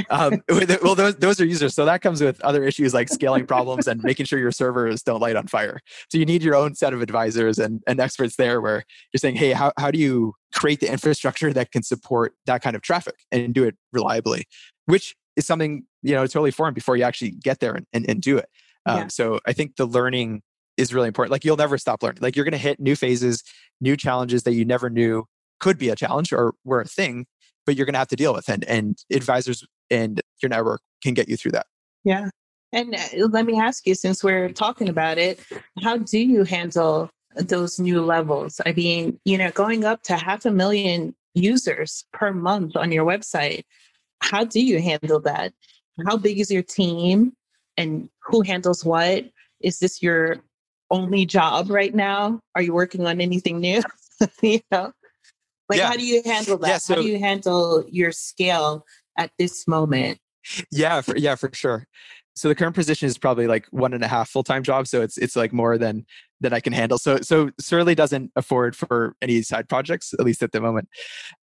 um, 0.10 0.44
well 0.82 0.96
those, 0.96 1.16
those 1.16 1.40
are 1.40 1.46
users. 1.46 1.74
So 1.74 1.86
that 1.86 2.02
comes 2.02 2.22
with 2.22 2.42
other 2.42 2.64
issues 2.64 2.94
like 2.94 3.10
scaling 3.10 3.46
problems 3.46 3.88
and 3.88 4.04
making 4.04 4.26
sure 4.26 4.40
your 4.40 4.52
servers 4.52 5.04
don't 5.04 5.20
light 5.20 5.36
on 5.36 5.48
fire. 5.48 5.80
So 6.10 6.18
you 6.18 6.26
need 6.26 6.44
your 6.44 6.56
own 6.56 6.76
set 6.76 6.94
of 6.94 7.02
advisors 7.02 7.60
and, 7.60 7.82
and 7.88 8.00
experts 8.00 8.36
there 8.36 8.62
where 8.62 8.84
you're 9.14 9.20
saying 9.20 9.36
hey 9.36 9.52
how, 9.52 9.72
how 9.78 9.92
do 9.92 10.00
you 10.00 10.34
create 10.54 10.80
the 10.80 10.92
infrastructure 10.92 11.54
that 11.54 11.72
can 11.72 11.84
support 11.84 12.34
that 12.46 12.62
kind 12.62 12.76
of 12.76 12.82
traffic 12.82 13.16
and 13.32 13.54
do 13.54 13.64
it 13.64 13.76
reliably? 13.92 14.46
Which 14.86 15.16
is 15.36 15.46
something 15.46 15.86
you 16.02 16.14
know 16.14 16.26
totally 16.28 16.52
foreign 16.52 16.74
before 16.74 16.98
you 16.98 17.04
actually 17.04 17.32
get 17.32 17.60
there 17.60 17.74
and, 17.74 17.86
and, 17.94 18.10
and 18.10 18.22
do 18.22 18.38
it. 18.38 18.48
Um, 18.88 18.98
yeah. 18.98 19.08
so 19.10 19.40
i 19.46 19.54
think 19.54 19.76
the 19.76 19.86
learning 19.86 20.42
is 20.78 20.94
really 20.94 21.08
important. 21.08 21.32
Like 21.32 21.46
you'll 21.46 21.58
never 21.58 21.78
stop 21.78 22.02
learning. 22.02 22.22
Like 22.22 22.36
you're 22.36 22.46
going 22.46 22.54
to 22.54 22.58
hit 22.58 22.80
new 22.80 22.96
phases 22.96 23.44
new 23.82 23.98
challenges 23.98 24.44
that 24.44 24.54
you 24.54 24.64
never 24.64 24.90
knew 24.90 25.26
could 25.60 25.78
be 25.78 25.90
a 25.90 25.96
challenge 25.96 26.32
or 26.32 26.54
were 26.64 26.82
a 26.82 26.86
thing 26.86 27.26
but 27.66 27.76
you're 27.76 27.86
going 27.86 27.94
to 27.94 28.00
have 28.00 28.08
to 28.08 28.16
deal 28.16 28.34
with 28.34 28.50
and 28.50 28.64
and 28.66 28.98
advisors 29.12 29.66
and 29.90 30.22
your 30.42 30.50
network 30.50 30.82
can 31.04 31.14
get 31.14 31.28
you 31.28 31.38
through 31.38 31.52
that 31.52 31.66
yeah 32.04 32.30
and 32.74 32.96
uh, 32.96 33.28
let 33.28 33.46
me 33.46 33.60
ask 33.60 33.86
you 33.86 33.96
since 33.96 34.24
we're 34.24 34.50
talking 34.50 34.90
about 34.90 35.18
it 35.18 35.40
how 35.84 35.98
do 35.98 36.20
you 36.20 36.44
handle 36.44 37.10
those 37.36 37.80
new 37.80 38.02
levels 38.02 38.60
i 38.66 38.74
mean 38.74 39.20
you 39.26 39.38
know 39.38 39.52
going 39.52 39.86
up 39.86 40.02
to 40.04 40.16
half 40.16 40.46
a 40.46 40.52
million 40.52 41.16
users 41.34 42.04
per 42.12 42.34
month 42.34 42.76
on 42.76 42.92
your 42.92 43.06
website 43.06 43.64
how 44.22 44.44
do 44.44 44.64
you 44.64 44.82
handle 44.82 45.20
that? 45.22 45.52
How 46.08 46.16
big 46.16 46.40
is 46.40 46.52
your 46.52 46.64
team 46.64 47.34
and 47.76 48.10
who 48.24 48.42
handles 48.42 48.86
what? 48.86 49.26
is 49.64 49.78
this 49.78 50.02
your 50.02 50.38
only 50.90 51.24
job 51.24 51.70
right 51.70 51.94
now? 51.94 52.40
Are 52.56 52.64
you 52.64 52.74
working 52.74 53.06
on 53.06 53.22
anything 53.22 53.60
new? 53.60 53.82
you 54.42 54.60
know, 54.72 54.92
like 55.72 55.80
Yeah. 55.80 55.88
how 55.88 55.96
do 55.96 56.06
you 56.06 56.22
handle 56.26 56.58
that? 56.58 56.68
Yeah, 56.68 56.96
how 56.96 57.02
do 57.02 57.08
you 57.08 57.18
handle 57.18 57.86
your 57.90 58.12
scale 58.12 58.86
at 59.18 59.32
this 59.40 59.68
moment? 59.68 60.20
Yeah, 60.70 61.00
for, 61.02 61.16
yeah, 61.18 61.36
for 61.36 61.50
sure. 61.54 61.88
So 62.36 62.48
the 62.48 62.56
current 62.56 62.76
position 62.76 63.08
is 63.08 63.18
probably 63.18 63.48
like 63.48 63.68
one 63.72 63.94
and 63.94 64.04
a 64.04 64.08
half 64.08 64.30
full 64.30 64.44
time 64.44 64.64
jobs. 64.64 64.90
So 64.90 65.02
it's 65.02 65.18
it's 65.18 65.36
like 65.36 65.54
more 65.54 65.78
than 65.78 66.06
than 66.40 66.54
I 66.54 66.60
can 66.60 66.74
handle. 66.74 66.98
So 66.98 67.20
so 67.22 67.52
Surly 67.60 67.94
doesn't 67.96 68.32
afford 68.36 68.76
for 68.76 69.16
any 69.22 69.42
side 69.44 69.70
projects, 69.70 70.14
at 70.14 70.26
least 70.26 70.42
at 70.44 70.52
the 70.52 70.60
moment. 70.60 70.90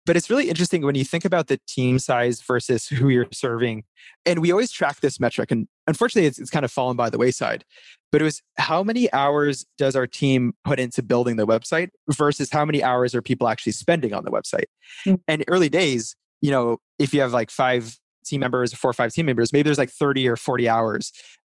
But 0.06 0.16
it's 0.16 0.30
really 0.30 0.48
interesting 0.48 0.82
when 0.82 0.94
you 0.94 1.04
think 1.04 1.24
about 1.24 1.48
the 1.48 1.60
team 1.68 1.98
size 1.98 2.40
versus 2.40 2.86
who 2.86 3.08
you're 3.08 3.26
serving. 3.32 3.84
And 4.24 4.40
we 4.40 4.50
always 4.50 4.72
track 4.72 5.00
this 5.00 5.20
metric. 5.20 5.50
And 5.50 5.68
unfortunately, 5.86 6.26
it's, 6.28 6.38
it's 6.38 6.50
kind 6.50 6.64
of 6.64 6.72
fallen 6.72 6.96
by 6.96 7.10
the 7.10 7.18
wayside. 7.18 7.64
But 8.12 8.20
it 8.22 8.24
was 8.24 8.42
how 8.56 8.82
many 8.82 9.12
hours 9.12 9.66
does 9.78 9.96
our 9.96 10.06
team 10.06 10.54
put 10.64 10.78
into 10.78 11.02
building 11.02 11.36
the 11.36 11.46
website 11.46 11.88
versus 12.10 12.50
how 12.50 12.64
many 12.64 12.82
hours 12.82 13.14
are 13.14 13.22
people 13.22 13.48
actually 13.48 13.72
spending 13.72 14.14
on 14.14 14.24
the 14.24 14.30
website? 14.30 14.66
Mm. 15.04 15.20
And 15.26 15.44
early 15.48 15.68
days, 15.68 16.14
you 16.40 16.50
know, 16.50 16.78
if 16.98 17.12
you 17.12 17.20
have 17.20 17.32
like 17.32 17.50
five 17.50 17.98
team 18.24 18.40
members, 18.40 18.72
four 18.72 18.90
or 18.90 18.94
five 18.94 19.12
team 19.12 19.26
members, 19.26 19.52
maybe 19.52 19.64
there's 19.64 19.78
like 19.78 19.90
30 19.90 20.28
or 20.28 20.36
40 20.36 20.68
hours 20.68 21.12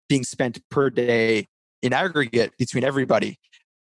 being 0.09 0.23
spent 0.23 0.59
per 0.69 0.89
day 0.89 1.47
in 1.81 1.93
aggregate 1.93 2.53
between 2.57 2.83
everybody 2.83 3.39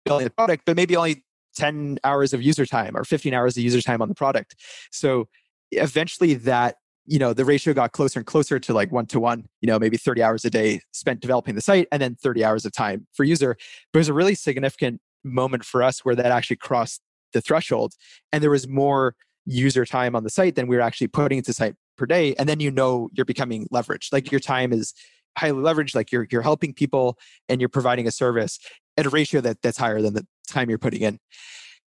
building 0.05 0.25
the 0.25 0.31
product, 0.31 0.63
but 0.65 0.75
maybe 0.75 0.95
only 0.95 1.23
10 1.55 1.99
hours 2.03 2.33
of 2.33 2.41
user 2.41 2.65
time 2.65 2.95
or 2.95 3.03
15 3.03 3.33
hours 3.33 3.57
of 3.57 3.63
user 3.63 3.81
time 3.81 4.01
on 4.01 4.09
the 4.09 4.15
product. 4.15 4.55
So 4.91 5.27
eventually 5.71 6.35
that, 6.35 6.75
you 7.09 7.17
know, 7.17 7.33
the 7.33 7.43
ratio 7.43 7.73
got 7.73 7.91
closer 7.91 8.19
and 8.19 8.27
closer 8.27 8.59
to 8.59 8.73
like 8.73 8.91
one 8.91 9.07
to 9.07 9.19
one, 9.19 9.49
you 9.61 9.67
know, 9.67 9.79
maybe 9.79 9.97
30 9.97 10.21
hours 10.21 10.45
a 10.45 10.49
day 10.49 10.81
spent 10.91 11.21
developing 11.21 11.55
the 11.55 11.61
site 11.61 11.87
and 11.91 11.99
then 11.99 12.15
30 12.15 12.45
hours 12.45 12.65
of 12.65 12.71
time 12.71 13.07
for 13.13 13.23
user. 13.23 13.57
But 13.91 13.97
it 13.97 14.01
was 14.01 14.09
a 14.09 14.13
really 14.13 14.35
significant 14.35 15.01
moment 15.23 15.65
for 15.65 15.81
us 15.81 16.05
where 16.05 16.15
that 16.15 16.27
actually 16.27 16.57
crossed 16.57 17.01
the 17.33 17.41
threshold 17.41 17.93
and 18.31 18.43
there 18.43 18.51
was 18.51 18.67
more 18.67 19.15
user 19.45 19.85
time 19.85 20.15
on 20.15 20.23
the 20.23 20.29
site 20.29 20.53
than 20.55 20.67
we 20.67 20.75
were 20.75 20.83
actually 20.83 21.07
putting 21.07 21.39
into 21.39 21.51
site 21.51 21.73
per 21.97 22.05
day. 22.05 22.35
And 22.35 22.47
then 22.47 22.59
you 22.59 22.69
know 22.69 23.09
you're 23.13 23.25
becoming 23.25 23.67
leveraged. 23.73 24.13
Like 24.13 24.31
your 24.31 24.39
time 24.39 24.71
is 24.71 24.93
highly 25.35 25.61
leveraged 25.63 25.95
like 25.95 26.11
you're 26.11 26.27
you're 26.29 26.43
helping 26.43 26.73
people 26.73 27.17
and 27.47 27.59
you're 27.59 27.69
providing 27.69 28.07
a 28.07 28.11
service 28.11 28.59
at 28.97 29.07
a 29.07 29.09
ratio 29.09 29.41
that 29.41 29.63
that's 29.63 29.77
higher 29.77 30.01
than 30.01 30.13
the 30.13 30.27
time 30.47 30.69
you're 30.69 30.77
putting 30.77 31.01
in. 31.01 31.19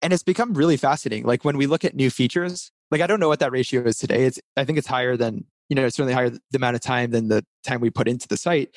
And 0.03 0.13
it's 0.13 0.23
become 0.23 0.55
really 0.55 0.77
fascinating. 0.77 1.27
Like 1.27 1.45
when 1.45 1.57
we 1.57 1.67
look 1.67 1.85
at 1.85 1.97
new 1.97 2.11
features 2.11 2.71
like 2.91 3.01
i 3.01 3.07
don't 3.07 3.21
know 3.21 3.29
what 3.29 3.41
that 3.41 3.53
ratio 3.53 3.83
is 3.83 3.99
today. 3.99 4.25
It's 4.25 4.41
i 4.57 4.65
think 4.65 4.79
it's 4.79 4.87
higher 4.87 5.17
than 5.17 5.45
you 5.69 5.77
know 5.77 5.87
it's 5.87 5.97
certainly 5.97 6.15
higher 6.15 6.31
the 6.31 6.41
amount 6.55 6.77
of 6.77 6.83
time 6.83 7.11
than 7.11 7.29
the 7.29 7.45
time 7.65 7.81
we 7.81 7.91
put 7.91 8.09
into 8.09 8.29
the 8.29 8.37
site. 8.37 8.75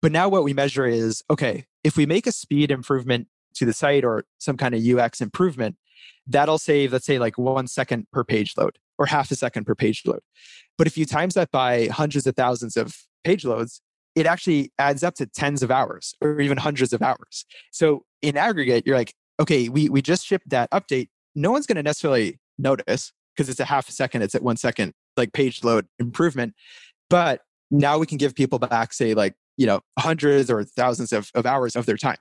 But 0.00 0.10
now 0.10 0.28
what 0.28 0.44
we 0.44 0.52
measure 0.52 0.86
is 0.86 1.22
okay 1.30 1.64
if 1.84 1.96
we 1.96 2.06
make 2.06 2.26
a 2.26 2.32
speed 2.32 2.70
improvement 2.70 3.28
to 3.54 3.64
the 3.64 3.72
site 3.72 4.04
or 4.04 4.24
some 4.38 4.56
kind 4.56 4.74
of 4.74 4.82
ux 4.82 5.20
improvement 5.20 5.76
that'll 6.26 6.58
save 6.58 6.92
let's 6.92 7.06
say 7.06 7.18
like 7.18 7.38
one 7.38 7.66
second 7.66 8.06
per 8.12 8.24
page 8.24 8.54
load 8.56 8.78
or 8.98 9.06
half 9.06 9.30
a 9.30 9.36
second 9.36 9.64
per 9.64 9.74
page 9.74 10.02
load. 10.06 10.20
But 10.78 10.86
if 10.86 10.96
you 10.96 11.06
times 11.06 11.34
that 11.34 11.50
by 11.50 11.86
hundreds 11.88 12.26
of 12.26 12.36
thousands 12.36 12.76
of 12.76 12.96
page 13.24 13.44
loads 13.44 13.80
it 14.14 14.26
actually 14.26 14.70
adds 14.78 15.02
up 15.02 15.14
to 15.14 15.24
tens 15.24 15.62
of 15.62 15.70
hours 15.70 16.14
or 16.20 16.38
even 16.40 16.58
hundreds 16.58 16.92
of 16.92 17.00
hours. 17.00 17.46
So 17.70 18.04
in 18.20 18.36
aggregate 18.36 18.86
you're 18.86 18.96
like 18.96 19.14
okay 19.40 19.68
we 19.68 19.88
we 19.88 20.02
just 20.02 20.26
shipped 20.26 20.50
that 20.50 20.70
update. 20.70 21.08
No 21.34 21.50
one's 21.50 21.66
going 21.66 21.76
to 21.76 21.82
necessarily 21.82 22.38
notice 22.58 23.12
because 23.36 23.48
it's 23.48 23.60
a 23.60 23.64
half 23.64 23.88
a 23.88 23.92
second 23.92 24.22
it's 24.22 24.34
at 24.34 24.42
one 24.42 24.56
second 24.56 24.92
like 25.16 25.32
page 25.32 25.62
load 25.64 25.86
improvement 25.98 26.54
but 27.10 27.40
now 27.70 27.98
we 27.98 28.06
can 28.06 28.18
give 28.18 28.34
people 28.34 28.58
back 28.58 28.92
say 28.92 29.14
like 29.14 29.34
you 29.56 29.66
know 29.66 29.80
hundreds 29.98 30.50
or 30.50 30.64
thousands 30.64 31.12
of, 31.12 31.30
of 31.34 31.46
hours 31.46 31.76
of 31.76 31.86
their 31.86 31.96
time. 31.96 32.16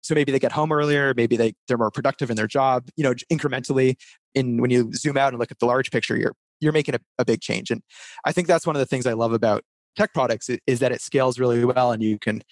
So 0.00 0.14
maybe 0.14 0.30
they 0.32 0.38
get 0.38 0.52
home 0.52 0.72
earlier 0.72 1.12
maybe 1.16 1.36
they, 1.36 1.54
they're 1.66 1.78
more 1.78 1.90
productive 1.90 2.30
in 2.30 2.36
their 2.36 2.46
job 2.46 2.88
you 2.96 3.04
know 3.04 3.14
incrementally 3.32 3.96
in 4.34 4.60
when 4.60 4.70
you 4.70 4.90
zoom 4.94 5.16
out 5.16 5.32
and 5.32 5.38
look 5.38 5.50
at 5.50 5.58
the 5.58 5.66
large 5.66 5.90
picture 5.90 6.16
you're 6.16 6.34
you're 6.60 6.72
making 6.72 6.94
a, 6.94 7.00
a 7.18 7.24
big 7.24 7.40
change. 7.40 7.70
And 7.70 7.82
i 8.24 8.32
think 8.32 8.46
that's 8.48 8.66
one 8.66 8.76
of 8.76 8.80
the 8.80 8.86
things 8.86 9.06
i 9.06 9.12
love 9.12 9.32
about 9.32 9.62
tech 9.96 10.12
products 10.14 10.48
i- 10.50 10.58
is 10.66 10.78
that 10.80 10.92
it 10.92 11.00
scales 11.00 11.38
really 11.38 11.64
well 11.64 11.92
and 11.92 12.02
you 12.02 12.18
can 12.18 12.42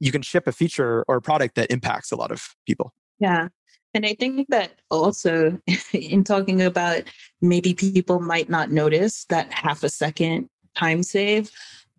you 0.00 0.12
can 0.12 0.22
ship 0.22 0.46
a 0.46 0.52
feature 0.52 1.04
or 1.08 1.16
a 1.16 1.22
product 1.22 1.54
that 1.56 1.70
impacts 1.70 2.12
a 2.12 2.16
lot 2.16 2.30
of 2.30 2.54
people. 2.66 2.92
Yeah. 3.18 3.48
And 3.94 4.04
I 4.04 4.14
think 4.14 4.48
that 4.48 4.72
also 4.90 5.58
in 5.92 6.24
talking 6.24 6.62
about 6.62 7.02
maybe 7.40 7.74
people 7.74 8.20
might 8.20 8.48
not 8.48 8.70
notice 8.70 9.24
that 9.26 9.52
half 9.52 9.82
a 9.82 9.88
second 9.88 10.48
time 10.74 11.02
save, 11.02 11.50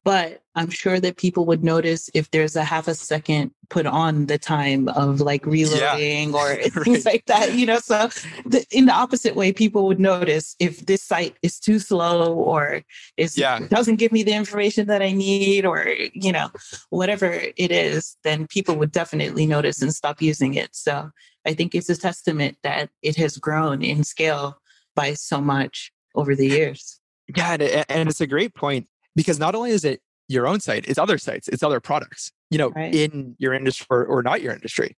but 0.04 0.42
I'm 0.56 0.70
sure 0.70 1.00
that 1.00 1.18
people 1.18 1.46
would 1.46 1.64
notice 1.64 2.10
if 2.14 2.32
there's 2.32 2.56
a 2.56 2.64
half 2.64 2.88
a 2.88 2.96
second 2.96 3.52
put 3.70 3.86
on 3.86 4.26
the 4.26 4.38
time 4.38 4.88
of 4.90 5.22
like 5.22 5.46
reloading 5.46 6.34
or 6.34 6.56
things 6.84 7.06
like 7.06 7.26
that, 7.26 7.54
you 7.54 7.66
know. 7.66 7.80
So 7.80 8.10
the, 8.46 8.66
in 8.72 8.86
the 8.86 8.94
opposite 8.94 9.36
way, 9.36 9.52
people 9.52 9.86
would 9.88 10.00
notice 10.00 10.56
if 10.60 10.86
this 10.86 11.04
site 11.04 11.36
is 11.42 11.60
too 11.60 11.80
slow 11.80 12.34
or 12.34 12.82
is 13.18 13.38
Yeah. 13.38 13.60
doesn't 13.68 13.98
give 13.98 14.12
me 14.12 14.24
the 14.24 14.34
information 14.34 14.88
that 14.88 15.02
I 15.02 15.12
need 15.12 15.66
or 15.66 15.88
you 16.14 16.32
know 16.32 16.50
whatever 16.90 17.32
it 17.32 17.72
is, 17.72 18.18
then 18.24 18.48
people 18.48 18.76
would 18.76 18.92
definitely 18.92 19.46
notice 19.46 19.82
and 19.82 19.94
stop 19.94 20.22
using 20.22 20.56
it. 20.56 20.76
So 20.76 21.12
I 21.46 21.54
think 21.54 21.74
it's 21.76 21.90
a 21.90 21.98
testament 21.98 22.58
that 22.64 22.90
it 23.02 23.16
has 23.16 23.38
grown 23.38 23.82
in 23.82 24.04
scale 24.04 24.60
by 24.96 25.14
so 25.14 25.40
much 25.42 25.92
over 26.16 26.36
the 26.36 26.48
years. 26.48 27.00
Yeah, 27.36 27.54
and, 27.54 27.86
and 27.90 28.10
it's 28.10 28.22
a 28.22 28.28
great 28.28 28.56
point 28.56 28.88
because 29.16 29.40
not 29.40 29.56
only 29.56 29.72
is 29.72 29.86
it 29.86 30.02
your 30.28 30.48
own 30.48 30.60
site, 30.60 30.86
it's 30.88 31.00
other 31.00 31.18
sites, 31.18 31.48
it's 31.48 31.64
other 31.64 31.80
products, 31.80 32.32
you 32.52 32.58
know, 32.58 32.70
Right. 32.72 32.94
in 32.94 33.36
your 33.40 33.54
industry 33.54 33.88
or, 33.90 34.06
or 34.06 34.22
not 34.24 34.42
your 34.42 34.54
industry. 34.54 34.96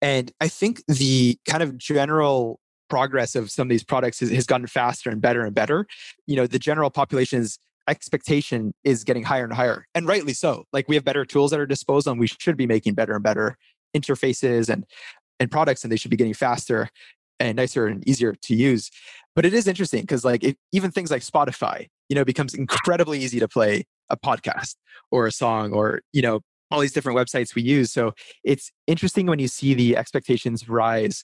And 0.00 0.32
I 0.40 0.48
think 0.48 0.82
the 0.86 1.38
kind 1.48 1.62
of 1.62 1.76
general 1.78 2.58
progress 2.88 3.34
of 3.34 3.50
some 3.50 3.68
of 3.68 3.70
these 3.70 3.84
products 3.84 4.20
has, 4.20 4.30
has 4.30 4.46
gotten 4.46 4.66
faster 4.66 5.08
and 5.10 5.20
better 5.20 5.44
and 5.44 5.54
better. 5.54 5.86
You 6.26 6.36
know, 6.36 6.46
the 6.46 6.58
general 6.58 6.90
population's 6.90 7.58
expectation 7.88 8.74
is 8.84 9.02
getting 9.04 9.22
higher 9.24 9.44
and 9.44 9.52
higher, 9.52 9.86
and 9.94 10.06
rightly 10.06 10.34
so. 10.34 10.64
Like 10.72 10.88
we 10.88 10.94
have 10.96 11.04
better 11.04 11.24
tools 11.24 11.52
at 11.52 11.58
our 11.58 11.66
disposal, 11.66 12.12
and 12.12 12.20
we 12.20 12.26
should 12.26 12.56
be 12.56 12.66
making 12.66 12.94
better 12.94 13.14
and 13.14 13.22
better 13.22 13.56
interfaces 13.96 14.68
and 14.68 14.84
and 15.40 15.50
products, 15.50 15.84
and 15.84 15.92
they 15.92 15.96
should 15.96 16.10
be 16.10 16.16
getting 16.16 16.34
faster 16.34 16.88
and 17.40 17.56
nicer 17.56 17.86
and 17.86 18.06
easier 18.08 18.34
to 18.42 18.54
use. 18.54 18.90
But 19.34 19.44
it 19.44 19.54
is 19.54 19.66
interesting 19.66 20.02
because 20.02 20.24
like 20.24 20.44
it, 20.44 20.56
even 20.72 20.90
things 20.90 21.10
like 21.10 21.22
Spotify, 21.22 21.88
you 22.08 22.14
know, 22.16 22.24
becomes 22.24 22.54
incredibly 22.54 23.18
easy 23.20 23.40
to 23.40 23.48
play 23.48 23.84
a 24.10 24.16
podcast 24.16 24.76
or 25.10 25.26
a 25.26 25.32
song 25.32 25.72
or 25.72 26.02
you 26.12 26.22
know 26.22 26.40
all 26.70 26.80
these 26.80 26.92
different 26.92 27.18
websites 27.18 27.54
we 27.54 27.62
use. 27.62 27.92
So 27.92 28.12
it's 28.44 28.72
interesting 28.86 29.26
when 29.26 29.38
you 29.38 29.48
see 29.48 29.74
the 29.74 29.96
expectations 29.96 30.68
rise 30.68 31.22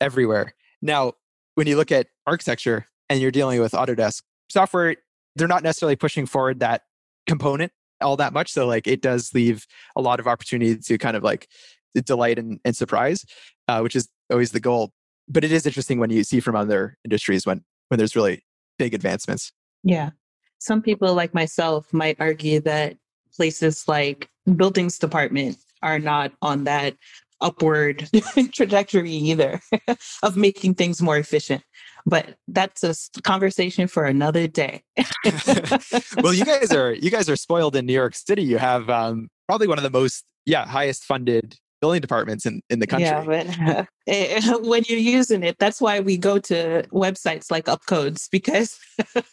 everywhere. 0.00 0.54
Now, 0.82 1.14
when 1.54 1.66
you 1.66 1.76
look 1.76 1.90
at 1.90 2.08
architecture 2.26 2.86
and 3.08 3.20
you're 3.20 3.30
dealing 3.30 3.60
with 3.60 3.72
Autodesk 3.72 4.22
software, 4.50 4.96
they're 5.36 5.48
not 5.48 5.62
necessarily 5.62 5.96
pushing 5.96 6.26
forward 6.26 6.60
that 6.60 6.82
component 7.26 7.72
all 8.00 8.16
that 8.16 8.32
much. 8.32 8.50
So 8.50 8.66
like 8.66 8.86
it 8.86 9.02
does 9.02 9.32
leave 9.34 9.66
a 9.96 10.00
lot 10.00 10.20
of 10.20 10.26
opportunity 10.26 10.76
to 10.76 10.98
kind 10.98 11.16
of 11.16 11.22
like 11.22 11.48
delight 11.94 12.38
and, 12.38 12.60
and 12.64 12.76
surprise, 12.76 13.24
uh, 13.68 13.80
which 13.80 13.96
is 13.96 14.08
always 14.30 14.52
the 14.52 14.60
goal. 14.60 14.90
But 15.28 15.44
it 15.44 15.52
is 15.52 15.66
interesting 15.66 15.98
when 15.98 16.10
you 16.10 16.24
see 16.24 16.40
from 16.40 16.56
other 16.56 16.96
industries 17.04 17.46
when 17.46 17.62
when 17.88 17.98
there's 17.98 18.16
really 18.16 18.42
big 18.78 18.94
advancements. 18.94 19.52
Yeah. 19.82 20.10
Some 20.58 20.82
people 20.82 21.14
like 21.14 21.34
myself 21.34 21.92
might 21.92 22.16
argue 22.20 22.60
that 22.60 22.96
places 23.34 23.88
like 23.88 24.28
buildings 24.56 24.98
department 24.98 25.56
are 25.82 25.98
not 25.98 26.32
on 26.42 26.64
that 26.64 26.96
upward 27.40 28.08
trajectory 28.52 29.12
either 29.12 29.60
of 30.22 30.36
making 30.36 30.74
things 30.74 31.00
more 31.00 31.16
efficient. 31.16 31.62
But 32.06 32.36
that's 32.48 32.82
a 32.82 32.94
conversation 33.22 33.86
for 33.86 34.04
another 34.04 34.46
day. 34.46 34.82
well, 36.22 36.32
you 36.32 36.44
guys 36.44 36.72
are 36.72 36.92
you 36.92 37.10
guys 37.10 37.28
are 37.28 37.36
spoiled 37.36 37.76
in 37.76 37.86
New 37.86 37.92
York 37.92 38.14
City. 38.14 38.42
You 38.42 38.58
have 38.58 38.88
um, 38.88 39.28
probably 39.46 39.68
one 39.68 39.78
of 39.78 39.84
the 39.84 39.90
most 39.90 40.24
yeah 40.46 40.66
highest 40.66 41.04
funded 41.04 41.56
building 41.80 42.00
departments 42.00 42.46
in, 42.46 42.62
in 42.70 42.78
the 42.78 42.86
country. 42.86 43.08
Yeah, 43.08 43.24
but 43.24 43.88
eh, 44.06 44.54
when 44.60 44.82
you're 44.88 44.98
using 44.98 45.42
it, 45.42 45.56
that's 45.58 45.80
why 45.80 46.00
we 46.00 46.16
go 46.16 46.38
to 46.38 46.84
websites 46.92 47.50
like 47.50 47.66
Upcodes 47.66 48.28
because 48.30 48.78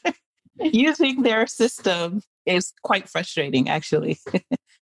using 0.60 1.24
their 1.24 1.48
system 1.48 2.22
is 2.46 2.74
quite 2.84 3.10
frustrating, 3.10 3.70
actually, 3.70 4.18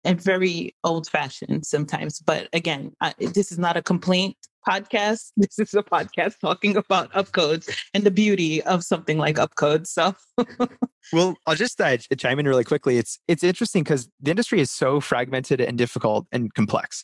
and 0.03 0.21
very 0.21 0.75
old 0.83 1.07
fashioned 1.07 1.65
sometimes. 1.65 2.19
But 2.19 2.49
again, 2.53 2.91
I, 2.99 3.13
this 3.19 3.51
is 3.51 3.57
not 3.59 3.77
a 3.77 3.81
complaint 3.81 4.35
podcast. 4.67 5.31
This 5.37 5.59
is 5.59 5.73
a 5.73 5.83
podcast 5.83 6.39
talking 6.39 6.77
about 6.77 7.11
Upcodes 7.13 7.69
and 7.93 8.03
the 8.03 8.11
beauty 8.11 8.61
of 8.63 8.83
something 8.83 9.17
like 9.17 9.35
Upcodes. 9.37 9.87
So, 9.87 10.15
Well, 11.11 11.35
I'll 11.45 11.55
just 11.55 11.79
uh, 11.81 11.97
chime 12.17 12.39
in 12.39 12.47
really 12.47 12.63
quickly. 12.63 12.97
It's 12.97 13.19
it's 13.27 13.43
interesting 13.43 13.83
because 13.83 14.09
the 14.21 14.31
industry 14.31 14.61
is 14.61 14.71
so 14.71 14.99
fragmented 15.01 15.59
and 15.59 15.77
difficult 15.77 16.25
and 16.31 16.53
complex 16.53 17.03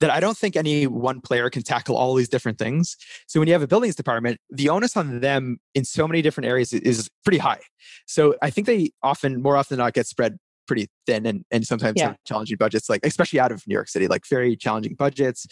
that 0.00 0.10
I 0.10 0.20
don't 0.20 0.36
think 0.36 0.54
any 0.54 0.86
one 0.86 1.20
player 1.22 1.48
can 1.48 1.62
tackle 1.62 1.96
all 1.96 2.14
these 2.14 2.28
different 2.28 2.58
things. 2.58 2.96
So 3.26 3.40
when 3.40 3.46
you 3.48 3.54
have 3.54 3.62
a 3.62 3.66
buildings 3.66 3.96
department, 3.96 4.38
the 4.50 4.68
onus 4.68 4.96
on 4.96 5.20
them 5.20 5.58
in 5.74 5.84
so 5.84 6.06
many 6.06 6.20
different 6.20 6.46
areas 6.46 6.72
is 6.74 7.08
pretty 7.24 7.38
high. 7.38 7.60
So 8.06 8.34
I 8.42 8.50
think 8.50 8.66
they 8.66 8.90
often, 9.02 9.40
more 9.40 9.56
often 9.56 9.76
than 9.78 9.84
not, 9.84 9.94
get 9.94 10.06
spread 10.06 10.36
pretty 10.66 10.86
thin 11.06 11.24
and, 11.24 11.44
and 11.50 11.66
sometimes 11.66 11.94
Yeah. 11.96 12.08
have 12.08 12.16
challenging 12.26 12.58
budgets, 12.58 12.90
like 12.90 13.00
especially 13.04 13.40
out 13.40 13.50
of 13.50 13.66
New 13.66 13.72
York 13.72 13.88
City, 13.88 14.06
like 14.06 14.26
very 14.28 14.54
challenging 14.54 14.94
budgets. 14.94 15.46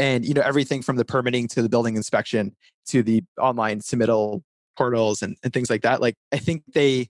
And 0.00 0.24
you 0.24 0.32
know, 0.32 0.40
everything 0.40 0.80
from 0.80 0.96
the 0.96 1.04
permitting 1.04 1.46
to 1.48 1.62
the 1.62 1.68
building 1.68 1.94
inspection 1.94 2.56
to 2.86 3.02
the 3.02 3.22
online 3.38 3.80
submittal 3.80 4.42
portals 4.76 5.20
and, 5.20 5.36
and 5.44 5.52
things 5.52 5.68
like 5.68 5.82
that. 5.82 6.00
Like 6.00 6.14
I 6.32 6.38
think 6.38 6.62
they, 6.72 7.08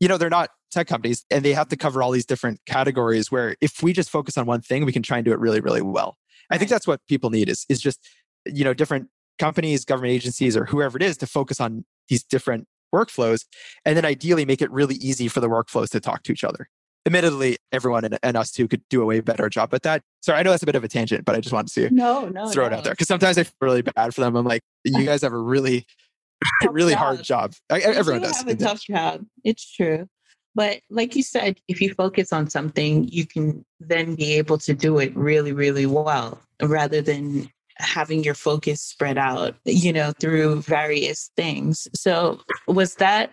you 0.00 0.08
know, 0.08 0.16
they're 0.16 0.30
not 0.30 0.48
tech 0.72 0.86
companies 0.86 1.26
and 1.30 1.44
they 1.44 1.52
have 1.52 1.68
to 1.68 1.76
cover 1.76 2.02
all 2.02 2.10
these 2.10 2.24
different 2.24 2.60
categories 2.64 3.30
where 3.30 3.56
if 3.60 3.82
we 3.82 3.92
just 3.92 4.08
focus 4.08 4.38
on 4.38 4.46
one 4.46 4.62
thing, 4.62 4.86
we 4.86 4.92
can 4.92 5.02
try 5.02 5.18
and 5.18 5.24
do 5.26 5.32
it 5.32 5.38
really, 5.38 5.60
really 5.60 5.82
well. 5.82 6.16
I 6.50 6.56
think 6.56 6.70
that's 6.70 6.86
what 6.86 7.00
people 7.08 7.28
need 7.28 7.50
is 7.50 7.66
is 7.68 7.78
just, 7.78 8.00
you 8.46 8.64
know, 8.64 8.72
different 8.72 9.08
companies, 9.38 9.84
government 9.84 10.12
agencies, 10.12 10.56
or 10.56 10.64
whoever 10.64 10.96
it 10.96 11.02
is 11.02 11.18
to 11.18 11.26
focus 11.26 11.60
on 11.60 11.84
these 12.08 12.22
different 12.22 12.66
workflows 12.94 13.44
and 13.84 13.96
then 13.96 14.04
ideally 14.04 14.46
make 14.46 14.62
it 14.62 14.70
really 14.70 14.94
easy 14.96 15.28
for 15.28 15.40
the 15.40 15.48
workflows 15.48 15.90
to 15.90 16.00
talk 16.00 16.22
to 16.22 16.32
each 16.32 16.44
other. 16.44 16.68
Admittedly, 17.06 17.58
everyone 17.72 18.04
and, 18.04 18.18
and 18.22 18.36
us 18.36 18.50
too 18.50 18.66
could 18.66 18.82
do 18.88 19.02
a 19.02 19.04
way 19.04 19.20
better 19.20 19.48
job 19.50 19.74
at 19.74 19.82
that. 19.82 20.02
Sorry, 20.22 20.38
I 20.38 20.42
know 20.42 20.50
that's 20.50 20.62
a 20.62 20.66
bit 20.66 20.74
of 20.74 20.84
a 20.84 20.88
tangent, 20.88 21.24
but 21.24 21.34
I 21.34 21.40
just 21.40 21.52
wanted 21.52 21.72
to 21.74 21.94
No, 21.94 22.28
no. 22.28 22.48
throw 22.48 22.66
it 22.66 22.72
out 22.72 22.84
there 22.84 22.94
because 22.94 23.08
sometimes 23.08 23.36
I 23.36 23.42
feel 23.44 23.52
really 23.60 23.82
bad 23.82 24.14
for 24.14 24.22
them. 24.22 24.36
I'm 24.36 24.46
like, 24.46 24.62
you 24.84 25.04
guys 25.06 25.22
have 25.22 25.32
a 25.34 25.38
really, 25.38 25.86
really 26.70 26.94
hard 26.94 27.22
job. 27.22 27.52
I, 27.70 27.80
everyone 27.80 28.22
do 28.22 28.28
does. 28.28 28.38
have 28.38 28.48
a 28.48 28.56
tough 28.56 28.80
job. 28.82 29.24
It's 29.44 29.70
true. 29.70 30.06
But 30.54 30.80
like 30.88 31.16
you 31.16 31.22
said, 31.22 31.58
if 31.68 31.80
you 31.80 31.92
focus 31.94 32.32
on 32.32 32.48
something, 32.48 33.08
you 33.08 33.26
can 33.26 33.64
then 33.80 34.14
be 34.14 34.34
able 34.34 34.56
to 34.58 34.72
do 34.72 34.98
it 34.98 35.14
really, 35.16 35.52
really 35.52 35.84
well 35.86 36.40
rather 36.62 37.02
than 37.02 37.50
having 37.78 38.22
your 38.22 38.34
focus 38.34 38.80
spread 38.80 39.18
out, 39.18 39.56
you 39.64 39.92
know, 39.92 40.12
through 40.20 40.62
various 40.62 41.30
things. 41.36 41.88
So 41.94 42.40
was 42.68 42.94
that 42.96 43.32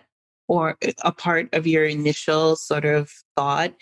or 0.52 0.76
a 1.02 1.10
part 1.12 1.48
of 1.54 1.66
your 1.66 1.86
initial 1.86 2.56
sort 2.56 2.84
of 2.84 3.10
thought 3.36 3.72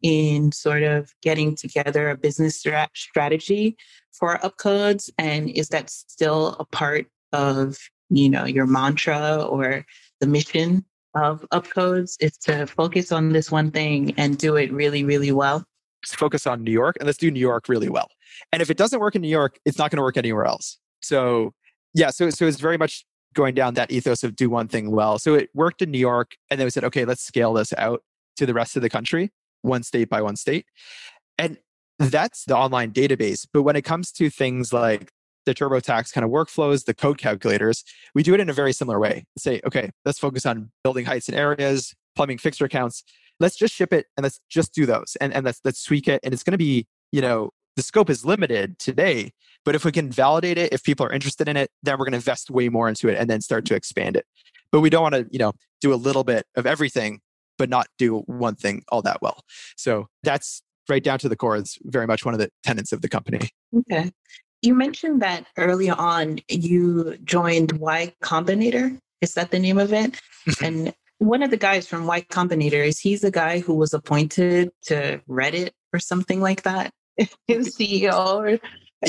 in 0.00 0.52
sort 0.52 0.84
of 0.84 1.12
getting 1.22 1.56
together 1.56 2.08
a 2.08 2.16
business 2.16 2.62
strategy 2.94 3.76
for 4.12 4.38
upcodes 4.38 5.10
and 5.18 5.50
is 5.50 5.70
that 5.70 5.90
still 5.90 6.54
a 6.60 6.64
part 6.64 7.06
of 7.32 7.76
you 8.10 8.30
know 8.30 8.44
your 8.44 8.64
mantra 8.64 9.42
or 9.42 9.84
the 10.20 10.26
mission 10.28 10.84
of 11.16 11.44
upcodes 11.52 12.14
is 12.20 12.38
to 12.38 12.64
focus 12.64 13.10
on 13.10 13.30
this 13.30 13.50
one 13.50 13.72
thing 13.72 14.14
and 14.16 14.38
do 14.38 14.54
it 14.54 14.72
really 14.72 15.02
really 15.02 15.32
well 15.32 15.64
Just 16.04 16.14
focus 16.14 16.46
on 16.46 16.62
New 16.62 16.70
York 16.70 16.96
and 17.00 17.06
let's 17.08 17.18
do 17.18 17.28
New 17.32 17.40
York 17.40 17.68
really 17.68 17.88
well. 17.88 18.08
And 18.52 18.62
if 18.62 18.70
it 18.70 18.76
doesn't 18.76 19.00
work 19.00 19.16
in 19.16 19.22
New 19.22 19.34
York, 19.40 19.58
it's 19.64 19.78
not 19.78 19.90
going 19.90 19.96
to 19.96 20.02
work 20.02 20.16
anywhere 20.16 20.44
else. 20.44 20.78
So 21.02 21.54
yeah, 21.92 22.10
so 22.10 22.30
so 22.30 22.46
it's 22.46 22.60
very 22.60 22.78
much 22.78 23.04
going 23.34 23.54
down 23.54 23.74
that 23.74 23.90
ethos 23.90 24.22
of 24.24 24.36
do 24.36 24.50
one 24.50 24.68
thing 24.68 24.90
well. 24.90 25.18
So 25.18 25.34
it 25.34 25.50
worked 25.54 25.82
in 25.82 25.90
New 25.90 25.98
York, 25.98 26.36
and 26.50 26.58
then 26.58 26.66
we 26.66 26.70
said, 26.70 26.84
okay, 26.84 27.04
let's 27.04 27.22
scale 27.22 27.52
this 27.52 27.72
out 27.76 28.02
to 28.36 28.46
the 28.46 28.54
rest 28.54 28.76
of 28.76 28.82
the 28.82 28.90
country, 28.90 29.30
one 29.62 29.82
state 29.82 30.08
by 30.08 30.22
one 30.22 30.36
state, 30.36 30.66
and 31.38 31.58
that's 31.98 32.44
the 32.44 32.56
online 32.56 32.92
database. 32.92 33.46
But 33.52 33.62
when 33.62 33.76
it 33.76 33.82
comes 33.82 34.10
to 34.12 34.30
things 34.30 34.72
like 34.72 35.12
the 35.46 35.54
TurboTax 35.54 36.12
kind 36.12 36.24
of 36.24 36.30
workflows, 36.30 36.84
the 36.84 36.94
code 36.94 37.18
calculators, 37.18 37.84
we 38.14 38.22
do 38.22 38.34
it 38.34 38.40
in 38.40 38.48
a 38.48 38.52
very 38.52 38.72
similar 38.72 38.98
way. 38.98 39.24
Say, 39.38 39.60
okay, 39.66 39.90
let's 40.04 40.18
focus 40.18 40.46
on 40.46 40.70
building 40.82 41.04
heights 41.04 41.28
and 41.28 41.36
areas, 41.36 41.94
plumbing 42.16 42.38
fixture 42.38 42.68
counts. 42.68 43.04
Let's 43.38 43.56
just 43.56 43.74
ship 43.74 43.92
it 43.92 44.06
and 44.16 44.24
let's 44.24 44.40
just 44.48 44.74
do 44.74 44.86
those 44.86 45.16
and, 45.20 45.32
and 45.32 45.44
let's 45.44 45.60
let's 45.64 45.82
tweak 45.82 46.08
it. 46.08 46.20
And 46.22 46.34
it's 46.34 46.42
going 46.42 46.52
to 46.52 46.58
be, 46.58 46.86
you 47.10 47.20
know, 47.20 47.50
the 47.76 47.82
scope 47.82 48.10
is 48.10 48.24
limited 48.24 48.78
today, 48.78 49.32
but 49.64 49.74
if 49.74 49.84
we 49.84 49.92
can 49.92 50.10
validate 50.10 50.58
it, 50.58 50.72
if 50.72 50.82
people 50.82 51.06
are 51.06 51.12
interested 51.12 51.48
in 51.48 51.56
it, 51.56 51.70
then 51.82 51.94
we're 51.98 52.04
going 52.04 52.12
to 52.12 52.18
invest 52.18 52.50
way 52.50 52.68
more 52.68 52.88
into 52.88 53.08
it 53.08 53.18
and 53.18 53.28
then 53.28 53.40
start 53.40 53.64
to 53.66 53.74
expand 53.74 54.16
it. 54.16 54.26
But 54.72 54.80
we 54.80 54.90
don't 54.90 55.02
want 55.02 55.14
to, 55.14 55.26
you 55.30 55.38
know, 55.38 55.52
do 55.80 55.92
a 55.92 55.96
little 55.96 56.24
bit 56.24 56.46
of 56.56 56.66
everything, 56.66 57.20
but 57.58 57.68
not 57.68 57.88
do 57.98 58.18
one 58.26 58.54
thing 58.54 58.82
all 58.90 59.02
that 59.02 59.20
well. 59.22 59.42
So 59.76 60.08
that's 60.22 60.62
right 60.88 61.02
down 61.02 61.18
to 61.20 61.28
the 61.28 61.36
core. 61.36 61.56
It's 61.56 61.78
very 61.84 62.06
much 62.06 62.24
one 62.24 62.34
of 62.34 62.40
the 62.40 62.50
tenets 62.64 62.92
of 62.92 63.02
the 63.02 63.08
company. 63.08 63.50
okay 63.90 64.10
you 64.62 64.74
mentioned 64.74 65.22
that 65.22 65.46
early 65.56 65.90
on 65.90 66.38
you 66.48 67.16
joined 67.24 67.72
y 67.72 68.12
combinator 68.22 68.98
is 69.20 69.34
that 69.34 69.50
the 69.50 69.58
name 69.58 69.78
of 69.78 69.92
it 69.92 70.12
mm-hmm. 70.12 70.64
and 70.64 70.94
one 71.18 71.42
of 71.42 71.50
the 71.50 71.56
guys 71.56 71.86
from 71.86 72.06
y 72.06 72.20
combinator 72.30 72.86
is 72.86 72.98
he's 72.98 73.20
the 73.20 73.30
guy 73.30 73.58
who 73.58 73.74
was 73.74 73.94
appointed 73.94 74.70
to 74.82 75.20
reddit 75.28 75.70
or 75.92 75.98
something 75.98 76.40
like 76.40 76.62
that 76.62 76.92
ceo 77.50 78.36
or 78.36 78.58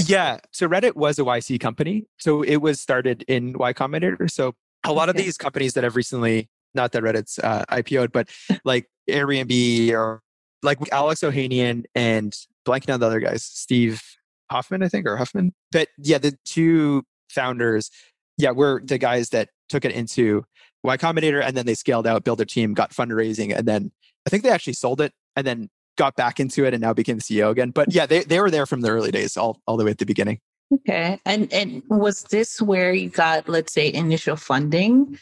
Yeah. 0.05 0.39
So 0.51 0.67
Reddit 0.67 0.95
was 0.95 1.19
a 1.19 1.23
YC 1.23 1.59
company. 1.59 2.05
So 2.17 2.43
it 2.43 2.57
was 2.57 2.79
started 2.79 3.23
in 3.27 3.53
Y 3.53 3.73
Combinator. 3.73 4.29
So 4.29 4.53
a 4.83 4.93
lot 4.93 5.09
of 5.09 5.15
these 5.15 5.37
companies 5.37 5.73
that 5.73 5.83
have 5.83 5.95
recently, 5.95 6.49
not 6.73 6.91
that 6.93 7.03
Reddit's 7.03 7.39
uh, 7.39 7.65
IPO'd, 7.69 8.11
but 8.11 8.29
like 8.63 8.87
Airbnb 9.09 9.91
or 9.91 10.21
like 10.63 10.77
Alex 10.91 11.21
Ohanian 11.21 11.83
and 11.95 12.33
blanking 12.65 12.93
on 12.93 12.99
the 12.99 13.05
other 13.05 13.19
guys, 13.19 13.43
Steve 13.43 14.01
Hoffman, 14.49 14.83
I 14.83 14.87
think, 14.87 15.07
or 15.07 15.17
Huffman. 15.17 15.53
But 15.71 15.89
yeah, 15.97 16.17
the 16.17 16.37
two 16.45 17.03
founders, 17.29 17.89
yeah, 18.37 18.51
were 18.51 18.81
the 18.83 18.97
guys 18.97 19.29
that 19.29 19.49
took 19.69 19.85
it 19.85 19.91
into 19.91 20.43
Y 20.83 20.97
Combinator 20.97 21.43
and 21.43 21.55
then 21.55 21.65
they 21.65 21.73
scaled 21.75 22.07
out, 22.07 22.23
built 22.23 22.41
a 22.41 22.45
team, 22.45 22.73
got 22.73 22.91
fundraising, 22.91 23.55
and 23.55 23.67
then 23.67 23.91
I 24.25 24.29
think 24.29 24.43
they 24.43 24.49
actually 24.49 24.73
sold 24.73 25.01
it 25.01 25.13
and 25.35 25.45
then 25.45 25.69
got 26.01 26.15
back 26.15 26.39
into 26.39 26.65
it 26.65 26.73
and 26.73 26.81
now 26.81 26.93
became 26.93 27.19
CEO 27.19 27.51
again. 27.51 27.69
But 27.69 27.93
yeah, 27.93 28.07
they, 28.07 28.23
they 28.23 28.39
were 28.39 28.49
there 28.49 28.65
from 28.65 28.81
the 28.81 28.89
early 28.89 29.11
days, 29.11 29.37
all, 29.37 29.61
all 29.67 29.77
the 29.77 29.85
way 29.85 29.91
at 29.91 29.99
the 29.99 30.05
beginning. 30.05 30.39
Okay. 30.73 31.19
And 31.27 31.51
and 31.53 31.83
was 31.89 32.23
this 32.31 32.59
where 32.59 32.91
you 32.91 33.09
got, 33.09 33.47
let's 33.47 33.71
say, 33.73 33.93
initial 33.93 34.35
funding 34.35 35.19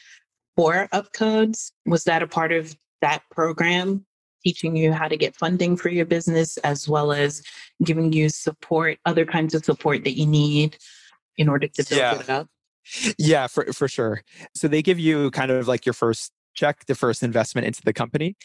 for 0.56 0.88
Upcodes? 0.94 1.72
Was 1.86 2.06
that 2.06 2.24
a 2.24 2.28
part 2.28 2.54
of 2.54 2.78
that 3.02 3.24
program, 3.30 4.06
teaching 4.46 4.78
you 4.78 4.94
how 4.94 5.08
to 5.10 5.18
get 5.18 5.36
funding 5.36 5.76
for 5.76 5.90
your 5.90 6.06
business, 6.06 6.56
as 6.58 6.88
well 6.88 7.12
as 7.12 7.42
giving 7.84 8.14
you 8.14 8.30
support, 8.30 9.00
other 9.06 9.26
kinds 9.26 9.54
of 9.54 9.66
support 9.66 10.06
that 10.06 10.18
you 10.18 10.26
need 10.28 10.78
in 11.38 11.50
order 11.50 11.68
to 11.68 11.84
build 11.90 12.00
Yeah. 12.00 12.20
it 12.20 12.30
up? 12.30 12.48
Yeah, 13.18 13.48
for 13.48 13.66
for 13.74 13.88
sure. 13.90 14.22
So 14.56 14.68
they 14.70 14.82
give 14.82 15.00
you 15.00 15.30
kind 15.32 15.52
of 15.52 15.68
like 15.68 15.86
your 15.86 15.94
first 15.94 16.32
check, 16.54 16.86
the 16.86 16.96
first 16.96 17.22
investment 17.24 17.68
into 17.68 17.82
the 17.84 17.94
company. 17.94 18.36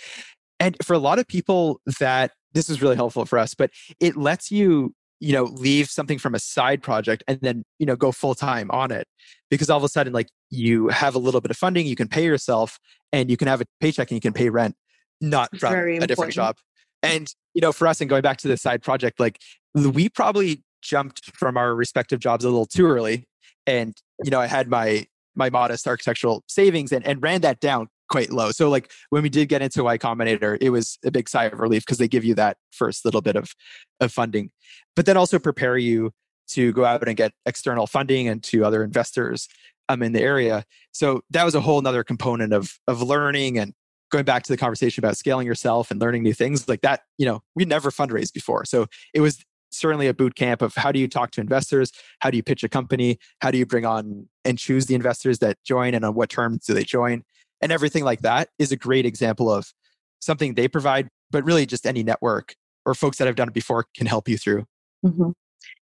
And 0.61 0.77
for 0.83 0.95
a 0.95 0.99
lot 0.99 1.19
of 1.19 1.27
people 1.27 1.81
that 2.01 2.33
this 2.53 2.71
is 2.71 2.81
really 2.81 2.97
helpful 2.97 3.25
for 3.25 3.39
us, 3.39 3.55
but 3.55 3.71
it 4.01 4.17
lets 4.17 4.51
you, 4.51 4.95
you 5.21 5.33
know, 5.33 5.45
leave 5.45 5.89
something 5.89 6.19
from 6.19 6.35
a 6.35 6.39
side 6.39 6.83
project 6.83 7.25
and 7.27 7.41
then, 7.41 7.65
you 7.79 7.87
know, 7.87 7.97
go 7.97 8.13
full 8.13 8.35
time 8.35 8.71
on 8.71 8.91
it. 8.91 9.07
Because 9.51 9.71
all 9.71 9.79
of 9.79 9.85
a 9.85 9.89
sudden 9.89 10.13
like 10.13 10.29
you 10.51 10.89
have 10.89 11.15
a 11.15 11.19
little 11.19 11.41
bit 11.41 11.51
of 11.51 11.57
funding, 11.57 11.87
you 11.87 11.97
can 11.97 12.09
pay 12.09 12.25
yourself 12.25 12.79
and 13.13 13.31
you 13.31 13.37
can 13.37 13.49
have 13.49 13.61
a 13.61 13.65
paycheck 13.81 14.11
and 14.11 14.17
you 14.17 14.21
can 14.21 14.33
pay 14.33 14.49
rent 14.49 14.77
not 15.21 15.51
from 15.59 15.73
Very 15.73 15.97
a 15.99 16.07
different 16.07 16.33
job. 16.33 16.57
And 17.03 17.29
you 17.55 17.61
know, 17.61 17.73
for 17.73 17.87
us 17.87 18.01
and 18.01 18.09
going 18.09 18.23
back 18.23 18.39
to 18.39 18.49
the 18.49 18.57
side 18.57 18.83
project 18.83 19.21
like 19.21 19.39
we 19.75 20.09
probably 20.09 20.63
jumped 20.85 21.37
from 21.37 21.57
our 21.57 21.75
respective 21.75 22.21
jobs 22.21 22.45
a 22.45 22.49
little 22.49 22.67
too 22.67 22.87
early 22.87 23.27
and 23.67 23.97
you 24.23 24.31
know 24.31 24.41
i 24.41 24.47
had 24.47 24.69
my 24.69 25.05
my 25.35 25.51
modest 25.51 25.89
architectural 25.89 26.45
savings 26.47 26.93
and, 26.93 27.05
and 27.07 27.23
ran 27.23 27.41
that 27.41 27.59
down 27.59 27.89
quite 28.09 28.31
low. 28.31 28.51
So 28.51 28.69
like 28.69 28.91
when 29.11 29.23
we 29.23 29.29
did 29.29 29.49
get 29.49 29.63
into 29.63 29.85
y 29.85 29.99
combinator 29.99 30.59
it 30.61 30.71
was 30.71 30.99
a 31.05 31.11
big 31.11 31.29
sigh 31.29 31.45
of 31.45 31.59
relief 31.59 31.85
because 31.85 31.99
they 31.99 32.09
give 32.09 32.25
you 32.25 32.35
that 32.35 32.57
first 32.71 33.05
little 33.05 33.21
bit 33.21 33.37
of 33.37 33.55
of 34.01 34.13
funding. 34.13 34.51
But 34.97 35.07
then 35.07 35.17
also 35.17 35.39
prepare 35.39 35.77
you 35.79 36.13
to 36.49 36.73
go 36.73 36.85
out 36.85 37.07
and 37.07 37.17
get 37.17 37.33
external 37.47 37.87
funding 37.87 38.29
and 38.29 38.43
to 38.45 38.65
other 38.65 38.85
investors 38.85 39.49
um, 39.89 40.03
in 40.03 40.13
the 40.13 40.21
area. 40.21 40.65
So 40.93 41.23
that 41.31 41.45
was 41.45 41.55
a 41.55 41.61
whole 41.61 41.81
nother 41.81 42.05
component 42.05 42.53
of 42.53 42.79
of 42.87 43.03
learning 43.03 43.59
and 43.59 43.73
going 44.11 44.25
back 44.25 44.43
to 44.45 44.53
the 44.53 44.57
conversation 44.57 45.03
about 45.03 45.17
scaling 45.17 45.47
yourself 45.47 45.91
and 45.91 46.01
learning 46.01 46.23
new 46.23 46.35
things 46.35 46.69
like 46.69 46.83
that 46.83 47.01
you 47.19 47.27
know 47.27 47.41
we 47.55 47.65
never 47.65 47.91
fundraised 47.91 48.33
before. 48.33 48.65
So 48.65 48.87
it 49.13 49.21
was 49.21 49.45
certainly 49.71 50.07
a 50.07 50.15
boot 50.15 50.37
camp 50.37 50.63
of 50.63 50.75
how 50.77 50.93
do 50.93 51.01
you 51.01 51.09
talk 51.09 51.33
to 51.33 51.41
investors? 51.41 51.91
How 52.21 52.31
do 52.31 52.37
you 52.37 52.45
pitch 52.45 52.63
a 52.63 52.69
company? 52.69 53.19
How 53.41 53.51
do 53.51 53.59
you 53.59 53.67
bring 53.67 53.85
on 53.85 54.29
and 54.45 54.57
choose 54.57 54.87
the 54.87 54.95
investors 54.95 55.41
that 55.41 55.57
join 55.65 55.95
and 55.95 56.05
on 56.05 56.15
what 56.15 56.29
terms 56.31 56.67
do 56.67 56.75
they 56.75 56.85
join 56.85 57.25
and 57.65 57.73
everything 57.73 58.05
like 58.05 58.21
that 58.21 58.51
is 58.61 58.71
a 58.71 58.77
great 58.77 59.05
example 59.05 59.51
of 59.51 59.73
something 60.21 60.55
they 60.55 60.69
provide 60.69 61.09
but 61.33 61.45
really 61.45 61.67
just 61.67 61.85
any 61.87 62.05
network 62.05 62.55
or 62.87 62.95
folks 62.95 63.19
that 63.19 63.27
have 63.27 63.35
done 63.35 63.49
it 63.49 63.55
before 63.55 63.87
can 63.97 64.07
help 64.07 64.29
you 64.29 64.39
through 64.39 64.65
Mhm. 65.05 65.35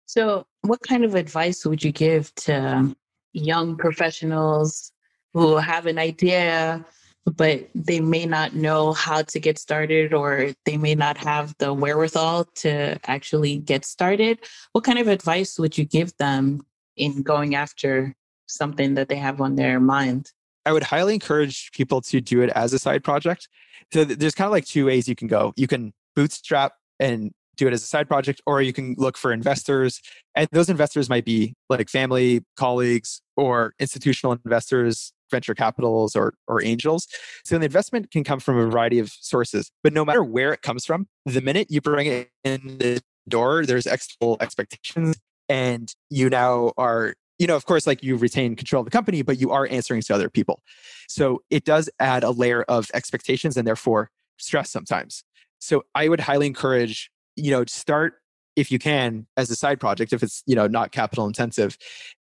So, 0.06 0.46
what 0.62 0.80
kind 0.82 1.04
of 1.04 1.14
advice 1.14 1.64
would 1.64 1.82
you 1.82 1.92
give 1.92 2.34
to 2.36 2.94
young 3.32 3.76
professionals 3.76 4.92
who 5.32 5.56
have 5.56 5.86
an 5.86 5.98
idea, 5.98 6.84
but 7.24 7.68
they 7.74 8.00
may 8.00 8.26
not 8.26 8.54
know 8.54 8.92
how 8.92 9.22
to 9.22 9.40
get 9.40 9.58
started 9.58 10.12
or 10.12 10.52
they 10.66 10.76
may 10.76 10.94
not 10.94 11.16
have 11.16 11.54
the 11.58 11.72
wherewithal 11.72 12.44
to 12.56 12.98
actually 13.08 13.58
get 13.58 13.84
started? 13.84 14.40
What 14.72 14.84
kind 14.84 14.98
of 14.98 15.08
advice 15.08 15.58
would 15.58 15.78
you 15.78 15.84
give 15.84 16.16
them 16.18 16.66
in 16.96 17.22
going 17.22 17.54
after 17.54 18.14
something 18.46 18.94
that 18.94 19.08
they 19.08 19.16
have 19.16 19.40
on 19.40 19.56
their 19.56 19.80
mind? 19.80 20.30
I 20.66 20.72
would 20.72 20.82
highly 20.82 21.14
encourage 21.14 21.70
people 21.72 22.00
to 22.02 22.20
do 22.20 22.42
it 22.42 22.50
as 22.50 22.72
a 22.72 22.78
side 22.78 23.04
project. 23.04 23.48
So 23.92 24.04
there's 24.04 24.34
kind 24.34 24.46
of 24.46 24.52
like 24.52 24.64
two 24.64 24.86
ways 24.86 25.08
you 25.08 25.14
can 25.14 25.28
go. 25.28 25.52
You 25.56 25.66
can 25.66 25.92
bootstrap 26.16 26.72
and 26.98 27.32
do 27.56 27.66
it 27.66 27.72
as 27.72 27.82
a 27.82 27.86
side 27.86 28.08
project, 28.08 28.40
or 28.46 28.62
you 28.62 28.72
can 28.72 28.94
look 28.98 29.16
for 29.16 29.32
investors. 29.32 30.00
And 30.34 30.48
those 30.52 30.68
investors 30.68 31.08
might 31.08 31.24
be 31.24 31.54
like 31.68 31.88
family, 31.88 32.42
colleagues, 32.56 33.20
or 33.36 33.74
institutional 33.78 34.32
investors, 34.32 35.12
venture 35.30 35.54
capitals 35.54 36.16
or 36.16 36.34
or 36.48 36.62
angels. 36.64 37.06
So 37.44 37.58
the 37.58 37.64
investment 37.66 38.10
can 38.10 38.24
come 38.24 38.40
from 38.40 38.58
a 38.58 38.66
variety 38.66 38.98
of 38.98 39.10
sources, 39.10 39.70
but 39.82 39.92
no 39.92 40.04
matter 40.04 40.22
where 40.22 40.52
it 40.52 40.62
comes 40.62 40.84
from, 40.84 41.06
the 41.26 41.40
minute 41.40 41.68
you 41.70 41.80
bring 41.80 42.06
it 42.06 42.30
in 42.42 42.78
the 42.78 43.00
door, 43.28 43.64
there's 43.64 43.86
external 43.86 44.36
expectations, 44.40 45.16
and 45.48 45.92
you 46.10 46.30
now 46.30 46.72
are 46.76 47.14
you 47.44 47.48
know, 47.48 47.56
of 47.56 47.66
course, 47.66 47.86
like 47.86 48.02
you 48.02 48.16
retain 48.16 48.56
control 48.56 48.80
of 48.80 48.86
the 48.86 48.90
company, 48.90 49.20
but 49.20 49.38
you 49.38 49.50
are 49.50 49.68
answering 49.70 50.00
to 50.00 50.14
other 50.14 50.30
people. 50.30 50.62
So 51.08 51.42
it 51.50 51.66
does 51.66 51.90
add 52.00 52.24
a 52.24 52.30
layer 52.30 52.62
of 52.62 52.90
expectations 52.94 53.58
and 53.58 53.68
therefore 53.68 54.10
stress 54.38 54.70
sometimes. 54.70 55.24
So 55.58 55.82
I 55.94 56.08
would 56.08 56.20
highly 56.20 56.46
encourage, 56.46 57.10
you 57.36 57.50
know, 57.50 57.66
start 57.66 58.14
if 58.56 58.72
you 58.72 58.78
can 58.78 59.26
as 59.36 59.50
a 59.50 59.56
side 59.56 59.78
project, 59.78 60.14
if 60.14 60.22
it's, 60.22 60.42
you 60.46 60.56
know, 60.56 60.66
not 60.66 60.90
capital 60.90 61.26
intensive. 61.26 61.76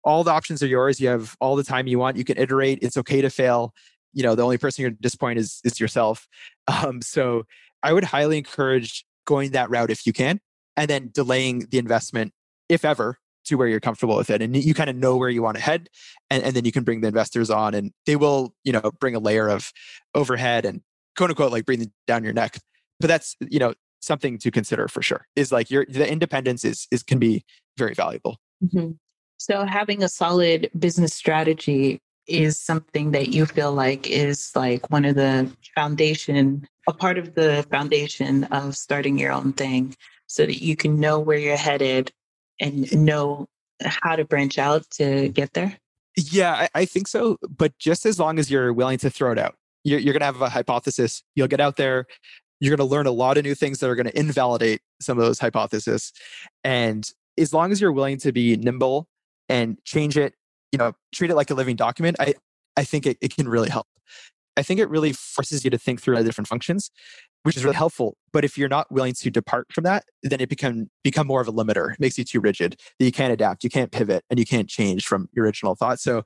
All 0.03 0.23
the 0.23 0.29
options 0.29 0.61
are 0.61 0.67
yours. 0.67 1.01
You 1.01 1.07
have 1.07 1.35
all 1.41 1.55
the 1.55 1.63
time 1.63 1.87
you 1.87 1.97
want. 1.97 2.15
You 2.15 2.23
can 2.23 2.37
iterate. 2.37 2.77
It's 2.83 2.95
okay 2.95 3.21
to 3.21 3.31
fail. 3.31 3.73
You 4.13 4.21
know, 4.21 4.35
the 4.35 4.43
only 4.43 4.59
person 4.59 4.83
you're 4.83 4.91
disappointed 4.91 5.39
is 5.39 5.59
is 5.63 5.79
yourself. 5.79 6.27
Um, 6.67 7.01
so 7.01 7.47
I 7.81 7.93
would 7.93 8.03
highly 8.03 8.37
encourage 8.37 9.03
going 9.25 9.53
that 9.53 9.71
route 9.71 9.89
if 9.89 10.05
you 10.05 10.13
can, 10.13 10.39
and 10.77 10.87
then 10.87 11.09
delaying 11.11 11.65
the 11.71 11.79
investment, 11.79 12.31
if 12.69 12.85
ever, 12.85 13.17
to 13.49 13.57
where 13.57 13.67
you're 13.67 13.79
comfortable 13.79 14.15
with 14.15 14.29
it 14.29 14.41
and 14.41 14.55
you 14.55 14.73
kind 14.73 14.89
of 14.89 14.95
know 14.95 15.17
where 15.17 15.29
you 15.29 15.41
want 15.41 15.57
to 15.57 15.63
head 15.63 15.89
and, 16.29 16.43
and 16.43 16.55
then 16.55 16.65
you 16.65 16.71
can 16.71 16.83
bring 16.83 17.01
the 17.01 17.07
investors 17.07 17.49
on 17.49 17.73
and 17.73 17.91
they 18.05 18.15
will 18.15 18.53
you 18.63 18.71
know 18.71 18.91
bring 18.99 19.15
a 19.15 19.19
layer 19.19 19.49
of 19.49 19.71
overhead 20.15 20.65
and 20.65 20.81
quote 21.17 21.29
unquote 21.29 21.51
like 21.51 21.65
breathing 21.65 21.91
down 22.07 22.23
your 22.23 22.33
neck 22.33 22.59
but 22.99 23.07
that's 23.07 23.35
you 23.41 23.59
know 23.59 23.73
something 24.01 24.37
to 24.37 24.49
consider 24.49 24.87
for 24.87 25.01
sure 25.01 25.27
is 25.35 25.51
like 25.51 25.69
your 25.69 25.85
the 25.89 26.09
independence 26.09 26.63
is 26.63 26.87
is 26.91 27.03
can 27.03 27.19
be 27.19 27.43
very 27.77 27.93
valuable 27.93 28.37
mm-hmm. 28.63 28.91
so 29.37 29.65
having 29.65 30.03
a 30.03 30.09
solid 30.09 30.69
business 30.77 31.13
strategy 31.13 31.99
is 32.27 32.59
something 32.59 33.11
that 33.11 33.29
you 33.29 33.45
feel 33.45 33.73
like 33.73 34.07
is 34.07 34.51
like 34.55 34.89
one 34.91 35.03
of 35.03 35.15
the 35.15 35.51
foundation 35.75 36.65
a 36.87 36.93
part 36.93 37.17
of 37.17 37.35
the 37.35 37.65
foundation 37.69 38.45
of 38.45 38.75
starting 38.75 39.17
your 39.17 39.31
own 39.31 39.53
thing 39.53 39.95
so 40.27 40.45
that 40.45 40.61
you 40.61 40.75
can 40.75 40.99
know 40.99 41.19
where 41.19 41.37
you're 41.37 41.57
headed 41.57 42.11
and 42.59 42.91
know 43.05 43.47
how 43.83 44.15
to 44.15 44.25
branch 44.25 44.57
out 44.57 44.89
to 44.91 45.29
get 45.29 45.53
there? 45.53 45.77
Yeah, 46.17 46.53
I, 46.53 46.69
I 46.75 46.85
think 46.85 47.07
so. 47.07 47.37
But 47.49 47.77
just 47.79 48.05
as 48.05 48.19
long 48.19 48.39
as 48.39 48.51
you're 48.51 48.73
willing 48.73 48.97
to 48.99 49.09
throw 49.09 49.31
it 49.31 49.37
out, 49.37 49.55
you're, 49.83 49.99
you're 49.99 50.13
going 50.13 50.21
to 50.21 50.25
have 50.25 50.41
a 50.41 50.49
hypothesis. 50.49 51.23
You'll 51.35 51.47
get 51.47 51.61
out 51.61 51.77
there. 51.77 52.05
You're 52.59 52.75
going 52.75 52.85
to 52.85 52.91
learn 52.91 53.07
a 53.07 53.11
lot 53.11 53.37
of 53.37 53.45
new 53.45 53.55
things 53.55 53.79
that 53.79 53.89
are 53.89 53.95
going 53.95 54.07
to 54.07 54.19
invalidate 54.19 54.81
some 54.99 55.17
of 55.17 55.23
those 55.23 55.39
hypotheses. 55.39 56.11
And 56.63 57.09
as 57.37 57.53
long 57.53 57.71
as 57.71 57.79
you're 57.79 57.91
willing 57.93 58.17
to 58.17 58.31
be 58.33 58.57
nimble 58.57 59.07
and 59.47 59.77
change 59.85 60.17
it, 60.17 60.33
you 60.71 60.77
know, 60.77 60.93
treat 61.13 61.31
it 61.31 61.35
like 61.35 61.49
a 61.49 61.53
living 61.53 61.77
document, 61.77 62.17
I, 62.19 62.33
I 62.75 62.83
think 62.83 63.05
it, 63.05 63.17
it 63.21 63.35
can 63.35 63.47
really 63.47 63.69
help. 63.69 63.87
I 64.57 64.61
think 64.61 64.81
it 64.81 64.89
really 64.89 65.13
forces 65.13 65.63
you 65.63 65.69
to 65.71 65.77
think 65.77 66.01
through 66.01 66.17
the 66.17 66.23
different 66.23 66.49
functions 66.49 66.91
which 67.43 67.57
is 67.57 67.63
really 67.63 67.75
helpful. 67.75 68.17
But 68.31 68.45
if 68.45 68.57
you're 68.57 68.69
not 68.69 68.91
willing 68.91 69.13
to 69.13 69.29
depart 69.29 69.67
from 69.71 69.83
that, 69.85 70.03
then 70.23 70.41
it 70.41 70.49
become 70.49 70.89
become 71.03 71.27
more 71.27 71.41
of 71.41 71.47
a 71.47 71.53
limiter. 71.53 71.93
It 71.93 71.99
makes 71.99 72.17
you 72.17 72.23
too 72.23 72.39
rigid. 72.39 72.79
That 72.99 73.05
you 73.05 73.11
can't 73.11 73.33
adapt, 73.33 73.63
you 73.63 73.69
can't 73.69 73.91
pivot, 73.91 74.23
and 74.29 74.39
you 74.39 74.45
can't 74.45 74.67
change 74.67 75.05
from 75.05 75.29
your 75.33 75.45
original 75.45 75.75
thought. 75.75 75.99
So 75.99 76.23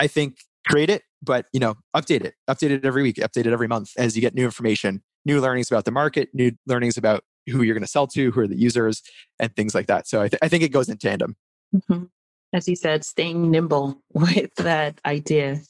I 0.00 0.06
think 0.06 0.38
create 0.66 0.90
it, 0.90 1.02
but 1.22 1.46
you 1.52 1.60
know, 1.60 1.74
update 1.94 2.24
it. 2.24 2.34
Update 2.48 2.70
it 2.70 2.84
every 2.84 3.02
week, 3.02 3.16
update 3.16 3.46
it 3.46 3.52
every 3.52 3.68
month 3.68 3.92
as 3.96 4.16
you 4.16 4.20
get 4.20 4.34
new 4.34 4.44
information, 4.44 5.02
new 5.24 5.40
learnings 5.40 5.70
about 5.70 5.84
the 5.84 5.90
market, 5.90 6.28
new 6.32 6.52
learnings 6.66 6.96
about 6.96 7.24
who 7.48 7.62
you're 7.62 7.74
going 7.74 7.84
to 7.84 7.90
sell 7.90 8.06
to, 8.06 8.30
who 8.30 8.40
are 8.40 8.48
the 8.48 8.56
users, 8.56 9.02
and 9.38 9.54
things 9.54 9.74
like 9.74 9.86
that. 9.86 10.08
So 10.08 10.22
I, 10.22 10.28
th- 10.28 10.38
I 10.42 10.48
think 10.48 10.62
it 10.62 10.70
goes 10.70 10.88
in 10.88 10.96
tandem. 10.96 11.36
Mm-hmm. 11.74 12.04
As 12.52 12.68
you 12.68 12.76
said, 12.76 13.04
staying 13.04 13.50
nimble 13.50 14.00
with 14.12 14.54
that 14.56 15.00
idea 15.04 15.60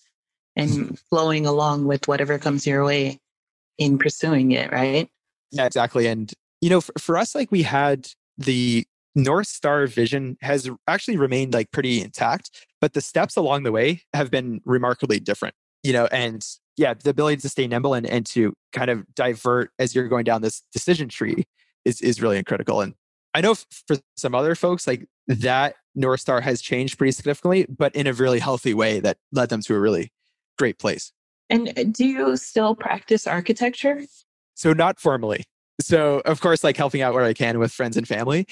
and 0.57 0.99
flowing 1.11 1.47
along 1.47 1.87
with 1.87 2.07
whatever 2.07 2.39
comes 2.39 2.66
your 2.66 2.85
way 2.85 3.18
in 3.79 3.99
pursuing 3.99 4.53
it, 4.53 4.70
right? 4.72 5.09
Yeah, 5.51 5.66
exactly. 5.66 6.07
And, 6.07 6.33
you 6.61 6.70
know, 6.70 6.81
for, 6.81 6.93
for 6.99 7.16
us, 7.16 7.35
like 7.35 7.51
we 7.51 7.62
had 7.62 8.09
the 8.39 8.87
North 9.14 9.47
Star 9.47 9.87
vision 9.87 10.37
has 10.41 10.68
actually 10.89 11.16
remained 11.16 11.55
like 11.55 11.70
pretty 11.70 12.01
intact, 12.01 12.51
but 12.81 12.93
the 12.95 13.01
steps 13.01 13.37
along 13.37 13.62
the 13.62 13.72
way 13.72 14.03
have 14.12 14.31
been 14.31 14.61
remarkably 14.64 15.20
different, 15.20 15.55
you 15.83 15.93
know, 15.93 16.07
and 16.07 16.45
yeah, 16.77 16.95
the 16.95 17.11
ability 17.11 17.41
to 17.43 17.49
stay 17.49 17.66
nimble 17.68 17.95
and, 17.95 18.07
and 18.07 18.27
to 18.27 18.53
kind 18.72 18.91
of 18.91 19.05
divert 19.14 19.70
as 19.79 19.95
you're 19.95 20.09
going 20.09 20.25
down 20.25 20.43
this 20.43 20.62
decision 20.72 21.09
tree 21.09 21.45
is, 21.85 22.01
is 22.01 22.20
really 22.20 22.43
critical. 22.43 22.81
And 22.81 22.95
I 23.35 23.41
know 23.41 23.55
for 23.55 23.97
some 24.16 24.35
other 24.35 24.55
folks, 24.55 24.87
like 24.87 25.07
that 25.29 25.77
North 25.95 26.20
Star 26.20 26.41
has 26.41 26.61
changed 26.61 26.99
pretty 26.99 27.12
significantly, 27.12 27.66
but 27.68 27.95
in 27.95 28.07
a 28.07 28.12
really 28.12 28.41
healthy 28.41 28.75
way 28.75 28.99
that 29.01 29.18
led 29.33 29.49
them 29.49 29.61
to 29.62 29.75
a 29.75 29.81
really 29.81 30.12
great 30.59 30.79
place. 30.79 31.12
And 31.55 31.68
uh, 31.78 31.84
do 31.84 32.05
you 32.05 32.36
still 32.36 32.74
practice 32.74 33.28
architecture? 33.28 34.02
So, 34.55 34.72
not 34.72 34.98
formally. 34.98 35.44
So, 35.80 36.20
of 36.24 36.40
course, 36.40 36.64
like 36.64 36.76
helping 36.76 37.00
out 37.00 37.14
where 37.14 37.24
I 37.24 37.32
can 37.32 37.61
with 37.61 37.72
friends 37.72 37.96
and 37.96 38.09
family. 38.09 38.46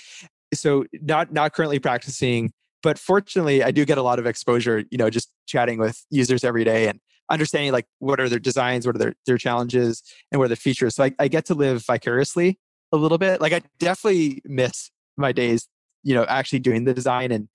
So, 0.54 0.84
not 0.92 1.32
not 1.32 1.52
currently 1.52 1.80
practicing, 1.80 2.52
but 2.80 3.00
fortunately, 3.00 3.64
I 3.64 3.72
do 3.72 3.84
get 3.84 3.98
a 3.98 4.02
lot 4.02 4.20
of 4.20 4.26
exposure. 4.26 4.84
You 4.90 4.98
know, 4.98 5.10
just 5.10 5.30
chatting 5.46 5.80
with 5.80 6.00
users 6.10 6.44
every 6.44 6.62
day 6.62 6.86
and 6.86 7.00
understanding 7.28 7.72
like 7.72 7.86
what 7.98 8.20
are 8.20 8.28
their 8.28 8.38
designs, 8.38 8.86
what 8.86 8.94
are 8.94 9.00
their 9.00 9.14
their 9.26 9.38
challenges, 9.38 10.02
and 10.30 10.38
what 10.38 10.44
are 10.44 10.48
the 10.48 10.56
features. 10.56 10.94
So, 10.94 11.04
I, 11.04 11.12
I 11.18 11.26
get 11.26 11.44
to 11.46 11.54
live 11.54 11.84
vicariously 11.84 12.60
a 12.92 12.96
little 12.96 13.18
bit. 13.18 13.40
Like, 13.40 13.52
I 13.52 13.62
definitely 13.80 14.42
miss 14.44 14.92
my 15.16 15.32
days. 15.32 15.68
You 16.04 16.14
know, 16.14 16.24
actually 16.24 16.60
doing 16.60 16.84
the 16.84 16.94
design 16.94 17.32
and 17.32 17.48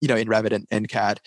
you 0.00 0.06
know 0.06 0.16
in 0.16 0.28
Revit 0.28 0.52
and, 0.52 0.66
and 0.70 0.88
CAD. 0.88 1.20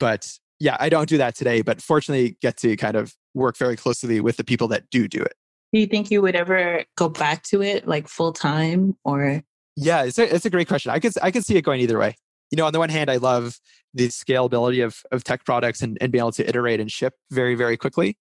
But 0.00 0.38
yeah, 0.62 0.76
I 0.78 0.88
don't 0.88 1.08
do 1.08 1.18
that 1.18 1.34
today, 1.34 1.60
but 1.60 1.82
fortunately 1.82 2.36
get 2.40 2.56
to 2.58 2.76
kind 2.76 2.94
of 2.94 3.16
work 3.34 3.56
very 3.56 3.76
closely 3.76 4.20
with 4.20 4.36
the 4.36 4.44
people 4.44 4.68
that 4.68 4.88
do 4.90 5.08
do 5.08 5.20
it. 5.20 5.34
Do 5.72 5.80
you 5.80 5.86
think 5.88 6.08
you 6.12 6.22
would 6.22 6.36
ever 6.36 6.84
go 6.96 7.08
back 7.08 7.42
to 7.44 7.62
it 7.62 7.88
like 7.88 8.06
full 8.06 8.32
time 8.32 8.96
or? 9.04 9.42
Yeah, 9.74 10.04
it's 10.04 10.20
a, 10.20 10.32
it's 10.32 10.44
a 10.44 10.50
great 10.50 10.68
question. 10.68 10.92
I 10.92 11.00
could, 11.00 11.14
I 11.20 11.32
could 11.32 11.44
see 11.44 11.56
it 11.56 11.62
going 11.62 11.80
either 11.80 11.98
way. 11.98 12.14
You 12.52 12.56
know, 12.56 12.66
on 12.66 12.72
the 12.72 12.78
one 12.78 12.90
hand, 12.90 13.10
I 13.10 13.16
love 13.16 13.58
the 13.92 14.06
scalability 14.06 14.84
of, 14.84 15.02
of 15.10 15.24
tech 15.24 15.44
products 15.44 15.82
and, 15.82 15.98
and 16.00 16.12
being 16.12 16.22
able 16.22 16.30
to 16.32 16.48
iterate 16.48 16.78
and 16.78 16.92
ship 16.92 17.14
very, 17.32 17.56
very 17.56 17.76
quickly. 17.76 18.16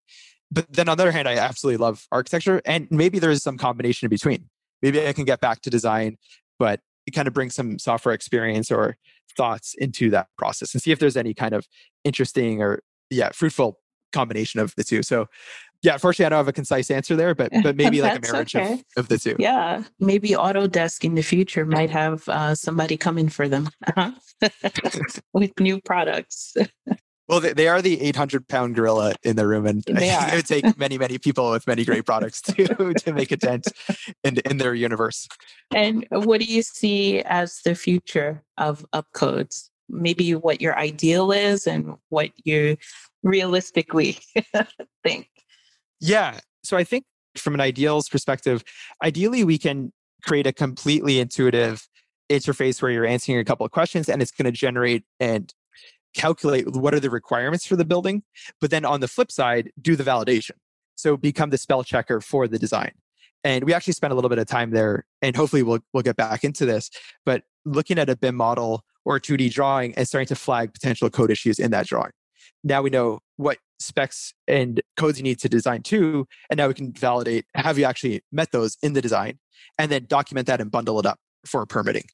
But 0.50 0.66
then 0.74 0.90
on 0.90 0.98
the 0.98 1.04
other 1.04 1.12
hand, 1.12 1.28
I 1.28 1.36
absolutely 1.36 1.78
love 1.78 2.08
architecture. 2.12 2.60
And 2.66 2.88
maybe 2.90 3.20
there's 3.20 3.44
some 3.44 3.58
combination 3.58 4.08
in 4.08 4.10
between. 4.10 4.50
Maybe 4.82 5.06
I 5.06 5.14
can 5.14 5.26
get 5.26 5.42
back 5.42 5.62
to 5.62 5.70
design, 5.70 6.18
but 6.58 6.80
it 7.06 7.12
kind 7.12 7.28
of 7.28 7.36
brings 7.36 7.54
some 7.54 7.78
software 7.78 8.16
experience 8.16 8.72
or 8.72 8.98
thoughts 9.38 9.74
into 9.78 10.10
that 10.12 10.28
process 10.38 10.74
and 10.74 10.82
see 10.82 10.92
if 10.92 11.00
there's 11.00 11.18
any 11.18 11.34
kind 11.34 11.54
of 11.54 11.68
interesting 12.04 12.62
or 12.62 12.82
yeah 13.10 13.30
fruitful 13.34 13.80
combination 14.14 14.60
of 14.60 14.74
the 14.76 14.84
two. 14.84 15.04
So 15.04 15.28
yeah 15.84 15.94
unfortunately 15.94 16.28
i 16.28 16.30
don't 16.30 16.38
have 16.38 16.48
a 16.48 16.54
concise 16.54 16.92
answer 16.92 17.16
there 17.16 17.34
but 17.34 17.52
but 17.64 17.76
maybe 17.82 18.04
like 18.04 18.18
a 18.18 18.32
marriage 18.32 18.56
okay. 18.56 18.74
of, 18.74 18.84
of 18.98 19.08
the 19.08 19.18
two. 19.18 19.36
Yeah. 19.40 19.84
Maybe 20.00 20.30
autodesk 20.30 21.04
in 21.04 21.16
the 21.16 21.24
future 21.24 21.66
might 21.66 21.90
have 21.90 22.28
uh, 22.30 22.56
somebody 22.56 22.98
coming 22.98 23.30
for 23.30 23.48
them. 23.48 23.70
Uh-huh. 23.88 24.12
with 25.34 25.60
new 25.60 25.80
products 25.82 26.56
well, 27.32 27.40
they, 27.40 27.54
they 27.54 27.70
are 27.70 27.82
the 27.82 28.00
800 28.02 28.50
pound 28.50 28.76
gorilla 28.76 29.16
in 29.24 29.38
the 29.38 29.48
room, 29.48 29.66
and 29.66 29.84
it 29.88 30.36
would 30.36 30.46
take 30.46 30.78
many, 30.78 30.98
many 30.98 31.18
people 31.18 31.50
with 31.50 31.66
many 31.66 31.86
great 31.86 32.06
products 32.06 32.42
to 32.42 32.94
to 32.94 33.14
make 33.14 33.32
a 33.32 33.38
dent 33.38 33.70
in 34.26 34.38
in 34.40 34.58
their 34.58 34.76
universe. 34.76 35.30
And 35.74 36.06
what 36.12 36.42
do 36.42 36.46
you 36.46 36.62
see 36.62 37.22
as 37.22 37.62
the 37.64 37.74
future 37.74 38.44
of 38.58 38.86
upcodes? 38.94 39.70
Maybe 39.88 40.36
what 40.36 40.60
your 40.60 40.78
ideal 40.78 41.32
is, 41.32 41.66
and 41.68 41.96
what 42.10 42.32
you 42.44 42.76
realistically 43.24 44.20
think. 45.04 45.30
Yeah, 46.02 46.40
so 46.64 46.76
I 46.76 46.84
think 46.84 47.06
from 47.38 47.54
an 47.54 47.62
ideals 47.62 48.10
perspective, 48.10 48.62
ideally 49.02 49.46
we 49.46 49.58
can 49.58 49.94
create 50.22 50.48
a 50.48 50.54
completely 50.54 51.20
intuitive 51.20 51.88
interface 52.30 52.82
where 52.82 52.92
you're 52.92 53.06
answering 53.06 53.40
a 53.40 53.46
couple 53.46 53.66
of 53.66 53.72
questions 53.72 54.10
and 54.10 54.22
it's 54.22 54.32
going 54.32 54.46
to 54.46 54.52
generate 54.52 55.04
and 55.20 55.54
calculate 56.14 56.76
what 56.76 56.94
are 56.94 57.00
the 57.00 57.10
requirements 57.10 57.66
for 57.66 57.76
the 57.76 57.86
building, 57.86 58.24
but 58.60 58.72
then 58.72 58.86
on 58.86 59.00
the 59.00 59.08
flip 59.08 59.32
side, 59.32 59.72
do 59.82 59.96
the 59.96 60.04
validation. 60.04 60.52
So 60.96 61.18
become 61.18 61.50
the 61.50 61.58
spell 61.58 61.84
checker 61.84 62.22
for 62.22 62.48
the 62.48 62.60
design. 62.60 62.92
And 63.44 63.64
we 63.64 63.74
actually 63.74 63.94
spent 63.94 64.12
a 64.12 64.16
little 64.16 64.30
bit 64.30 64.38
of 64.38 64.48
time 64.48 64.72
there, 64.72 65.06
and 65.22 65.36
hopefully 65.36 65.64
we'll 65.64 65.80
we'll 65.94 66.04
get 66.04 66.16
back 66.16 66.44
into 66.44 66.66
this. 66.66 66.92
But 67.26 67.44
looking 67.66 67.98
at 67.98 68.10
a 68.10 68.16
BIM 68.16 68.36
model 68.36 68.84
or 69.04 69.16
a 69.16 69.22
2D 69.22 69.52
drawing 69.52 69.96
and 69.96 70.08
starting 70.08 70.28
to 70.28 70.36
flag 70.36 70.74
potential 70.74 71.10
code 71.10 71.32
issues 71.32 71.58
in 71.58 71.72
that 71.72 71.88
drawing. 71.88 72.12
Now 72.64 72.84
we 72.84 72.92
know 72.92 73.20
what 73.38 73.58
specs 73.80 74.36
and 74.48 74.80
codes 74.96 75.18
you 75.18 75.24
need 75.24 75.40
to 75.40 75.50
design 75.50 75.82
to, 75.84 76.28
and 76.52 76.58
now 76.60 76.68
we 76.68 76.76
can 76.76 76.94
validate 76.94 77.46
have 77.56 77.80
you 77.80 77.86
actually 77.86 78.22
met 78.32 78.52
those 78.52 78.78
in 78.84 78.94
the 78.94 79.02
design, 79.02 79.40
and 79.80 79.92
then 79.92 80.06
document 80.08 80.46
that 80.48 80.62
and 80.62 80.70
bundle 80.70 81.00
it 81.00 81.06
up 81.08 81.20
for 81.46 81.66
permitting. 81.66 82.06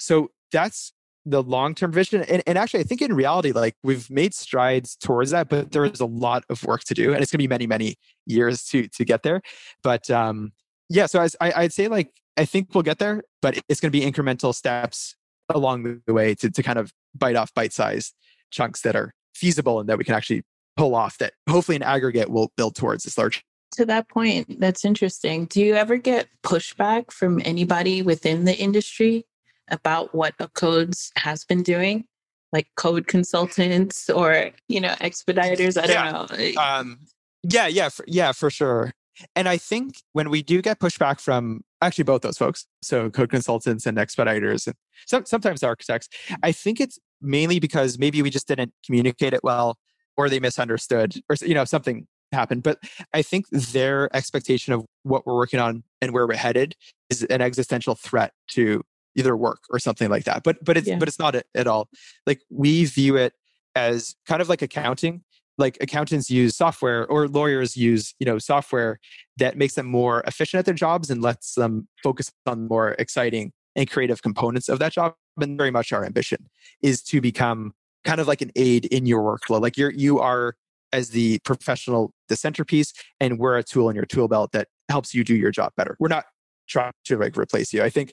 So 0.00 0.30
that's 0.50 0.92
the 1.24 1.42
long 1.42 1.74
term 1.74 1.92
vision. 1.92 2.22
And, 2.22 2.42
and 2.46 2.58
actually, 2.58 2.80
I 2.80 2.84
think 2.84 3.02
in 3.02 3.14
reality, 3.14 3.52
like 3.52 3.76
we've 3.82 4.08
made 4.10 4.34
strides 4.34 4.96
towards 4.96 5.30
that, 5.30 5.48
but 5.48 5.72
there 5.72 5.84
is 5.84 6.00
a 6.00 6.06
lot 6.06 6.44
of 6.48 6.62
work 6.64 6.84
to 6.84 6.94
do, 6.94 7.12
and 7.12 7.22
it's 7.22 7.30
going 7.30 7.38
to 7.38 7.42
be 7.42 7.48
many, 7.48 7.66
many 7.66 7.96
years 8.26 8.64
to 8.66 8.88
to 8.88 9.04
get 9.04 9.22
there. 9.22 9.42
But 9.82 10.10
um, 10.10 10.52
yeah, 10.88 11.06
so 11.06 11.26
I, 11.40 11.52
I'd 11.56 11.72
say, 11.72 11.88
like 11.88 12.10
I 12.36 12.44
think 12.44 12.74
we'll 12.74 12.82
get 12.82 12.98
there, 12.98 13.22
but 13.40 13.58
it's 13.68 13.80
going 13.80 13.92
to 13.92 13.98
be 13.98 14.04
incremental 14.04 14.54
steps 14.54 15.14
along 15.48 16.00
the 16.06 16.12
way 16.12 16.34
to 16.36 16.50
to 16.50 16.62
kind 16.62 16.78
of 16.78 16.92
bite 17.14 17.36
off 17.36 17.52
bite 17.54 17.72
sized 17.72 18.14
chunks 18.50 18.82
that 18.82 18.96
are 18.96 19.14
feasible 19.34 19.80
and 19.80 19.88
that 19.88 19.98
we 19.98 20.04
can 20.04 20.14
actually 20.14 20.42
pull 20.76 20.94
off 20.94 21.18
that 21.18 21.34
hopefully 21.48 21.76
in 21.76 21.82
aggregate 21.82 22.30
will 22.30 22.50
build 22.56 22.74
towards 22.74 23.04
this 23.04 23.18
large 23.18 23.44
to 23.72 23.86
that 23.86 24.08
point, 24.08 24.60
that's 24.60 24.84
interesting. 24.84 25.46
Do 25.46 25.62
you 25.62 25.74
ever 25.74 25.96
get 25.96 26.28
pushback 26.42 27.10
from 27.10 27.40
anybody 27.44 28.02
within 28.02 28.44
the 28.44 28.54
industry 28.56 29.24
about 29.72 30.14
what 30.14 30.36
Upcodes 30.38 31.10
has 31.16 31.44
been 31.44 31.62
doing? 31.62 32.04
Like 32.52 32.68
code 32.76 33.06
consultants 33.06 34.08
or, 34.10 34.50
you 34.68 34.80
know, 34.80 34.94
expediters? 35.00 35.82
I 35.82 35.86
don't 35.86 35.90
Yeah. 35.90 36.12
know. 36.12 36.26
Eh, 36.36 36.54
Um, 36.54 36.98
yeah, 37.42 37.66
yeah, 37.66 37.88
for, 37.88 38.04
yeah, 38.06 38.32
for 38.32 38.50
sure. 38.50 38.92
And 39.34 39.48
I 39.48 39.56
think 39.56 39.96
when 40.12 40.30
we 40.30 40.42
do 40.42 40.62
get 40.62 40.78
pushback 40.78 41.20
from 41.20 41.62
actually 41.80 42.04
both 42.04 42.22
those 42.22 42.38
folks, 42.38 42.66
so 42.82 43.10
code 43.10 43.30
consultants 43.30 43.86
and 43.86 43.98
expediters, 43.98 44.66
and 44.66 44.76
some, 45.06 45.26
sometimes 45.26 45.62
architects, 45.62 46.08
I 46.42 46.52
think 46.52 46.80
it's 46.80 46.98
mainly 47.20 47.58
because 47.58 47.98
maybe 47.98 48.22
we 48.22 48.30
just 48.30 48.48
didn't 48.48 48.72
communicate 48.84 49.34
it 49.34 49.42
well, 49.42 49.76
or 50.16 50.28
they 50.28 50.40
misunderstood, 50.40 51.20
or 51.28 51.36
you 51.42 51.54
know 51.54 51.64
something 51.64 52.06
happened. 52.32 52.62
But 52.62 52.78
I 53.12 53.22
think 53.22 53.46
their 53.50 54.14
expectation 54.16 54.72
of 54.72 54.84
what 55.02 55.26
we're 55.26 55.36
working 55.36 55.60
on 55.60 55.84
and 56.00 56.12
where 56.12 56.26
we're 56.26 56.36
headed 56.36 56.74
is 57.10 57.22
an 57.24 57.42
existential 57.42 57.94
threat 57.94 58.32
to 58.52 58.82
either 59.16 59.36
work 59.36 59.60
or 59.70 59.78
something 59.78 60.08
like 60.10 60.24
that. 60.24 60.42
But 60.42 60.64
but 60.64 60.76
it's 60.76 60.88
Yeah. 60.88 60.98
but 60.98 61.08
it's 61.08 61.18
not 61.18 61.34
at 61.34 61.66
all. 61.66 61.88
Like 62.26 62.40
we 62.50 62.84
view 62.84 63.16
it 63.16 63.34
as 63.74 64.14
kind 64.26 64.42
of 64.42 64.48
like 64.48 64.62
accounting 64.62 65.22
like 65.58 65.76
accountants 65.80 66.30
use 66.30 66.56
software 66.56 67.06
or 67.06 67.28
lawyers 67.28 67.76
use 67.76 68.14
you 68.18 68.26
know 68.26 68.38
software 68.38 68.98
that 69.36 69.56
makes 69.56 69.74
them 69.74 69.86
more 69.86 70.22
efficient 70.26 70.58
at 70.58 70.64
their 70.64 70.74
jobs 70.74 71.10
and 71.10 71.22
lets 71.22 71.54
them 71.54 71.86
focus 72.02 72.32
on 72.46 72.68
more 72.68 72.90
exciting 72.98 73.52
and 73.76 73.90
creative 73.90 74.22
components 74.22 74.68
of 74.68 74.78
that 74.78 74.92
job 74.92 75.14
and 75.40 75.56
very 75.58 75.70
much 75.70 75.92
our 75.92 76.04
ambition 76.04 76.48
is 76.82 77.02
to 77.02 77.20
become 77.20 77.72
kind 78.04 78.20
of 78.20 78.26
like 78.26 78.40
an 78.42 78.50
aid 78.56 78.86
in 78.86 79.06
your 79.06 79.20
workflow 79.22 79.60
like 79.60 79.76
you're 79.76 79.92
you 79.92 80.18
are 80.18 80.54
as 80.92 81.10
the 81.10 81.38
professional 81.40 82.12
the 82.28 82.36
centerpiece 82.36 82.92
and 83.20 83.38
we're 83.38 83.56
a 83.56 83.62
tool 83.62 83.88
in 83.88 83.96
your 83.96 84.04
tool 84.06 84.28
belt 84.28 84.52
that 84.52 84.68
helps 84.88 85.14
you 85.14 85.22
do 85.24 85.34
your 85.34 85.50
job 85.50 85.72
better 85.76 85.96
we're 86.00 86.08
not 86.08 86.24
trying 86.68 86.92
to 87.04 87.18
like 87.18 87.36
replace 87.36 87.72
you 87.72 87.82
i 87.82 87.90
think 87.90 88.12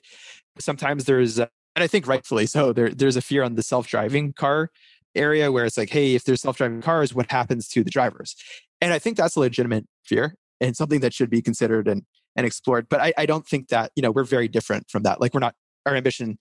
sometimes 0.58 1.04
there's 1.04 1.38
and 1.38 1.48
i 1.76 1.86
think 1.86 2.06
rightfully 2.06 2.46
so 2.46 2.72
there, 2.72 2.90
there's 2.90 3.16
a 3.16 3.22
fear 3.22 3.42
on 3.42 3.54
the 3.54 3.62
self-driving 3.62 4.32
car 4.32 4.70
area 5.14 5.50
where 5.50 5.64
it's 5.64 5.78
like, 5.78 5.90
hey, 5.90 6.14
if 6.14 6.24
there's 6.24 6.40
self-driving 6.40 6.82
cars, 6.82 7.14
what 7.14 7.30
happens 7.30 7.68
to 7.68 7.82
the 7.82 7.90
drivers? 7.90 8.36
And 8.80 8.92
I 8.92 8.98
think 8.98 9.16
that's 9.16 9.36
a 9.36 9.40
legitimate 9.40 9.86
fear 10.04 10.34
and 10.60 10.76
something 10.76 11.00
that 11.00 11.14
should 11.14 11.30
be 11.30 11.42
considered 11.42 11.88
and 11.88 12.02
and 12.36 12.46
explored. 12.46 12.88
But 12.88 13.00
I, 13.00 13.12
I 13.18 13.26
don't 13.26 13.46
think 13.46 13.68
that, 13.68 13.90
you 13.96 14.02
know, 14.02 14.12
we're 14.12 14.24
very 14.24 14.46
different 14.46 14.88
from 14.88 15.02
that. 15.02 15.20
Like 15.20 15.34
we're 15.34 15.40
not 15.40 15.54
our 15.84 15.96
ambition 15.96 16.38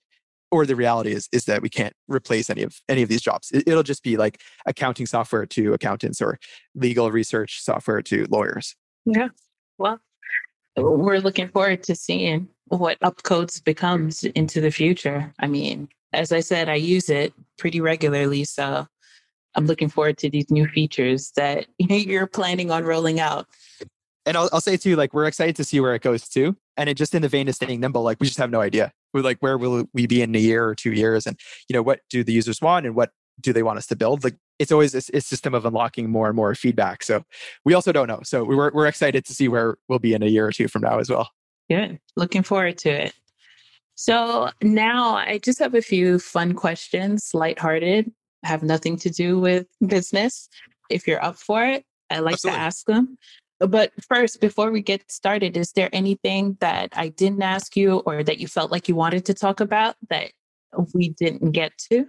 or 0.51 0.65
the 0.65 0.75
reality 0.75 1.11
is 1.11 1.27
is 1.31 1.45
that 1.45 1.61
we 1.61 1.69
can't 1.69 1.93
replace 2.07 2.49
any 2.49 2.63
of 2.63 2.77
any 2.87 3.01
of 3.01 3.09
these 3.09 3.21
jobs. 3.21 3.49
It, 3.51 3.67
it'll 3.67 3.83
just 3.83 4.03
be 4.03 4.17
like 4.17 4.39
accounting 4.65 5.05
software 5.05 5.45
to 5.47 5.73
accountants 5.73 6.21
or 6.21 6.39
legal 6.75 7.11
research 7.11 7.61
software 7.61 8.01
to 8.03 8.25
lawyers. 8.29 8.75
Yeah. 9.05 9.29
Well, 9.77 9.99
we're 10.81 11.19
looking 11.19 11.49
forward 11.49 11.83
to 11.83 11.95
seeing 11.95 12.47
what 12.67 12.99
Upcodes 12.99 13.63
becomes 13.63 14.23
into 14.23 14.61
the 14.61 14.71
future. 14.71 15.33
I 15.39 15.47
mean, 15.47 15.89
as 16.13 16.31
I 16.31 16.39
said, 16.39 16.69
I 16.69 16.75
use 16.75 17.09
it 17.09 17.33
pretty 17.57 17.81
regularly. 17.81 18.43
So 18.43 18.87
I'm 19.55 19.65
looking 19.65 19.89
forward 19.89 20.17
to 20.19 20.29
these 20.29 20.49
new 20.49 20.67
features 20.67 21.31
that 21.35 21.65
you're 21.77 22.27
planning 22.27 22.71
on 22.71 22.83
rolling 22.83 23.19
out. 23.19 23.47
And 24.25 24.37
I'll, 24.37 24.49
I'll 24.53 24.61
say 24.61 24.77
too, 24.77 24.95
like 24.95 25.13
we're 25.13 25.25
excited 25.25 25.55
to 25.55 25.63
see 25.63 25.79
where 25.79 25.95
it 25.95 26.01
goes 26.01 26.27
to. 26.29 26.55
And 26.77 26.87
it 26.89 26.95
just 26.95 27.15
in 27.15 27.21
the 27.21 27.29
vein 27.29 27.47
of 27.47 27.55
staying 27.55 27.79
nimble, 27.79 28.03
like 28.03 28.19
we 28.19 28.27
just 28.27 28.37
have 28.37 28.51
no 28.51 28.61
idea. 28.61 28.91
We're 29.13 29.21
like, 29.21 29.39
where 29.39 29.57
will 29.57 29.85
we 29.93 30.05
be 30.05 30.21
in 30.21 30.35
a 30.35 30.39
year 30.39 30.65
or 30.65 30.75
two 30.75 30.93
years? 30.93 31.25
And 31.25 31.39
you 31.67 31.73
know, 31.73 31.81
what 31.81 32.01
do 32.09 32.23
the 32.23 32.31
users 32.31 32.61
want 32.61 32.85
and 32.85 32.95
what 32.95 33.11
do 33.39 33.53
they 33.53 33.63
want 33.63 33.77
us 33.77 33.87
to 33.87 33.95
build? 33.95 34.23
Like 34.23 34.35
it's 34.59 34.71
always 34.71 34.93
a, 34.93 35.17
a 35.17 35.21
system 35.21 35.53
of 35.53 35.65
unlocking 35.65 36.09
more 36.09 36.27
and 36.27 36.35
more 36.35 36.53
feedback. 36.55 37.03
So 37.03 37.23
we 37.65 37.73
also 37.73 37.91
don't 37.91 38.07
know. 38.07 38.21
So 38.23 38.43
we're 38.43 38.71
we're 38.71 38.87
excited 38.87 39.25
to 39.25 39.33
see 39.33 39.47
where 39.47 39.77
we'll 39.87 39.99
be 39.99 40.13
in 40.13 40.23
a 40.23 40.27
year 40.27 40.47
or 40.47 40.51
two 40.51 40.67
from 40.67 40.81
now 40.83 40.99
as 40.99 41.09
well. 41.09 41.29
Good. 41.69 41.99
Looking 42.15 42.43
forward 42.43 42.77
to 42.79 42.89
it. 42.89 43.13
So 43.95 44.49
now 44.61 45.15
I 45.15 45.39
just 45.39 45.59
have 45.59 45.75
a 45.75 45.81
few 45.81 46.19
fun 46.19 46.53
questions, 46.53 47.31
lighthearted, 47.33 48.11
have 48.43 48.63
nothing 48.63 48.97
to 48.97 49.09
do 49.09 49.39
with 49.39 49.67
business. 49.85 50.47
If 50.89 51.05
you're 51.05 51.23
up 51.23 51.35
for 51.35 51.65
it, 51.65 51.83
I 52.09 52.19
like 52.19 52.35
Absolutely. 52.35 52.57
to 52.57 52.63
ask 52.63 52.85
them. 52.85 53.17
But 53.59 53.91
first, 54.07 54.39
before 54.39 54.71
we 54.71 54.81
get 54.81 55.11
started, 55.11 55.57
is 55.57 55.73
there 55.73 55.89
anything 55.91 56.57
that 56.61 56.93
I 56.93 57.09
didn't 57.09 57.43
ask 57.43 57.75
you 57.75 57.97
or 58.05 58.23
that 58.23 58.39
you 58.39 58.47
felt 58.47 58.71
like 58.71 58.87
you 58.87 58.95
wanted 58.95 59.25
to 59.25 59.33
talk 59.33 59.59
about 59.59 59.95
that 60.09 60.31
we 60.93 61.09
didn't 61.09 61.51
get 61.51 61.73
to? 61.91 62.05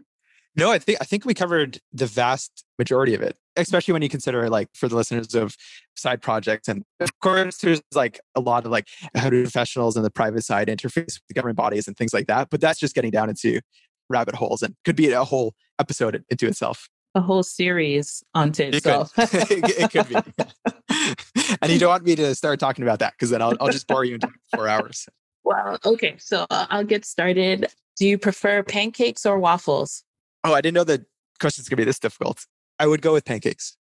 No, 0.56 0.70
I 0.70 0.78
think 0.78 0.98
I 1.00 1.04
think 1.04 1.24
we 1.24 1.34
covered 1.34 1.78
the 1.92 2.06
vast 2.06 2.64
majority 2.78 3.14
of 3.14 3.22
it, 3.22 3.36
especially 3.56 3.92
when 3.92 4.02
you 4.02 4.08
consider 4.08 4.48
like 4.50 4.68
for 4.74 4.88
the 4.88 4.96
listeners 4.96 5.34
of 5.34 5.54
side 5.96 6.22
projects. 6.22 6.66
And 6.66 6.82
of 6.98 7.10
course, 7.20 7.58
there's 7.58 7.80
like 7.94 8.20
a 8.34 8.40
lot 8.40 8.64
of 8.64 8.72
like 8.72 8.88
how 9.14 9.30
do 9.30 9.42
professionals 9.42 9.96
in 9.96 10.02
the 10.02 10.10
private 10.10 10.42
side 10.42 10.68
interface 10.68 10.96
with 10.96 11.22
the 11.28 11.34
government 11.34 11.56
bodies 11.56 11.86
and 11.86 11.96
things 11.96 12.12
like 12.12 12.26
that. 12.26 12.48
But 12.50 12.60
that's 12.60 12.80
just 12.80 12.94
getting 12.94 13.12
down 13.12 13.28
into 13.28 13.60
rabbit 14.08 14.34
holes 14.34 14.62
and 14.62 14.74
could 14.84 14.96
be 14.96 15.10
a 15.10 15.24
whole 15.24 15.54
episode 15.78 16.24
into 16.30 16.46
itself. 16.46 16.88
A 17.14 17.20
whole 17.20 17.42
series 17.42 18.22
onto 18.34 18.64
It 18.64 18.70
could, 18.70 18.76
itself. 18.76 19.12
it, 19.18 19.78
it 19.78 19.90
could 19.90 20.08
be. 20.08 20.14
and 21.62 21.72
you 21.72 21.78
don't 21.78 21.90
want 21.90 22.04
me 22.04 22.16
to 22.16 22.34
start 22.34 22.60
talking 22.60 22.82
about 22.82 22.98
that 23.00 23.14
because 23.14 23.30
then 23.30 23.40
I'll, 23.40 23.56
I'll 23.60 23.68
just 23.70 23.86
bore 23.86 24.04
you 24.04 24.14
into 24.14 24.30
four 24.54 24.68
hours. 24.68 25.08
well, 25.44 25.78
okay. 25.84 26.16
So 26.18 26.46
uh, 26.50 26.66
I'll 26.70 26.84
get 26.84 27.04
started. 27.04 27.66
Do 27.96 28.06
you 28.06 28.18
prefer 28.18 28.62
pancakes 28.62 29.26
or 29.26 29.38
waffles? 29.38 30.04
Oh, 30.44 30.54
I 30.54 30.60
didn't 30.60 30.74
know 30.74 30.84
the 30.84 31.04
question's 31.38 31.68
gonna 31.68 31.78
be 31.78 31.84
this 31.84 31.98
difficult. 31.98 32.46
I 32.78 32.86
would 32.86 33.02
go 33.02 33.12
with 33.12 33.24
pancakes. 33.24 33.76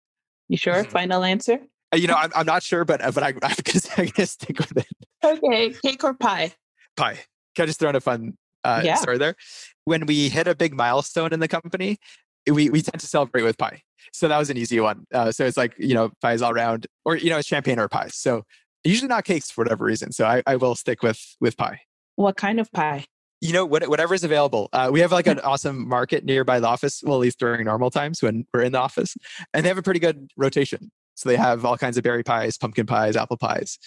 You 0.48 0.56
sure? 0.56 0.84
Mhm. 0.84 0.90
Final 0.90 1.24
answer? 1.24 1.58
Uh, 1.92 1.96
You 1.96 2.06
know, 2.08 2.14
I'm, 2.14 2.30
I'm 2.34 2.46
not 2.46 2.62
sure, 2.62 2.84
but 2.84 3.00
but 3.14 3.22
I, 3.22 3.32
gonna, 3.32 3.54
I'm 3.96 4.06
gonna 4.06 4.26
stick 4.26 4.58
with 4.58 4.76
it. 4.76 4.86
Okay. 5.24 5.74
Cake 5.84 6.04
or 6.04 6.14
pie? 6.14 6.52
pie. 6.96 7.18
Can 7.54 7.64
I 7.64 7.66
just 7.66 7.78
throw 7.78 7.90
in 7.90 7.96
a 7.96 8.00
fun 8.00 8.36
uh, 8.64 8.82
Yeah. 8.84 8.94
story 8.96 9.18
there? 9.18 9.34
When 9.84 10.06
we 10.06 10.28
hit 10.28 10.46
a 10.46 10.54
big 10.54 10.74
milestone 10.74 11.32
in 11.32 11.40
the 11.40 11.48
company, 11.48 11.98
we, 12.50 12.70
we 12.70 12.80
tend 12.82 13.00
to 13.00 13.06
celebrate 13.06 13.42
with 13.42 13.58
pie. 13.58 13.82
So 14.12 14.28
that 14.28 14.38
was 14.38 14.50
an 14.50 14.56
easy 14.56 14.78
one. 14.80 15.04
Uh, 15.12 15.32
so 15.32 15.44
it's 15.44 15.56
like, 15.56 15.74
you 15.78 15.94
know, 15.94 16.10
pies 16.22 16.42
all 16.42 16.52
around, 16.52 16.86
or, 17.04 17.16
you 17.16 17.28
know, 17.28 17.38
it's 17.38 17.48
champagne 17.48 17.78
or 17.78 17.88
pies. 17.88 18.14
So 18.14 18.44
usually 18.84 19.08
not 19.08 19.24
cakes 19.24 19.50
for 19.50 19.62
whatever 19.64 19.84
reason. 19.84 20.12
So 20.12 20.26
I, 20.26 20.42
I 20.46 20.56
will 20.56 20.74
stick 20.74 21.02
with 21.02 21.20
with 21.40 21.56
pie. 21.56 21.80
What 22.14 22.36
kind 22.36 22.60
of 22.60 22.70
pie? 22.72 23.06
You 23.40 23.52
know, 23.52 23.66
what, 23.66 23.86
whatever 23.88 24.14
is 24.14 24.24
available. 24.24 24.68
Uh, 24.72 24.88
we 24.90 25.00
have 25.00 25.12
like 25.12 25.26
an 25.26 25.40
awesome 25.40 25.86
market 25.86 26.24
nearby 26.24 26.58
the 26.58 26.66
office, 26.66 27.02
well, 27.04 27.16
at 27.16 27.20
least 27.20 27.38
during 27.38 27.64
normal 27.64 27.90
times 27.90 28.22
when 28.22 28.46
we're 28.52 28.62
in 28.62 28.72
the 28.72 28.78
office. 28.78 29.14
And 29.52 29.64
they 29.64 29.68
have 29.68 29.78
a 29.78 29.82
pretty 29.82 30.00
good 30.00 30.30
rotation. 30.36 30.90
So 31.14 31.28
they 31.28 31.36
have 31.36 31.64
all 31.64 31.76
kinds 31.76 31.96
of 31.96 32.04
berry 32.04 32.22
pies, 32.22 32.56
pumpkin 32.56 32.86
pies, 32.86 33.16
apple 33.16 33.36
pies. 33.36 33.78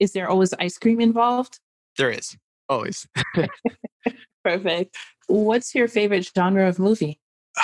Is 0.00 0.12
there 0.12 0.28
always 0.28 0.54
ice 0.54 0.78
cream 0.78 1.00
involved? 1.00 1.60
There 1.98 2.10
is 2.10 2.36
always. 2.68 3.06
Perfect. 4.44 4.96
What's 5.26 5.74
your 5.74 5.88
favorite 5.88 6.30
genre 6.34 6.68
of 6.68 6.78
movie? 6.78 7.20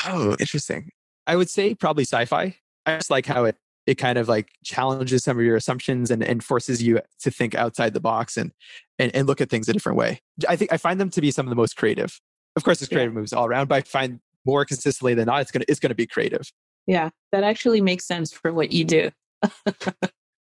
Oh, 0.07 0.36
interesting. 0.38 0.91
I 1.26 1.36
would 1.36 1.51
say 1.51 1.74
probably 1.74 2.05
sci-fi. 2.05 2.57
I 2.86 2.97
just 2.97 3.11
like 3.11 3.26
how 3.26 3.45
it 3.45 3.57
it 3.87 3.95
kind 3.97 4.18
of 4.18 4.28
like 4.28 4.49
challenges 4.64 5.24
some 5.24 5.39
of 5.39 5.45
your 5.45 5.57
assumptions 5.57 6.11
and, 6.11 6.22
and 6.22 6.45
forces 6.45 6.83
you 6.83 7.01
to 7.20 7.31
think 7.31 7.55
outside 7.55 7.95
the 7.95 8.01
box 8.01 8.37
and, 8.37 8.53
and 8.99 9.14
and 9.14 9.26
look 9.26 9.41
at 9.41 9.49
things 9.51 9.68
a 9.68 9.72
different 9.72 9.99
way. 9.99 10.20
I 10.49 10.57
think 10.57 10.72
I 10.72 10.76
find 10.76 11.01
them 11.01 11.11
to 11.11 11.20
be 11.20 11.31
some 11.31 11.47
of 11.47 11.51
the 11.51 11.57
most 11.57 11.76
creative. 11.76 12.20
Of 12.57 12.64
course, 12.64 12.81
there's 12.81 12.91
Yeah. 12.91 12.97
creative 12.97 13.14
moves 13.14 13.33
all 13.33 13.47
around, 13.47 13.68
but 13.68 13.76
I 13.76 13.81
find 13.83 14.20
more 14.47 14.64
consistently 14.64 15.14
than 15.14 15.26
not, 15.26 15.41
it's 15.43 15.51
gonna 15.51 15.64
it's 15.68 15.81
gonna 15.81 15.95
be 15.95 16.07
creative. 16.07 16.51
Yeah, 16.87 17.11
that 17.33 17.45
actually 17.45 17.81
makes 17.81 18.07
sense 18.07 18.33
for 18.33 18.53
what 18.53 18.72
you 18.72 18.85
do. 18.85 19.11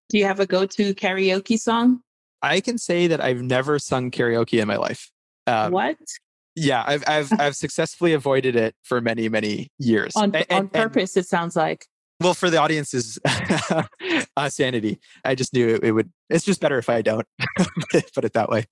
do 0.09 0.19
you 0.19 0.25
have 0.25 0.41
a 0.41 0.47
go 0.47 0.67
to 0.67 0.95
karaoke 0.95 1.59
song? 1.59 2.01
I 2.43 2.61
can 2.61 2.79
say 2.79 3.07
that 3.09 3.21
I've 3.23 3.43
never 3.43 3.79
sung 3.79 4.11
karaoke 4.11 4.61
in 4.61 4.69
my 4.69 4.77
life. 4.77 5.11
Um, 5.47 5.73
what? 5.73 5.97
Yeah, 6.55 6.85
I've 6.87 7.05
I've 7.07 7.31
I've 7.41 7.57
successfully 7.57 8.13
avoided 8.15 8.57
it 8.57 8.75
for 8.83 9.01
many 9.01 9.29
many 9.29 9.69
years 9.79 10.13
On, 10.17 10.35
A- 10.35 10.39
on 10.39 10.45
and- 10.49 10.49
and- 10.51 10.73
purpose, 10.73 11.17
it 11.17 11.27
sounds 11.27 11.57
like. 11.57 11.87
Well, 12.21 12.35
for 12.35 12.51
the 12.51 12.59
audience's 12.59 13.19
uh, 14.37 14.49
sanity, 14.49 14.99
I 15.25 15.35
just 15.35 15.53
knew 15.55 15.69
it, 15.69 15.85
it 15.85 15.93
would. 15.93 16.13
It's 16.29 16.45
just 16.45 16.61
better 16.61 16.79
if 16.79 16.89
I 16.89 17.03
don't 17.03 17.27
put 18.15 18.25
it 18.25 18.33
that 18.33 18.49
way. 18.49 18.67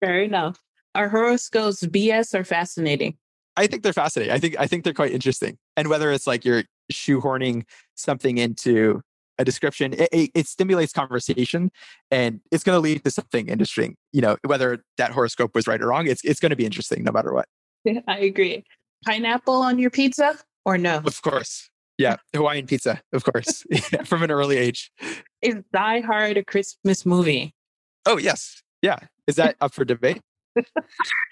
Fair 0.00 0.22
enough. 0.22 0.58
Are 0.94 1.08
horoscopes 1.08 1.82
BS 1.82 2.38
or 2.38 2.44
fascinating? 2.44 3.16
I 3.56 3.66
think 3.66 3.82
they're 3.82 3.92
fascinating. 3.92 4.32
I 4.32 4.38
think 4.38 4.56
I 4.58 4.66
think 4.66 4.84
they're 4.84 4.94
quite 4.94 5.12
interesting. 5.12 5.58
And 5.76 5.88
whether 5.88 6.10
it's 6.12 6.26
like 6.26 6.44
you're 6.44 6.64
shoehorning 6.92 7.64
something 7.94 8.38
into 8.38 9.02
a 9.38 9.44
description, 9.44 9.94
it, 9.94 10.08
it, 10.12 10.30
it 10.34 10.46
stimulates 10.46 10.92
conversation, 10.92 11.70
and 12.10 12.40
it's 12.50 12.64
going 12.64 12.76
to 12.76 12.80
lead 12.80 13.04
to 13.04 13.10
something 13.10 13.48
interesting. 13.48 13.96
You 14.12 14.22
know, 14.22 14.36
whether 14.44 14.82
that 14.98 15.12
horoscope 15.12 15.54
was 15.54 15.66
right 15.66 15.80
or 15.80 15.88
wrong, 15.88 16.06
it's 16.06 16.24
it's 16.24 16.40
going 16.40 16.50
to 16.50 16.56
be 16.56 16.64
interesting 16.64 17.04
no 17.04 17.12
matter 17.12 17.32
what. 17.32 17.48
I 18.06 18.18
agree. 18.18 18.64
Pineapple 19.04 19.56
on 19.62 19.78
your 19.78 19.90
pizza 19.90 20.38
or 20.64 20.78
no? 20.78 21.02
Of 21.04 21.20
course, 21.22 21.68
yeah, 22.02 22.16
Hawaiian 22.34 22.66
pizza, 22.66 23.00
of 23.12 23.24
course, 23.24 23.64
from 24.04 24.22
an 24.22 24.30
early 24.30 24.58
age. 24.58 24.90
Is 25.40 25.56
Die 25.72 26.00
Hard 26.00 26.36
a 26.36 26.44
Christmas 26.44 27.06
movie? 27.06 27.54
Oh 28.06 28.18
yes, 28.18 28.62
yeah. 28.82 28.98
Is 29.26 29.36
that 29.36 29.56
up 29.60 29.72
for 29.72 29.84
debate? 29.84 30.20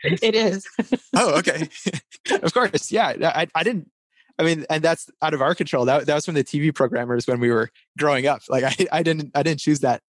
It 0.03 0.35
is. 0.35 0.67
Oh, 1.15 1.39
okay. 1.41 1.69
of 2.43 2.55
course, 2.55 2.91
yeah. 2.91 3.13
I 3.23 3.47
I 3.55 3.63
didn't 3.63 3.91
I 4.39 4.43
mean, 4.43 4.65
and 4.71 4.83
that's 4.83 5.11
out 5.21 5.35
of 5.35 5.43
our 5.43 5.55
control. 5.55 5.85
That, 5.85 6.07
that 6.07 6.15
was 6.15 6.25
from 6.25 6.35
the 6.35 6.43
TV 6.43 6.75
programmers 6.75 7.27
when 7.27 7.39
we 7.41 7.51
were 7.51 7.69
growing 7.99 8.27
up. 8.27 8.41
Like 8.49 8.65
I, 8.65 8.87
I 8.91 9.03
didn't 9.03 9.31
I 9.35 9.43
didn't 9.43 9.61
choose 9.61 9.81
that 9.81 10.01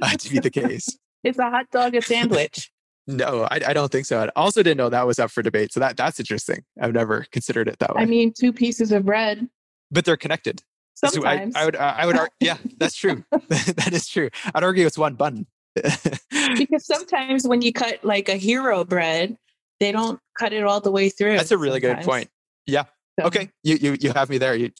uh, 0.00 0.16
to 0.16 0.30
be 0.30 0.38
the 0.38 0.50
case. 0.50 0.96
It's 1.24 1.38
a 1.38 1.50
hot 1.50 1.66
dog 1.72 1.96
a 1.96 2.02
sandwich. 2.02 2.70
no, 3.08 3.48
I, 3.50 3.60
I 3.66 3.72
don't 3.72 3.90
think 3.90 4.06
so. 4.06 4.20
I 4.22 4.28
also 4.36 4.62
didn't 4.62 4.78
know 4.78 4.88
that 4.88 5.06
was 5.06 5.18
up 5.18 5.32
for 5.32 5.42
debate. 5.42 5.72
So 5.72 5.80
that 5.80 5.96
that's 5.96 6.20
interesting. 6.20 6.62
I've 6.80 6.92
never 6.92 7.26
considered 7.32 7.66
it 7.66 7.80
that 7.80 7.96
way. 7.96 8.02
I 8.02 8.06
mean, 8.06 8.32
two 8.32 8.52
pieces 8.52 8.92
of 8.92 9.04
bread. 9.04 9.48
But 9.90 10.04
they're 10.04 10.16
connected. 10.16 10.62
Sometimes. 10.94 11.54
So 11.54 11.60
I, 11.60 11.62
I 11.62 11.64
would 11.64 11.76
I 11.76 12.06
would 12.06 12.16
argue, 12.16 12.34
yeah, 12.40 12.58
that's 12.78 12.94
true. 12.94 13.24
that 13.48 13.90
is 13.92 14.06
true. 14.08 14.28
I'd 14.54 14.62
argue 14.62 14.86
it's 14.86 14.98
one 14.98 15.14
bun. 15.14 15.46
because 15.74 16.84
sometimes 16.84 17.46
when 17.46 17.62
you 17.62 17.72
cut 17.72 18.04
like 18.04 18.28
a 18.28 18.36
hero 18.36 18.84
bread, 18.84 19.36
they 19.78 19.92
don't 19.92 20.20
cut 20.38 20.52
it 20.52 20.64
all 20.64 20.80
the 20.80 20.90
way 20.90 21.08
through. 21.08 21.36
That's 21.36 21.52
a 21.52 21.58
really 21.58 21.80
sometimes. 21.80 22.04
good 22.04 22.10
point. 22.10 22.30
Yeah. 22.66 22.84
So. 23.18 23.26
Okay. 23.26 23.50
You 23.62 23.76
you 23.76 23.96
you 24.00 24.12
have 24.12 24.28
me 24.28 24.38
there. 24.38 24.54
You 24.54 24.70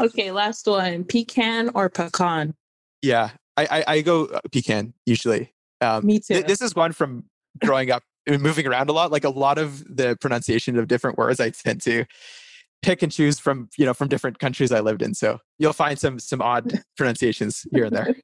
Okay, 0.00 0.32
last 0.32 0.66
one. 0.66 1.04
Pecan 1.04 1.70
or 1.74 1.88
pecan? 1.88 2.54
Yeah. 3.02 3.30
I, 3.56 3.66
I, 3.70 3.84
I 3.94 4.00
go 4.00 4.26
uh, 4.26 4.40
pecan 4.50 4.94
usually. 5.06 5.52
Um, 5.80 6.06
me 6.06 6.18
too. 6.18 6.34
Th- 6.34 6.46
this 6.46 6.60
is 6.60 6.74
one 6.74 6.92
from 6.92 7.24
growing 7.62 7.90
up 7.90 8.02
moving 8.28 8.66
around 8.66 8.88
a 8.88 8.92
lot. 8.92 9.12
Like 9.12 9.24
a 9.24 9.30
lot 9.30 9.58
of 9.58 9.84
the 9.84 10.16
pronunciation 10.20 10.78
of 10.78 10.88
different 10.88 11.18
words 11.18 11.38
I 11.40 11.50
tend 11.50 11.82
to 11.82 12.04
pick 12.82 13.02
and 13.02 13.10
choose 13.10 13.38
from 13.38 13.68
you 13.78 13.86
know 13.86 13.94
from 13.94 14.08
different 14.08 14.38
countries 14.38 14.72
I 14.72 14.80
lived 14.80 15.02
in. 15.02 15.14
So 15.14 15.38
you'll 15.58 15.72
find 15.72 15.98
some 15.98 16.18
some 16.18 16.42
odd 16.42 16.82
pronunciations 16.96 17.64
here 17.72 17.84
and 17.84 17.96
there. 17.96 18.14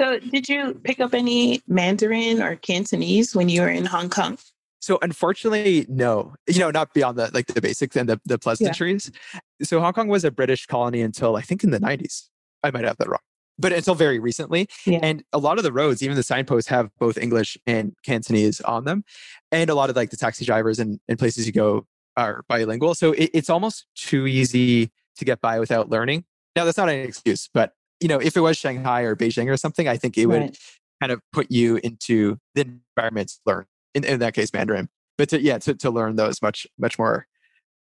So 0.00 0.18
did 0.18 0.48
you 0.48 0.80
pick 0.82 0.98
up 0.98 1.12
any 1.12 1.60
Mandarin 1.68 2.42
or 2.42 2.56
Cantonese 2.56 3.36
when 3.36 3.50
you 3.50 3.60
were 3.60 3.68
in 3.68 3.84
Hong 3.84 4.08
Kong? 4.08 4.38
So 4.80 4.98
unfortunately, 5.02 5.84
no. 5.88 6.34
You 6.46 6.60
know, 6.60 6.70
not 6.70 6.94
beyond 6.94 7.18
the 7.18 7.30
like 7.34 7.46
the 7.48 7.60
basics 7.60 7.96
and 7.96 8.08
the, 8.08 8.18
the 8.24 8.38
pleasantries. 8.38 9.10
Yeah. 9.34 9.40
So 9.62 9.78
Hong 9.80 9.92
Kong 9.92 10.08
was 10.08 10.24
a 10.24 10.30
British 10.30 10.66
colony 10.66 11.02
until 11.02 11.36
I 11.36 11.42
think 11.42 11.62
in 11.62 11.70
the 11.70 11.78
90s. 11.78 12.28
I 12.62 12.70
might 12.70 12.84
have 12.84 12.96
that 12.96 13.08
wrong. 13.08 13.20
But 13.58 13.74
until 13.74 13.94
very 13.94 14.18
recently. 14.18 14.68
Yeah. 14.86 15.00
And 15.02 15.22
a 15.34 15.38
lot 15.38 15.58
of 15.58 15.64
the 15.64 15.72
roads, 15.72 16.02
even 16.02 16.16
the 16.16 16.22
signposts, 16.22 16.70
have 16.70 16.88
both 16.98 17.18
English 17.18 17.58
and 17.66 17.92
Cantonese 18.04 18.62
on 18.62 18.84
them. 18.84 19.04
And 19.52 19.68
a 19.68 19.74
lot 19.74 19.90
of 19.90 19.96
like 19.96 20.08
the 20.08 20.16
taxi 20.16 20.46
drivers 20.46 20.78
and, 20.78 20.98
and 21.08 21.18
places 21.18 21.46
you 21.46 21.52
go 21.52 21.86
are 22.16 22.44
bilingual. 22.48 22.94
So 22.94 23.12
it, 23.12 23.30
it's 23.32 23.50
almost 23.50 23.86
too 23.94 24.26
easy 24.26 24.90
to 25.16 25.24
get 25.24 25.40
by 25.40 25.58
without 25.60 25.90
learning. 25.90 26.24
Now, 26.56 26.64
that's 26.64 26.78
not 26.78 26.88
an 26.88 27.00
excuse, 27.00 27.48
but 27.52 27.74
you 28.00 28.08
know, 28.08 28.18
if 28.18 28.36
it 28.36 28.40
was 28.40 28.56
Shanghai 28.56 29.02
or 29.02 29.14
Beijing 29.14 29.48
or 29.50 29.56
something, 29.56 29.86
I 29.86 29.96
think 29.96 30.16
it 30.16 30.26
right. 30.26 30.42
would 30.42 30.56
kind 31.00 31.12
of 31.12 31.20
put 31.32 31.50
you 31.50 31.78
into 31.82 32.38
the 32.54 32.80
environment 32.96 33.28
to 33.28 33.38
learn. 33.46 33.66
In, 33.94 34.04
in 34.04 34.20
that 34.20 34.34
case, 34.34 34.52
Mandarin. 34.52 34.88
But 35.18 35.30
to, 35.30 35.40
yeah, 35.40 35.58
to, 35.58 35.74
to 35.74 35.90
learn 35.90 36.16
those 36.16 36.40
much 36.40 36.66
much 36.78 36.98
more 36.98 37.26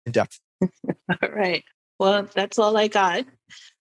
in 0.06 0.12
depth. 0.12 0.40
all 0.62 1.30
right. 1.30 1.64
Well, 2.00 2.28
that's 2.34 2.58
all 2.58 2.76
I 2.78 2.88
got. 2.88 3.26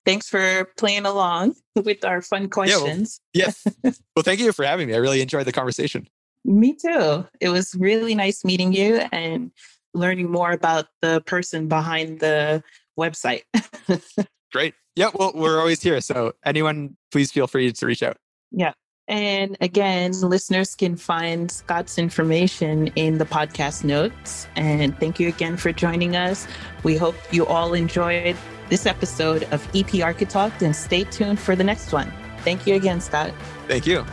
Thanks 0.04 0.28
for 0.28 0.66
playing 0.76 1.06
along 1.06 1.54
with 1.76 2.04
our 2.04 2.22
fun 2.22 2.50
questions. 2.50 3.20
Yeah, 3.32 3.52
well, 3.64 3.74
yeah. 3.84 3.90
well, 4.14 4.22
thank 4.22 4.40
you 4.40 4.52
for 4.52 4.64
having 4.64 4.88
me. 4.88 4.94
I 4.94 4.98
really 4.98 5.20
enjoyed 5.20 5.46
the 5.46 5.52
conversation. 5.52 6.08
Me 6.44 6.74
too. 6.74 7.26
It 7.40 7.48
was 7.48 7.74
really 7.74 8.14
nice 8.14 8.44
meeting 8.44 8.72
you 8.72 8.96
and 9.12 9.50
learning 9.94 10.30
more 10.30 10.52
about 10.52 10.86
the 11.02 11.20
person 11.22 11.68
behind 11.68 12.20
the 12.20 12.62
website. 12.98 13.42
Great. 14.52 14.74
Yeah, 14.96 15.10
well, 15.14 15.32
we're 15.34 15.58
always 15.60 15.82
here. 15.82 16.00
So 16.00 16.32
anyone, 16.44 16.96
please 17.12 17.30
feel 17.30 17.46
free 17.46 17.72
to 17.72 17.86
reach 17.86 18.02
out. 18.02 18.16
Yeah. 18.50 18.72
And 19.08 19.56
again, 19.62 20.12
listeners 20.20 20.74
can 20.74 20.94
find 20.96 21.50
Scott's 21.50 21.98
information 21.98 22.88
in 22.88 23.16
the 23.16 23.24
podcast 23.24 23.82
notes. 23.82 24.46
And 24.54 24.98
thank 25.00 25.18
you 25.18 25.28
again 25.28 25.56
for 25.56 25.72
joining 25.72 26.14
us. 26.14 26.46
We 26.82 26.96
hope 26.96 27.16
you 27.30 27.46
all 27.46 27.72
enjoyed 27.72 28.36
this 28.68 28.84
episode 28.84 29.44
of 29.44 29.66
EP 29.74 30.02
Architect 30.02 30.60
and 30.60 30.76
stay 30.76 31.04
tuned 31.04 31.40
for 31.40 31.56
the 31.56 31.64
next 31.64 31.90
one. 31.92 32.12
Thank 32.40 32.66
you 32.66 32.74
again, 32.74 33.00
Scott. 33.00 33.32
Thank 33.66 33.86
you. 33.86 34.04